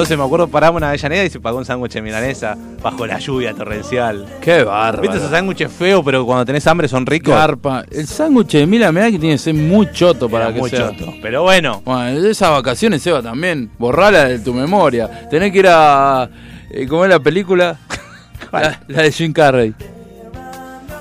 Entonces 0.00 0.16
me 0.16 0.24
acuerdo, 0.24 0.48
paramos 0.48 0.80
en 0.80 0.88
Avellaneda 0.88 1.24
y 1.24 1.28
se 1.28 1.40
pagó 1.40 1.58
un 1.58 1.66
sándwich 1.66 1.92
de 1.92 2.00
milanesa 2.00 2.56
bajo 2.82 3.06
la 3.06 3.18
lluvia 3.18 3.52
torrencial. 3.52 4.24
Qué 4.40 4.64
bárbaro. 4.64 5.02
¿Viste 5.02 5.18
esos 5.18 5.30
sándwiches 5.30 5.70
feos, 5.70 6.00
pero 6.02 6.24
cuando 6.24 6.46
tenés 6.46 6.66
hambre 6.66 6.88
son 6.88 7.04
ricos? 7.04 7.34
Garpa. 7.34 7.84
El 7.90 8.06
sándwich 8.06 8.52
de 8.52 8.66
Mila 8.66 8.90
me 8.92 9.00
da 9.02 9.10
que 9.10 9.18
tiene 9.18 9.34
que 9.34 9.38
ser 9.38 9.52
muy 9.52 9.90
choto 9.92 10.26
para 10.30 10.46
Era 10.46 10.54
que 10.54 10.60
muy 10.60 10.70
sea. 10.70 10.90
choto. 10.96 11.12
Pero 11.20 11.42
bueno, 11.42 11.82
Bueno, 11.84 12.26
esas 12.26 12.50
vacaciones, 12.50 13.02
Seba, 13.02 13.20
también. 13.20 13.70
Borrala 13.78 14.24
de 14.24 14.38
tu 14.38 14.54
memoria. 14.54 15.28
Tenés 15.28 15.52
que 15.52 15.58
ir 15.58 15.66
a. 15.68 16.30
eh, 16.70 16.86
¿Cómo 16.88 17.04
es 17.04 17.10
la 17.10 17.20
película? 17.20 17.76
La, 18.52 18.80
la 18.88 19.02
de 19.02 19.12
Jim 19.12 19.34
Carrey. 19.34 19.74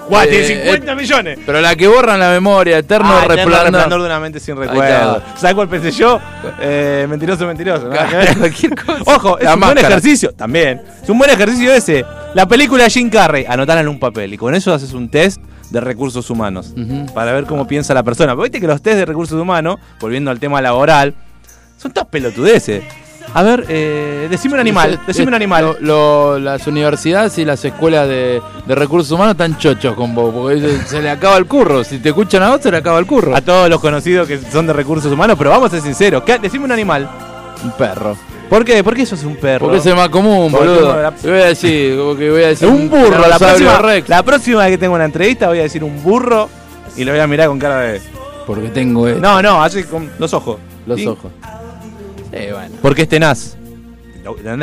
¡Guau! 0.10 0.24
Eh, 0.24 0.28
tiene 0.28 0.45
50 0.66 0.95
millones. 0.95 1.39
Pero 1.45 1.62
la 1.62 1.76
que 1.76 1.88
borran 1.88 2.20
la 2.20 2.30
memoria, 2.32 2.78
eterno 2.80 3.10
Ah, 3.12 3.24
Eterno 3.26 3.51
resplandor. 3.55 3.99
de 4.01 4.05
una 4.05 4.20
mente 4.20 4.39
sin 4.39 4.57
recuerdo. 4.57 5.22
¿Sabes 5.38 5.55
cuál 5.55 5.68
pensé 5.70 5.91
yo? 5.91 6.20
Eh, 6.60 7.05
mentiroso, 7.10 7.45
mentiroso. 7.47 7.89
Cualquier 8.39 8.76
cosa. 8.76 9.03
Ojo, 9.16 9.38
es 9.38 9.45
La 9.45 9.53
un 9.53 9.60
buen 9.62 9.78
ejercicio. 9.78 10.32
También. 10.34 10.82
Es 11.03 11.10
un 11.10 11.18
buen 11.18 11.30
ejercicio 11.30 11.74
ese. 11.74 12.03
La 12.34 12.47
película 12.47 12.84
de 12.84 12.89
Jim 12.89 13.10
Carrey, 13.10 13.45
anotala 13.47 13.82
en 13.82 13.88
un 13.88 13.99
papel. 13.99 14.34
Y 14.34 14.38
con 14.38 14.53
eso 14.55 14.74
haces 14.74 14.93
un 14.93 15.10
test 15.10 15.41
de 15.70 15.80
recursos 15.82 16.30
humanos. 16.30 16.74
Para 17.14 17.32
ver 17.34 17.45
cómo 17.45 17.68
piensa 17.68 17.93
la 17.93 18.03
persona. 18.03 18.36
Porque 18.36 18.49
viste 18.49 18.60
que 18.62 18.68
los 18.68 18.82
test 18.82 18.97
de 18.97 19.05
recursos 19.05 19.39
humanos, 19.39 19.78
volviendo 19.99 20.32
al 20.32 20.39
tema 20.39 20.62
laboral, 20.62 21.14
son 21.78 21.91
todas 21.91 22.10
pelotudeces. 22.10 22.84
A 23.34 23.43
ver, 23.43 23.65
eh, 23.69 24.27
decime 24.30 24.55
un 24.55 24.59
animal. 24.59 24.99
Decime 25.05 25.27
un 25.27 25.34
animal. 25.36 25.63
lo- 25.63 25.77
lo- 25.80 26.39
las 26.39 26.65
universidades 26.67 27.38
y 27.38 27.45
las 27.45 27.63
escuelas 27.63 28.07
de, 28.07 28.41
de 28.65 28.75
recursos 28.75 29.11
humanos 29.11 29.34
están 29.34 29.57
chochos 29.57 29.93
con 29.95 30.15
vos, 30.15 30.34
porque 30.34 30.59
se, 30.59 30.86
se 30.88 31.01
le 31.01 31.09
acaba 31.11 31.38
el 31.38 31.45
curro. 31.45 31.84
Si 31.84 31.99
te 31.99 32.09
escuchan 32.09 32.41
a 32.43 32.49
vos, 32.49 32.61
se 32.61 32.71
le 32.71 32.77
acaba 32.77 32.97
el 32.99 33.05
curro. 33.05 33.36
A 33.36 33.41
todos 33.41 33.69
los 33.69 33.80
conocidos 33.80 34.27
que 34.27 34.39
son 34.39 34.65
de 34.67 34.73
recursos 34.73 35.11
humanos, 35.11 35.36
pero 35.38 35.51
vamos 35.51 35.67
a 35.67 35.71
ser 35.71 35.82
sinceros. 35.82 36.23
¿Qué- 36.23 36.39
Decime 36.39 36.65
un 36.65 36.71
animal. 36.71 37.07
Un 37.63 37.71
perro. 37.73 38.15
¿Por 38.49 38.65
qué? 38.65 38.84
¿Por 38.84 38.95
qué 38.95 39.05
sos 39.05 39.23
un 39.23 39.36
perro? 39.36 39.65
Porque 39.65 39.77
es 39.77 39.86
el 39.86 39.95
más 39.95 40.09
común, 40.09 40.51
Porque 40.51 40.67
boludo. 40.67 40.99
la- 41.01 41.11
Te 41.11 41.30
voy 41.30 41.39
a 41.41 41.45
decir, 41.45 41.97
como 41.97 42.15
que 42.15 42.32
voy 42.32 42.43
a 42.43 42.47
decir 42.47 42.67
un 42.67 42.89
burro. 42.89 43.27
La 43.27 43.38
próxima, 43.38 43.77
Rex. 43.77 44.09
la 44.09 44.23
próxima 44.23 44.61
vez 44.63 44.71
que 44.71 44.77
tengo 44.80 44.95
una 44.95 45.05
entrevista 45.05 45.47
voy 45.49 45.59
a 45.59 45.63
decir 45.63 45.84
un 45.84 46.01
burro 46.01 46.49
y 46.97 47.03
lo 47.03 47.11
voy 47.11 47.21
a 47.21 47.27
mirar 47.27 47.47
con 47.47 47.59
cara 47.59 47.80
de. 47.82 48.01
Porque 48.47 48.69
tengo 48.69 49.07
esto. 49.07 49.21
No, 49.21 49.39
no, 49.43 49.63
así 49.63 49.84
con 49.84 50.09
los 50.17 50.34
ojos. 50.34 50.57
los 50.88 50.99
Sí. 50.99 51.05
ojos. 51.05 51.32
Sí, 52.32 52.38
bueno. 52.51 52.75
Porque 52.82 53.03
es 53.03 53.09
tenaz. 53.09 53.55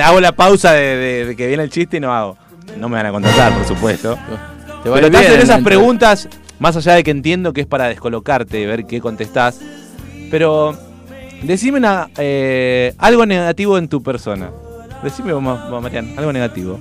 Hago 0.02 0.20
la 0.20 0.32
pausa 0.32 0.72
de, 0.72 0.96
de- 0.96 1.24
de 1.26 1.36
que 1.36 1.46
viene 1.48 1.62
el 1.64 1.70
chiste 1.70 1.96
y 1.96 2.00
no 2.00 2.12
hago. 2.14 2.36
No 2.78 2.88
me 2.88 2.96
van 2.96 3.06
a 3.06 3.10
contratar, 3.12 3.52
por 3.54 3.66
supuesto. 3.66 4.16
Te 4.84 4.90
Pero 4.90 5.10
te 5.10 5.16
hacen 5.16 5.40
esas 5.40 5.62
preguntas, 5.62 6.28
más 6.58 6.76
allá 6.76 6.94
de 6.94 7.02
que 7.02 7.10
entiendo 7.10 7.52
que 7.52 7.62
es 7.62 7.66
para 7.66 7.88
descolocarte 7.88 8.60
y 8.60 8.66
ver 8.66 8.84
qué 8.86 9.00
contestás. 9.00 9.58
Pero 10.30 10.76
decime 11.42 11.78
una, 11.78 12.08
eh, 12.18 12.94
algo 12.98 13.26
negativo 13.26 13.78
en 13.78 13.88
tu 13.88 14.02
persona. 14.02 14.50
Decime 15.02 15.32
vos, 15.32 15.42
Marian, 15.82 16.14
algo 16.16 16.32
negativo. 16.32 16.78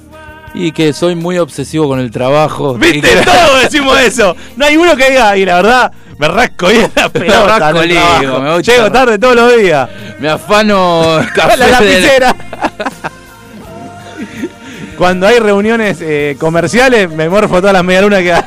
Y 0.53 0.71
que 0.71 0.93
soy 0.93 1.15
muy 1.15 1.37
obsesivo 1.37 1.87
con 1.87 1.99
el 1.99 2.11
trabajo. 2.11 2.75
¿Viste? 2.75 3.01
que- 3.01 3.25
Todos 3.25 3.61
decimos 3.63 3.99
eso. 4.01 4.35
No 4.55 4.65
hay 4.65 4.77
uno 4.77 4.95
que 4.95 5.09
diga, 5.09 5.35
y 5.37 5.45
la 5.45 5.55
verdad, 5.55 5.91
me 6.17 6.27
rasco 6.27 6.67
bien 6.67 6.89
la 6.95 7.09
pelota. 7.13 7.57
trabajo. 7.57 8.59
Llego 8.61 8.91
tarde 8.91 9.17
todos 9.19 9.35
los 9.35 9.57
días. 9.57 9.89
Me 10.19 10.29
afano 10.29 11.19
café 11.35 11.57
la 11.57 11.65
de- 11.65 11.71
lapicera. 11.71 12.35
Cuando 14.97 15.27
hay 15.27 15.39
reuniones 15.39 15.97
eh, 16.01 16.37
comerciales, 16.39 17.09
me 17.11 17.27
morfo 17.27 17.57
todas 17.59 17.73
las 17.73 17.83
medialunas 17.83 18.21
que 18.21 18.31
hay. 18.33 18.41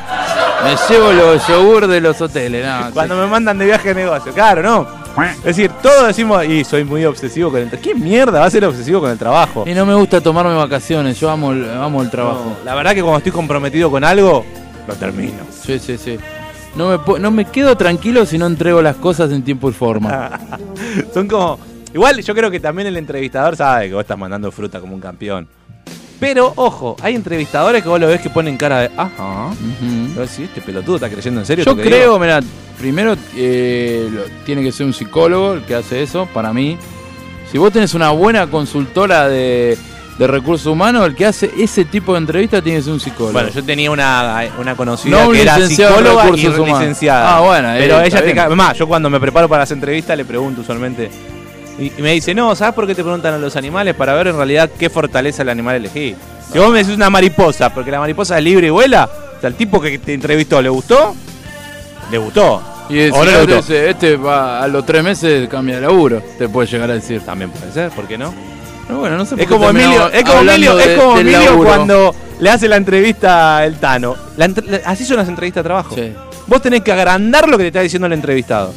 Me 0.64 0.74
llevo 0.88 1.12
los 1.12 1.46
yogur 1.46 1.86
de 1.86 2.00
los 2.00 2.18
hoteles. 2.22 2.64
No, 2.64 2.90
Cuando 2.92 3.16
me 3.16 3.26
mandan 3.26 3.58
de 3.58 3.66
viaje 3.66 3.88
de 3.88 3.94
negocio. 4.02 4.32
Claro, 4.32 4.62
¿no? 4.62 4.98
Es 5.38 5.42
decir, 5.44 5.70
todos 5.82 6.06
decimos, 6.06 6.44
y 6.44 6.64
soy 6.64 6.84
muy 6.84 7.04
obsesivo 7.04 7.50
con 7.50 7.60
el 7.60 7.68
trabajo. 7.68 7.82
¿Qué 7.88 7.94
mierda 7.94 8.40
va 8.40 8.46
a 8.46 8.50
ser 8.50 8.64
obsesivo 8.64 9.00
con 9.00 9.10
el 9.10 9.18
trabajo? 9.18 9.64
Y 9.66 9.74
no 9.74 9.84
me 9.84 9.94
gusta 9.94 10.20
tomarme 10.20 10.54
vacaciones. 10.54 11.18
Yo 11.20 11.28
amo 11.28 11.52
el, 11.52 11.68
amo 11.70 12.00
el 12.02 12.08
trabajo. 12.10 12.56
No, 12.60 12.64
la 12.64 12.74
verdad 12.74 12.94
que 12.94 13.02
cuando 13.02 13.18
estoy 13.18 13.32
comprometido 13.32 13.90
con 13.90 14.02
algo, 14.04 14.46
lo 14.86 14.94
termino. 14.94 15.40
Sí, 15.64 15.78
sí, 15.78 15.98
sí. 15.98 16.18
No 16.78 16.96
me, 16.96 17.18
no 17.18 17.30
me 17.30 17.44
quedo 17.44 17.76
tranquilo 17.76 18.24
si 18.24 18.38
no 18.38 18.46
entrego 18.46 18.80
las 18.80 18.96
cosas 18.96 19.30
en 19.32 19.42
tiempo 19.42 19.68
y 19.68 19.72
forma. 19.72 20.30
Son 21.12 21.26
como. 21.28 21.58
Igual 21.92 22.22
yo 22.22 22.34
creo 22.34 22.50
que 22.50 22.60
también 22.60 22.86
el 22.88 22.96
entrevistador 22.96 23.56
sabe 23.56 23.88
que 23.88 23.94
vos 23.94 24.02
estás 24.02 24.16
mandando 24.18 24.50
fruta 24.52 24.80
como 24.80 24.94
un 24.94 25.00
campeón. 25.00 25.48
Pero, 26.20 26.52
ojo, 26.56 26.96
hay 27.00 27.14
entrevistadores 27.14 27.82
que 27.82 27.88
vos 27.88 27.98
lo 28.00 28.08
ves 28.08 28.20
que 28.20 28.30
ponen 28.30 28.56
cara 28.56 28.80
de. 28.80 28.90
Ajá. 28.96 29.46
Ujú. 29.48 30.06
Vos 30.14 30.30
decís, 30.30 30.40
este 30.48 30.60
pelotudo 30.60 30.96
está 30.96 31.08
creyendo 31.08 31.40
en 31.40 31.46
serio. 31.46 31.64
Yo 31.64 31.76
creo, 31.76 32.00
digo?". 32.12 32.18
mira, 32.18 32.40
primero 32.78 33.16
eh, 33.36 34.08
lo- 34.10 34.24
tiene 34.44 34.62
que 34.62 34.72
ser 34.72 34.86
un 34.86 34.92
psicólogo 34.92 35.54
el 35.54 35.62
que 35.62 35.74
hace 35.74 36.02
eso, 36.02 36.26
para 36.34 36.52
mí. 36.52 36.76
Si 37.50 37.56
vos 37.58 37.72
tenés 37.72 37.94
una 37.94 38.10
buena 38.10 38.46
consultora 38.48 39.28
de, 39.28 39.78
de 40.18 40.26
recursos 40.26 40.66
humanos, 40.66 41.06
el 41.06 41.14
que 41.14 41.26
hace 41.26 41.50
ese 41.56 41.84
tipo 41.84 42.12
de 42.12 42.18
entrevista 42.18 42.60
tiene 42.60 42.78
que 42.78 42.84
ser 42.84 42.92
un 42.92 43.00
psicólogo. 43.00 43.32
Bueno, 43.32 43.50
yo 43.50 43.62
tenía 43.62 43.90
una, 43.90 44.44
una 44.58 44.74
conocida 44.74 45.16
No 45.16 45.28
un 45.28 45.34
que 45.34 45.42
era 45.42 45.56
licenciado 45.58 45.98
en 45.98 46.06
psicóloga 46.06 46.68
y 46.68 46.72
licenciada. 46.72 47.36
Ah, 47.36 47.40
bueno, 47.40 47.68
Pero 47.78 48.00
ella 48.02 48.22
te 48.22 48.56
Más, 48.56 48.76
yo 48.76 48.88
cuando 48.88 49.08
me 49.08 49.20
preparo 49.20 49.48
para 49.48 49.62
las 49.62 49.70
entrevistas 49.70 50.16
le 50.16 50.24
pregunto 50.24 50.62
usualmente. 50.62 51.08
Y, 51.78 51.92
y 51.96 52.02
me 52.02 52.12
dice, 52.12 52.34
no, 52.34 52.56
¿sabes 52.56 52.74
por 52.74 52.88
qué 52.88 52.94
te 52.96 53.04
preguntan 53.04 53.34
a 53.34 53.38
los 53.38 53.54
animales? 53.54 53.94
Para 53.94 54.14
ver 54.14 54.26
en 54.26 54.36
realidad 54.36 54.68
qué 54.76 54.90
fortaleza 54.90 55.42
el 55.42 55.50
animal 55.50 55.76
elegí. 55.76 56.16
Si 56.52 56.58
vos 56.58 56.72
me 56.72 56.78
decís 56.78 56.96
una 56.96 57.10
mariposa, 57.10 57.72
porque 57.72 57.92
la 57.92 58.00
mariposa 58.00 58.38
es 58.38 58.44
libre 58.44 58.66
y 58.66 58.70
vuela, 58.70 59.08
o 59.36 59.40
sea, 59.40 59.48
el 59.48 59.54
tipo 59.54 59.80
que 59.80 59.98
te 59.98 60.14
entrevistó, 60.14 60.60
¿le 60.60 60.68
gustó? 60.68 61.14
Le 62.10 62.18
gustó. 62.18 62.60
y 62.88 62.98
el 63.00 63.12
¿O 63.12 63.18
no 63.18 63.24
le 63.24 63.38
gustó? 63.42 63.58
ese, 63.58 63.90
este 63.90 64.16
va 64.16 64.62
a 64.62 64.66
los 64.66 64.84
tres 64.84 65.04
meses 65.04 65.48
cambia 65.48 65.76
de 65.76 65.82
laburo, 65.82 66.20
te 66.38 66.48
puede 66.48 66.66
llegar 66.66 66.90
a 66.90 66.94
decir. 66.94 67.20
También 67.20 67.50
puede 67.50 67.70
ser, 67.70 67.90
¿por 67.90 68.08
qué 68.08 68.18
no? 68.18 68.34
Pero 68.88 68.98
bueno, 69.00 69.16
no 69.16 69.24
sé 69.24 69.30
por 69.36 69.40
Es 69.40 69.46
qué 69.46 69.54
como 69.54 69.68
Emilio, 69.70 70.10
es 70.10 70.24
como 70.24 70.40
Emilio, 70.40 70.74
de- 70.76 70.94
es 70.94 71.00
como 71.00 71.18
Emilio 71.18 71.58
cuando 71.62 72.14
le 72.40 72.50
hace 72.50 72.66
la 72.68 72.76
entrevista 72.76 73.64
el 73.64 73.76
Tano. 73.76 74.16
La 74.36 74.46
entre- 74.46 74.66
la- 74.66 74.80
así 74.86 75.04
son 75.04 75.18
las 75.18 75.28
entrevistas 75.28 75.62
de 75.62 75.68
trabajo. 75.68 75.94
Sí. 75.94 76.12
Vos 76.46 76.60
tenés 76.62 76.80
que 76.82 76.90
agrandar 76.92 77.48
lo 77.48 77.56
que 77.58 77.64
te 77.64 77.68
está 77.68 77.80
diciendo 77.82 78.06
el 78.06 78.14
entrevistado. 78.14 78.72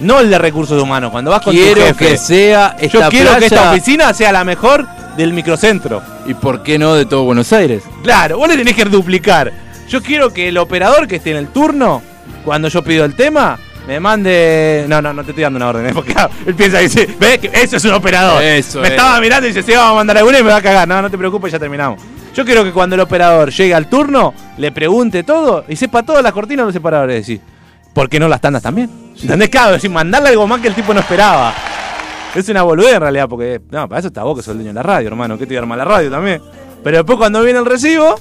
No 0.00 0.20
el 0.20 0.28
de 0.28 0.36
recursos 0.38 0.82
humanos. 0.82 1.10
Cuando 1.10 1.30
vas 1.30 1.40
con 1.40 1.54
tu 1.54 1.60
Quiero 1.62 1.80
jefe, 1.80 2.06
que 2.08 2.16
sea 2.18 2.76
esta 2.78 2.98
Yo 3.04 3.08
quiero 3.08 3.36
que 3.38 3.46
esta 3.46 3.70
oficina 3.70 4.12
sea 4.12 4.30
la 4.32 4.44
mejor 4.44 4.86
del 5.16 5.32
microcentro. 5.32 6.02
¿Y 6.26 6.34
por 6.34 6.62
qué 6.62 6.78
no 6.78 6.94
de 6.94 7.06
todo 7.06 7.22
Buenos 7.24 7.52
Aires? 7.52 7.82
Claro, 8.02 8.36
vos 8.38 8.48
le 8.48 8.56
tenés 8.56 8.74
que 8.74 8.84
duplicar. 8.84 9.52
Yo 9.88 10.02
quiero 10.02 10.32
que 10.34 10.48
el 10.48 10.58
operador 10.58 11.06
que 11.06 11.16
esté 11.16 11.30
en 11.30 11.36
el 11.38 11.46
turno, 11.48 12.02
cuando 12.44 12.66
yo 12.68 12.82
pido 12.82 13.04
el 13.04 13.14
tema, 13.14 13.58
me 13.86 14.00
mande. 14.00 14.84
No, 14.88 15.00
no, 15.00 15.12
no 15.12 15.22
te 15.24 15.30
estoy 15.30 15.42
dando 15.42 15.58
una 15.58 15.68
orden, 15.68 15.86
¿eh? 15.86 15.92
porque 15.94 16.12
claro, 16.12 16.30
él 16.44 16.54
piensa 16.54 16.80
y 16.80 16.84
dice, 16.84 17.08
¿ves? 17.18 17.38
Que 17.38 17.50
eso 17.52 17.76
es 17.76 17.84
un 17.84 17.92
operador. 17.92 18.42
Eso 18.42 18.80
me 18.80 18.88
es. 18.88 18.92
estaba 18.92 19.20
mirando 19.20 19.46
y 19.46 19.52
dice, 19.52 19.62
sí, 19.62 19.72
vamos 19.72 19.92
a 19.92 19.94
mandar 19.94 20.18
alguna 20.18 20.38
y 20.38 20.42
me 20.42 20.50
va 20.50 20.56
a 20.56 20.62
cagar. 20.62 20.88
No, 20.88 21.00
no 21.00 21.10
te 21.10 21.18
preocupes, 21.18 21.52
ya 21.52 21.58
terminamos. 21.58 22.00
Yo 22.34 22.44
quiero 22.44 22.64
que 22.64 22.72
cuando 22.72 22.94
el 22.94 23.00
operador 23.00 23.50
llegue 23.50 23.74
al 23.74 23.88
turno, 23.88 24.34
le 24.58 24.70
pregunte 24.70 25.22
todo 25.22 25.64
y 25.68 25.76
sepa 25.76 26.02
todas 26.02 26.22
las 26.22 26.32
cortinas 26.32 26.64
de 26.64 26.66
los 26.66 26.74
separadores. 26.74 27.16
Decir, 27.16 27.40
¿por 27.94 28.08
qué 28.10 28.20
no 28.20 28.28
las 28.28 28.40
tandas 28.40 28.62
también? 28.62 28.90
¿Entendés? 29.20 29.48
Claro, 29.48 29.72
decir, 29.72 29.90
mandarle 29.90 30.30
algo 30.30 30.46
más 30.46 30.60
que 30.60 30.68
el 30.68 30.74
tipo 30.74 30.92
no 30.92 31.00
esperaba. 31.00 31.54
Es 32.34 32.46
una 32.50 32.62
boludez 32.62 32.94
en 32.94 33.00
realidad, 33.00 33.26
porque. 33.28 33.62
No, 33.70 33.88
para 33.88 34.00
eso 34.00 34.08
está 34.08 34.22
vos 34.22 34.36
que 34.36 34.42
sos 34.42 34.52
el 34.52 34.58
dueño 34.58 34.70
de 34.70 34.74
la 34.74 34.82
radio, 34.82 35.08
hermano. 35.08 35.38
Que 35.38 35.46
te 35.46 35.56
arma 35.56 35.76
la 35.76 35.86
radio 35.86 36.10
también. 36.10 36.42
Pero 36.84 36.98
después 36.98 37.16
cuando 37.16 37.42
viene 37.42 37.58
el 37.58 37.64
recibo, 37.64 38.16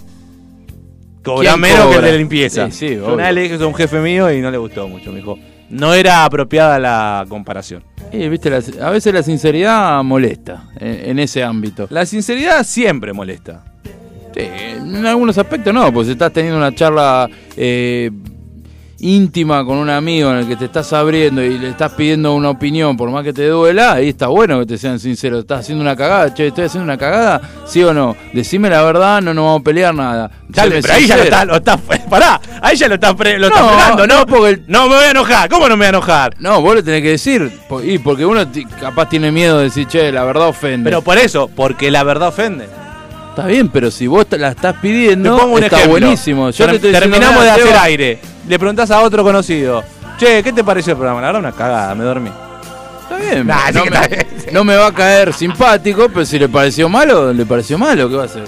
cobra 1.21 1.49
¿Quién 1.49 1.59
menos 1.59 1.87
que 1.89 1.95
el 1.97 2.01
de 2.01 2.17
limpieza. 2.17 2.71
Sí, 2.71 2.87
sí, 2.87 2.95
Yo 2.95 3.13
una 3.13 3.25
vez 3.25 3.35
le 3.35 3.41
dije 3.41 3.55
eso 3.55 3.65
a 3.65 3.67
un 3.67 3.75
jefe 3.75 3.99
mío 3.99 4.31
y 4.31 4.39
no 4.39 4.49
le 4.49 4.57
gustó 4.57 4.87
mucho. 4.87 5.11
Me 5.11 5.17
dijo, 5.17 5.37
no 5.69 5.93
era 5.93 6.25
apropiada 6.25 6.79
la 6.79 7.25
comparación. 7.27 7.83
Eh, 8.11 8.29
viste, 8.29 8.49
la- 8.49 8.61
a 8.87 8.89
veces 8.91 9.13
la 9.13 9.23
sinceridad 9.23 10.03
molesta 10.03 10.65
en, 10.79 11.09
en 11.11 11.19
ese 11.19 11.43
ámbito. 11.43 11.87
La 11.89 12.05
sinceridad 12.05 12.63
siempre 12.63 13.13
molesta. 13.13 13.63
Sí, 14.33 14.41
en 14.41 15.05
algunos 15.05 15.37
aspectos 15.37 15.73
no, 15.73 15.91
pues 15.93 16.07
si 16.07 16.13
estás 16.13 16.31
teniendo 16.33 16.57
una 16.57 16.73
charla 16.75 17.29
eh, 17.55 18.11
íntima 19.05 19.63
con 19.63 19.77
un 19.77 19.89
amigo 19.89 20.31
en 20.31 20.37
el 20.37 20.47
que 20.47 20.55
te 20.55 20.65
estás 20.65 20.91
abriendo 20.93 21.43
y 21.43 21.57
le 21.59 21.69
estás 21.69 21.91
pidiendo 21.93 22.33
una 22.33 22.49
opinión, 22.49 22.97
por 22.97 23.09
más 23.11 23.23
que 23.23 23.33
te 23.33 23.47
duela, 23.47 23.93
ahí 23.93 24.09
está 24.09 24.27
bueno 24.27 24.59
que 24.59 24.65
te 24.65 24.77
sean 24.77 24.99
sinceros. 24.99 25.41
Estás 25.41 25.59
haciendo 25.61 25.81
una 25.83 25.95
cagada, 25.95 26.33
che, 26.33 26.47
estoy 26.47 26.65
haciendo 26.65 26.85
una 26.85 26.97
cagada, 26.97 27.41
sí 27.65 27.83
o 27.83 27.93
no. 27.93 28.15
Decime 28.33 28.69
la 28.69 28.81
verdad, 28.83 29.21
no 29.21 29.33
nos 29.33 29.45
vamos 29.45 29.61
a 29.61 29.63
pelear 29.63 29.93
nada. 29.93 30.31
Dale, 30.49 30.81
pero 30.81 30.93
ahí 30.93 31.05
ya 31.07 31.17
lo 31.17 31.23
sincero. 31.23 31.23
está, 31.23 31.45
lo 31.45 31.55
está, 31.57 31.77
pará, 32.09 32.41
ahí 32.61 32.75
ya 32.75 32.87
lo 32.87 32.95
está, 32.95 33.15
pre- 33.15 33.37
lo 33.39 33.47
está 33.47 33.59
No, 33.61 33.69
frenando, 33.69 34.07
¿no? 34.07 34.19
no, 34.19 34.25
porque 34.25 34.49
el- 34.49 34.63
No 34.67 34.83
me 34.89 34.95
voy 34.95 35.03
a 35.05 35.11
enojar, 35.11 35.49
¿cómo 35.49 35.69
no 35.69 35.75
me 35.75 35.81
voy 35.81 35.85
a 35.85 35.89
enojar? 35.89 36.35
No, 36.39 36.61
vos 36.61 36.75
le 36.75 36.83
tenés 36.83 37.01
que 37.01 37.09
decir, 37.09 37.51
y 37.83 37.97
porque 37.99 38.25
uno 38.25 38.41
capaz 38.79 39.09
tiene 39.09 39.31
miedo 39.31 39.57
de 39.59 39.65
decir, 39.65 39.87
che, 39.87 40.11
la 40.11 40.23
verdad 40.23 40.47
ofende. 40.47 40.89
Pero 40.89 41.01
por 41.01 41.17
eso, 41.17 41.49
porque 41.55 41.91
la 41.91 42.03
verdad 42.03 42.29
ofende. 42.29 42.67
Está 43.35 43.47
bien, 43.47 43.67
pero 43.67 43.91
si 43.91 44.07
vos 44.07 44.25
la 44.31 44.49
estás 44.51 44.75
pidiendo, 44.81 45.37
pongo 45.37 45.55
un 45.57 45.63
está 45.63 45.75
ejemplo. 45.77 45.99
buenísimo. 45.99 46.49
Yo 46.51 46.65
Ter- 46.67 46.79
te 46.79 46.91
terminamos 46.93 47.43
de 47.43 47.51
"Mirá, 47.51 47.53
hacer 47.55 47.75
aire. 47.81 48.19
Le 48.47 48.57
preguntás 48.59 48.89
a 48.91 49.01
otro 49.01 49.23
conocido, 49.23 49.83
che, 50.17 50.41
¿qué 50.41 50.53
te 50.53 50.63
pareció 50.63 50.91
el 50.93 50.97
programa? 50.97 51.19
La 51.19 51.27
verdad, 51.27 51.41
una 51.41 51.51
cagada, 51.51 51.93
me 51.95 52.03
dormí. 52.05 52.29
Está 53.03 53.17
bien. 53.17 53.45
Nah, 53.45 53.71
no, 53.73 53.81
me, 53.85 53.87
está 53.97 54.07
bien. 54.07 54.27
no 54.53 54.63
me 54.63 54.75
va 54.77 54.87
a 54.87 54.93
caer 54.93 55.33
simpático, 55.33 56.07
pero 56.07 56.25
si 56.25 56.39
le 56.39 56.47
pareció 56.47 56.87
malo, 56.87 57.33
le 57.33 57.45
pareció 57.45 57.77
malo. 57.77 58.07
¿Qué 58.09 58.15
va 58.15 58.21
a 58.23 58.25
hacer? 58.25 58.45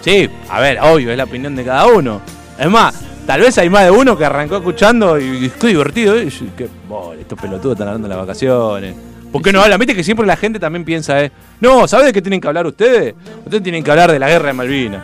Sí, 0.00 0.30
a 0.48 0.58
ver, 0.60 0.78
obvio, 0.80 1.10
es 1.10 1.16
la 1.18 1.24
opinión 1.24 1.54
de 1.54 1.62
cada 1.64 1.86
uno. 1.86 2.22
Es 2.58 2.70
más, 2.70 2.94
tal 3.26 3.40
vez 3.42 3.58
hay 3.58 3.68
más 3.68 3.84
de 3.84 3.90
uno 3.90 4.16
que 4.16 4.24
arrancó 4.24 4.56
escuchando 4.56 5.18
y 5.20 5.50
qué 5.60 5.66
divertido, 5.68 6.16
¿eh? 6.16 6.28
Y 6.28 6.46
qué, 6.56 6.66
bol, 6.88 7.18
estos 7.18 7.38
pelotudos 7.38 7.74
están 7.74 7.88
hablando 7.88 8.08
de 8.08 8.14
las 8.14 8.26
vacaciones. 8.26 8.94
¿Por 9.34 9.42
qué 9.42 9.52
no 9.52 9.60
hablan? 9.60 9.80
Viste 9.80 9.96
que 9.96 10.04
siempre 10.04 10.24
la 10.24 10.36
gente 10.36 10.60
también 10.60 10.84
piensa, 10.84 11.20
¿eh? 11.20 11.32
No, 11.60 11.88
¿sabes 11.88 12.06
de 12.06 12.12
qué 12.12 12.22
tienen 12.22 12.40
que 12.40 12.46
hablar 12.46 12.68
ustedes? 12.68 13.16
Ustedes 13.44 13.64
tienen 13.64 13.82
que 13.82 13.90
hablar 13.90 14.12
de 14.12 14.20
la 14.20 14.28
guerra 14.28 14.46
de 14.46 14.52
Malvinas. 14.52 15.02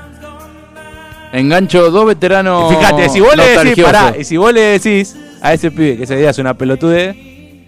Engancho 1.32 1.90
dos 1.90 2.06
veteranos. 2.06 2.72
Fíjate, 2.72 3.08
si 3.08 3.18
vos 3.18 3.34
le 3.36 3.44
decís, 3.58 3.82
pará, 3.84 4.14
y 4.16 4.22
si 4.22 4.36
vos 4.36 4.52
le 4.52 4.60
decís 4.78 5.16
a 5.42 5.52
ese 5.52 5.72
pibe 5.72 5.96
que 5.96 6.04
ese 6.04 6.14
día 6.14 6.30
es 6.30 6.38
una 6.38 6.54
pelotude, 6.54 7.66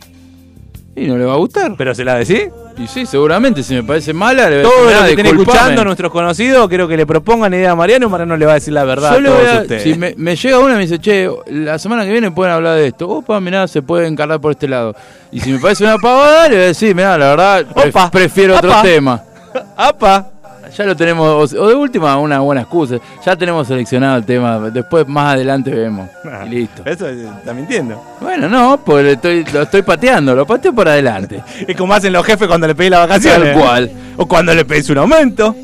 Y 0.95 1.07
no 1.09 1.19
le 1.19 1.25
va 1.25 1.33
a 1.33 1.37
gustar. 1.39 1.75
pero 1.77 1.97
se 1.97 2.05
la 2.05 2.15
decís, 2.15 2.45
Y 2.79 2.87
sí, 2.87 3.07
seguramente, 3.07 3.63
si 3.63 3.75
me 3.75 3.83
parece 3.83 4.13
mala, 4.13 4.49
le 4.51 4.63
voy 4.63 4.67
a 4.67 4.69
todo 4.69 4.73
decir, 4.73 4.85
lo 4.85 4.87
"Mirá, 4.91 5.05
que 5.05 5.11
estén 5.13 5.25
disculpame". 5.27 5.57
escuchando 5.59 5.85
nuestros 5.85 6.11
conocidos, 6.13 6.69
creo 6.69 6.89
que 6.89 6.97
le 6.97 7.07
propongan 7.07 7.53
idea 7.55 7.73
a 7.73 7.77
Mariano, 7.77 8.09
Mariano 8.09 8.37
le 8.37 8.47
va 8.47 8.53
a 8.53 8.55
decir 8.55 8.73
la 8.73 8.85
verdad 8.85 9.13
Yo 9.19 9.19
a 9.19 9.37
todos 9.37 9.49
a- 9.49 9.61
ustedes. 9.63 9.83
si 9.83 9.95
me, 9.95 10.15
me 10.17 10.35
llega 10.37 10.59
una 10.59 10.73
y 10.73 10.77
me 10.77 10.83
dice, 10.83 10.99
che, 10.99 11.31
la 11.49 11.79
semana 11.79 12.05
que 12.05 12.11
viene 12.11 12.31
pueden 12.31 12.55
hablar 12.55 12.77
de 12.77 12.89
esto. 12.89 13.09
Opa, 13.09 13.39
mirá, 13.41 13.69
se 13.69 13.83
puede 13.83 14.07
encargar 14.07 14.41
por 14.41 14.53
este 14.53 14.67
lado. 14.69 14.97
Y 15.31 15.41
si 15.41 15.53
me 15.53 15.59
parece 15.59 15.85
una 15.85 15.99
pavada, 15.99 16.49
le 16.49 16.55
voy 16.57 16.65
a 16.65 16.67
decir, 16.69 16.95
mirá, 16.95 17.17
la 17.19 17.29
verdad, 17.31 17.67
Opa, 17.89 18.11
prefiero 18.11 18.57
otro 18.57 18.73
tema. 18.83 19.23
¡Apa! 19.77 20.31
Ya 20.77 20.85
lo 20.85 20.97
tenemos, 20.97 21.53
o, 21.53 21.63
o 21.63 21.69
de 21.69 21.75
última, 21.75 22.17
una 22.19 22.41
buena 22.41 22.63
excusa. 22.63 22.97
Ya 23.25 23.37
tenemos 23.37 23.67
seleccionado 23.67 24.17
el 24.17 24.25
tema. 24.25 24.59
Después, 24.71 25.07
más 25.07 25.35
adelante, 25.35 25.71
vemos. 25.71 26.09
Y 26.47 26.49
listo. 26.49 26.83
Eso 26.85 27.09
eh, 27.09 27.27
está 27.39 27.53
mintiendo. 27.53 28.03
Bueno, 28.21 28.49
no, 28.49 28.81
porque 28.85 29.13
estoy, 29.13 29.45
lo 29.53 29.63
estoy 29.63 29.83
pateando, 29.83 30.35
lo 30.35 30.47
pateo 30.47 30.73
por 30.75 30.89
adelante. 30.89 31.43
Es 31.69 31.77
como 31.77 31.95
hacen 31.95 32.13
los 32.13 32.25
jefes 32.25 32.49
cuando 32.49 32.67
le 32.67 32.75
pedís 32.75 32.91
las 32.91 33.09
vacaciones. 33.09 33.55
Tal 33.55 33.63
cual. 33.63 33.91
O 34.17 34.27
cuando 34.27 34.55
le 34.55 34.65
pedís 34.65 34.89
un 34.91 34.99
aumento. 34.99 35.55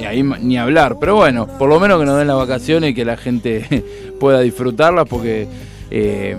Y 0.00 0.04
ahí 0.04 0.22
ni 0.22 0.56
hablar, 0.56 0.96
pero 1.00 1.16
bueno, 1.16 1.46
por 1.46 1.68
lo 1.68 1.80
menos 1.80 1.98
que 1.98 2.06
nos 2.06 2.18
den 2.18 2.28
las 2.28 2.36
vacaciones 2.36 2.90
y 2.90 2.94
que 2.94 3.04
la 3.04 3.16
gente 3.16 3.84
pueda 4.20 4.40
disfrutarlas 4.40 5.06
porque 5.08 5.48
eh, 5.90 6.36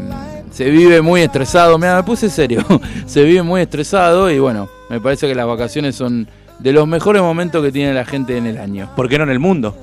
se 0.51 0.69
vive 0.69 1.01
muy 1.01 1.21
estresado. 1.21 1.77
Mira, 1.77 1.97
me 1.97 2.03
puse 2.03 2.29
serio. 2.29 2.65
se 3.05 3.23
vive 3.23 3.43
muy 3.43 3.61
estresado 3.61 4.31
y 4.31 4.39
bueno, 4.39 4.69
me 4.89 5.01
parece 5.01 5.27
que 5.27 5.35
las 5.35 5.45
vacaciones 5.45 5.95
son 5.95 6.27
de 6.59 6.73
los 6.73 6.87
mejores 6.87 7.21
momentos 7.21 7.63
que 7.63 7.71
tiene 7.71 7.93
la 7.93 8.05
gente 8.05 8.37
en 8.37 8.45
el 8.45 8.57
año. 8.57 8.89
¿Por 8.95 9.09
qué 9.09 9.17
no 9.17 9.23
en 9.23 9.29
el 9.31 9.39
mundo? 9.39 9.75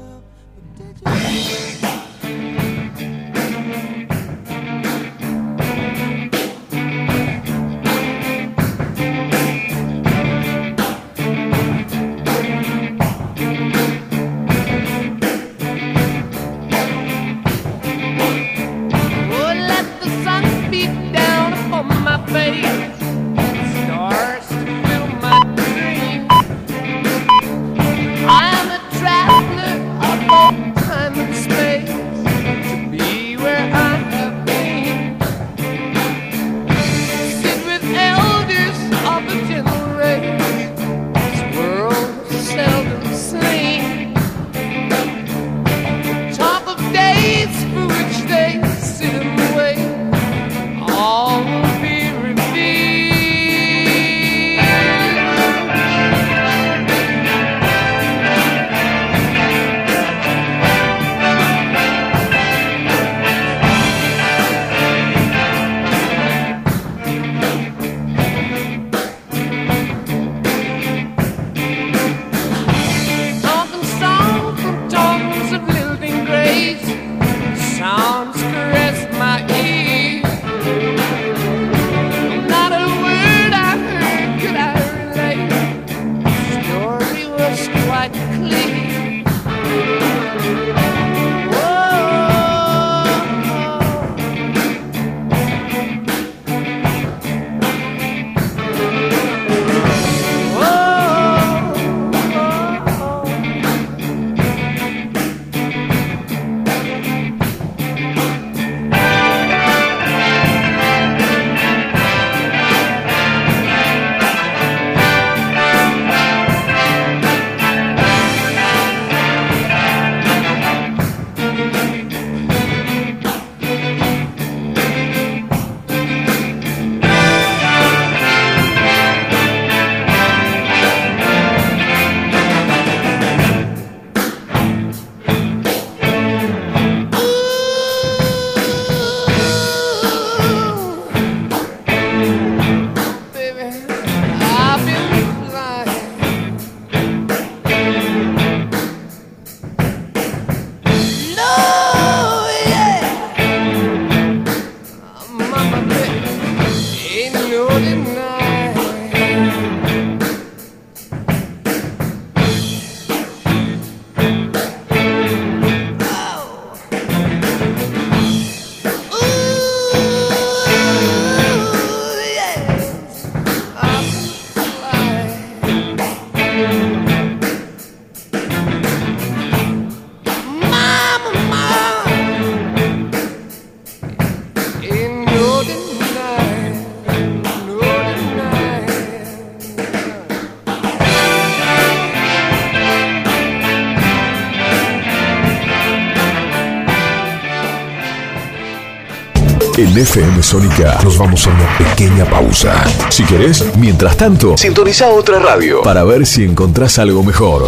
FM 199.99 200.43
Sónica 200.43 200.99
nos 201.03 201.17
vamos 201.17 201.47
a 201.47 201.51
una 201.51 201.79
pequeña 201.79 202.25
pausa. 202.27 202.85
Si 203.09 203.25
querés, 203.25 203.65
mientras 203.79 204.17
tanto, 204.17 204.57
sintoniza 204.57 205.09
otra 205.09 205.39
radio 205.39 205.81
para 205.83 206.05
ver 206.05 206.27
si 206.27 206.45
encontrás 206.45 206.99
algo 206.99 207.23
mejor. 207.23 207.65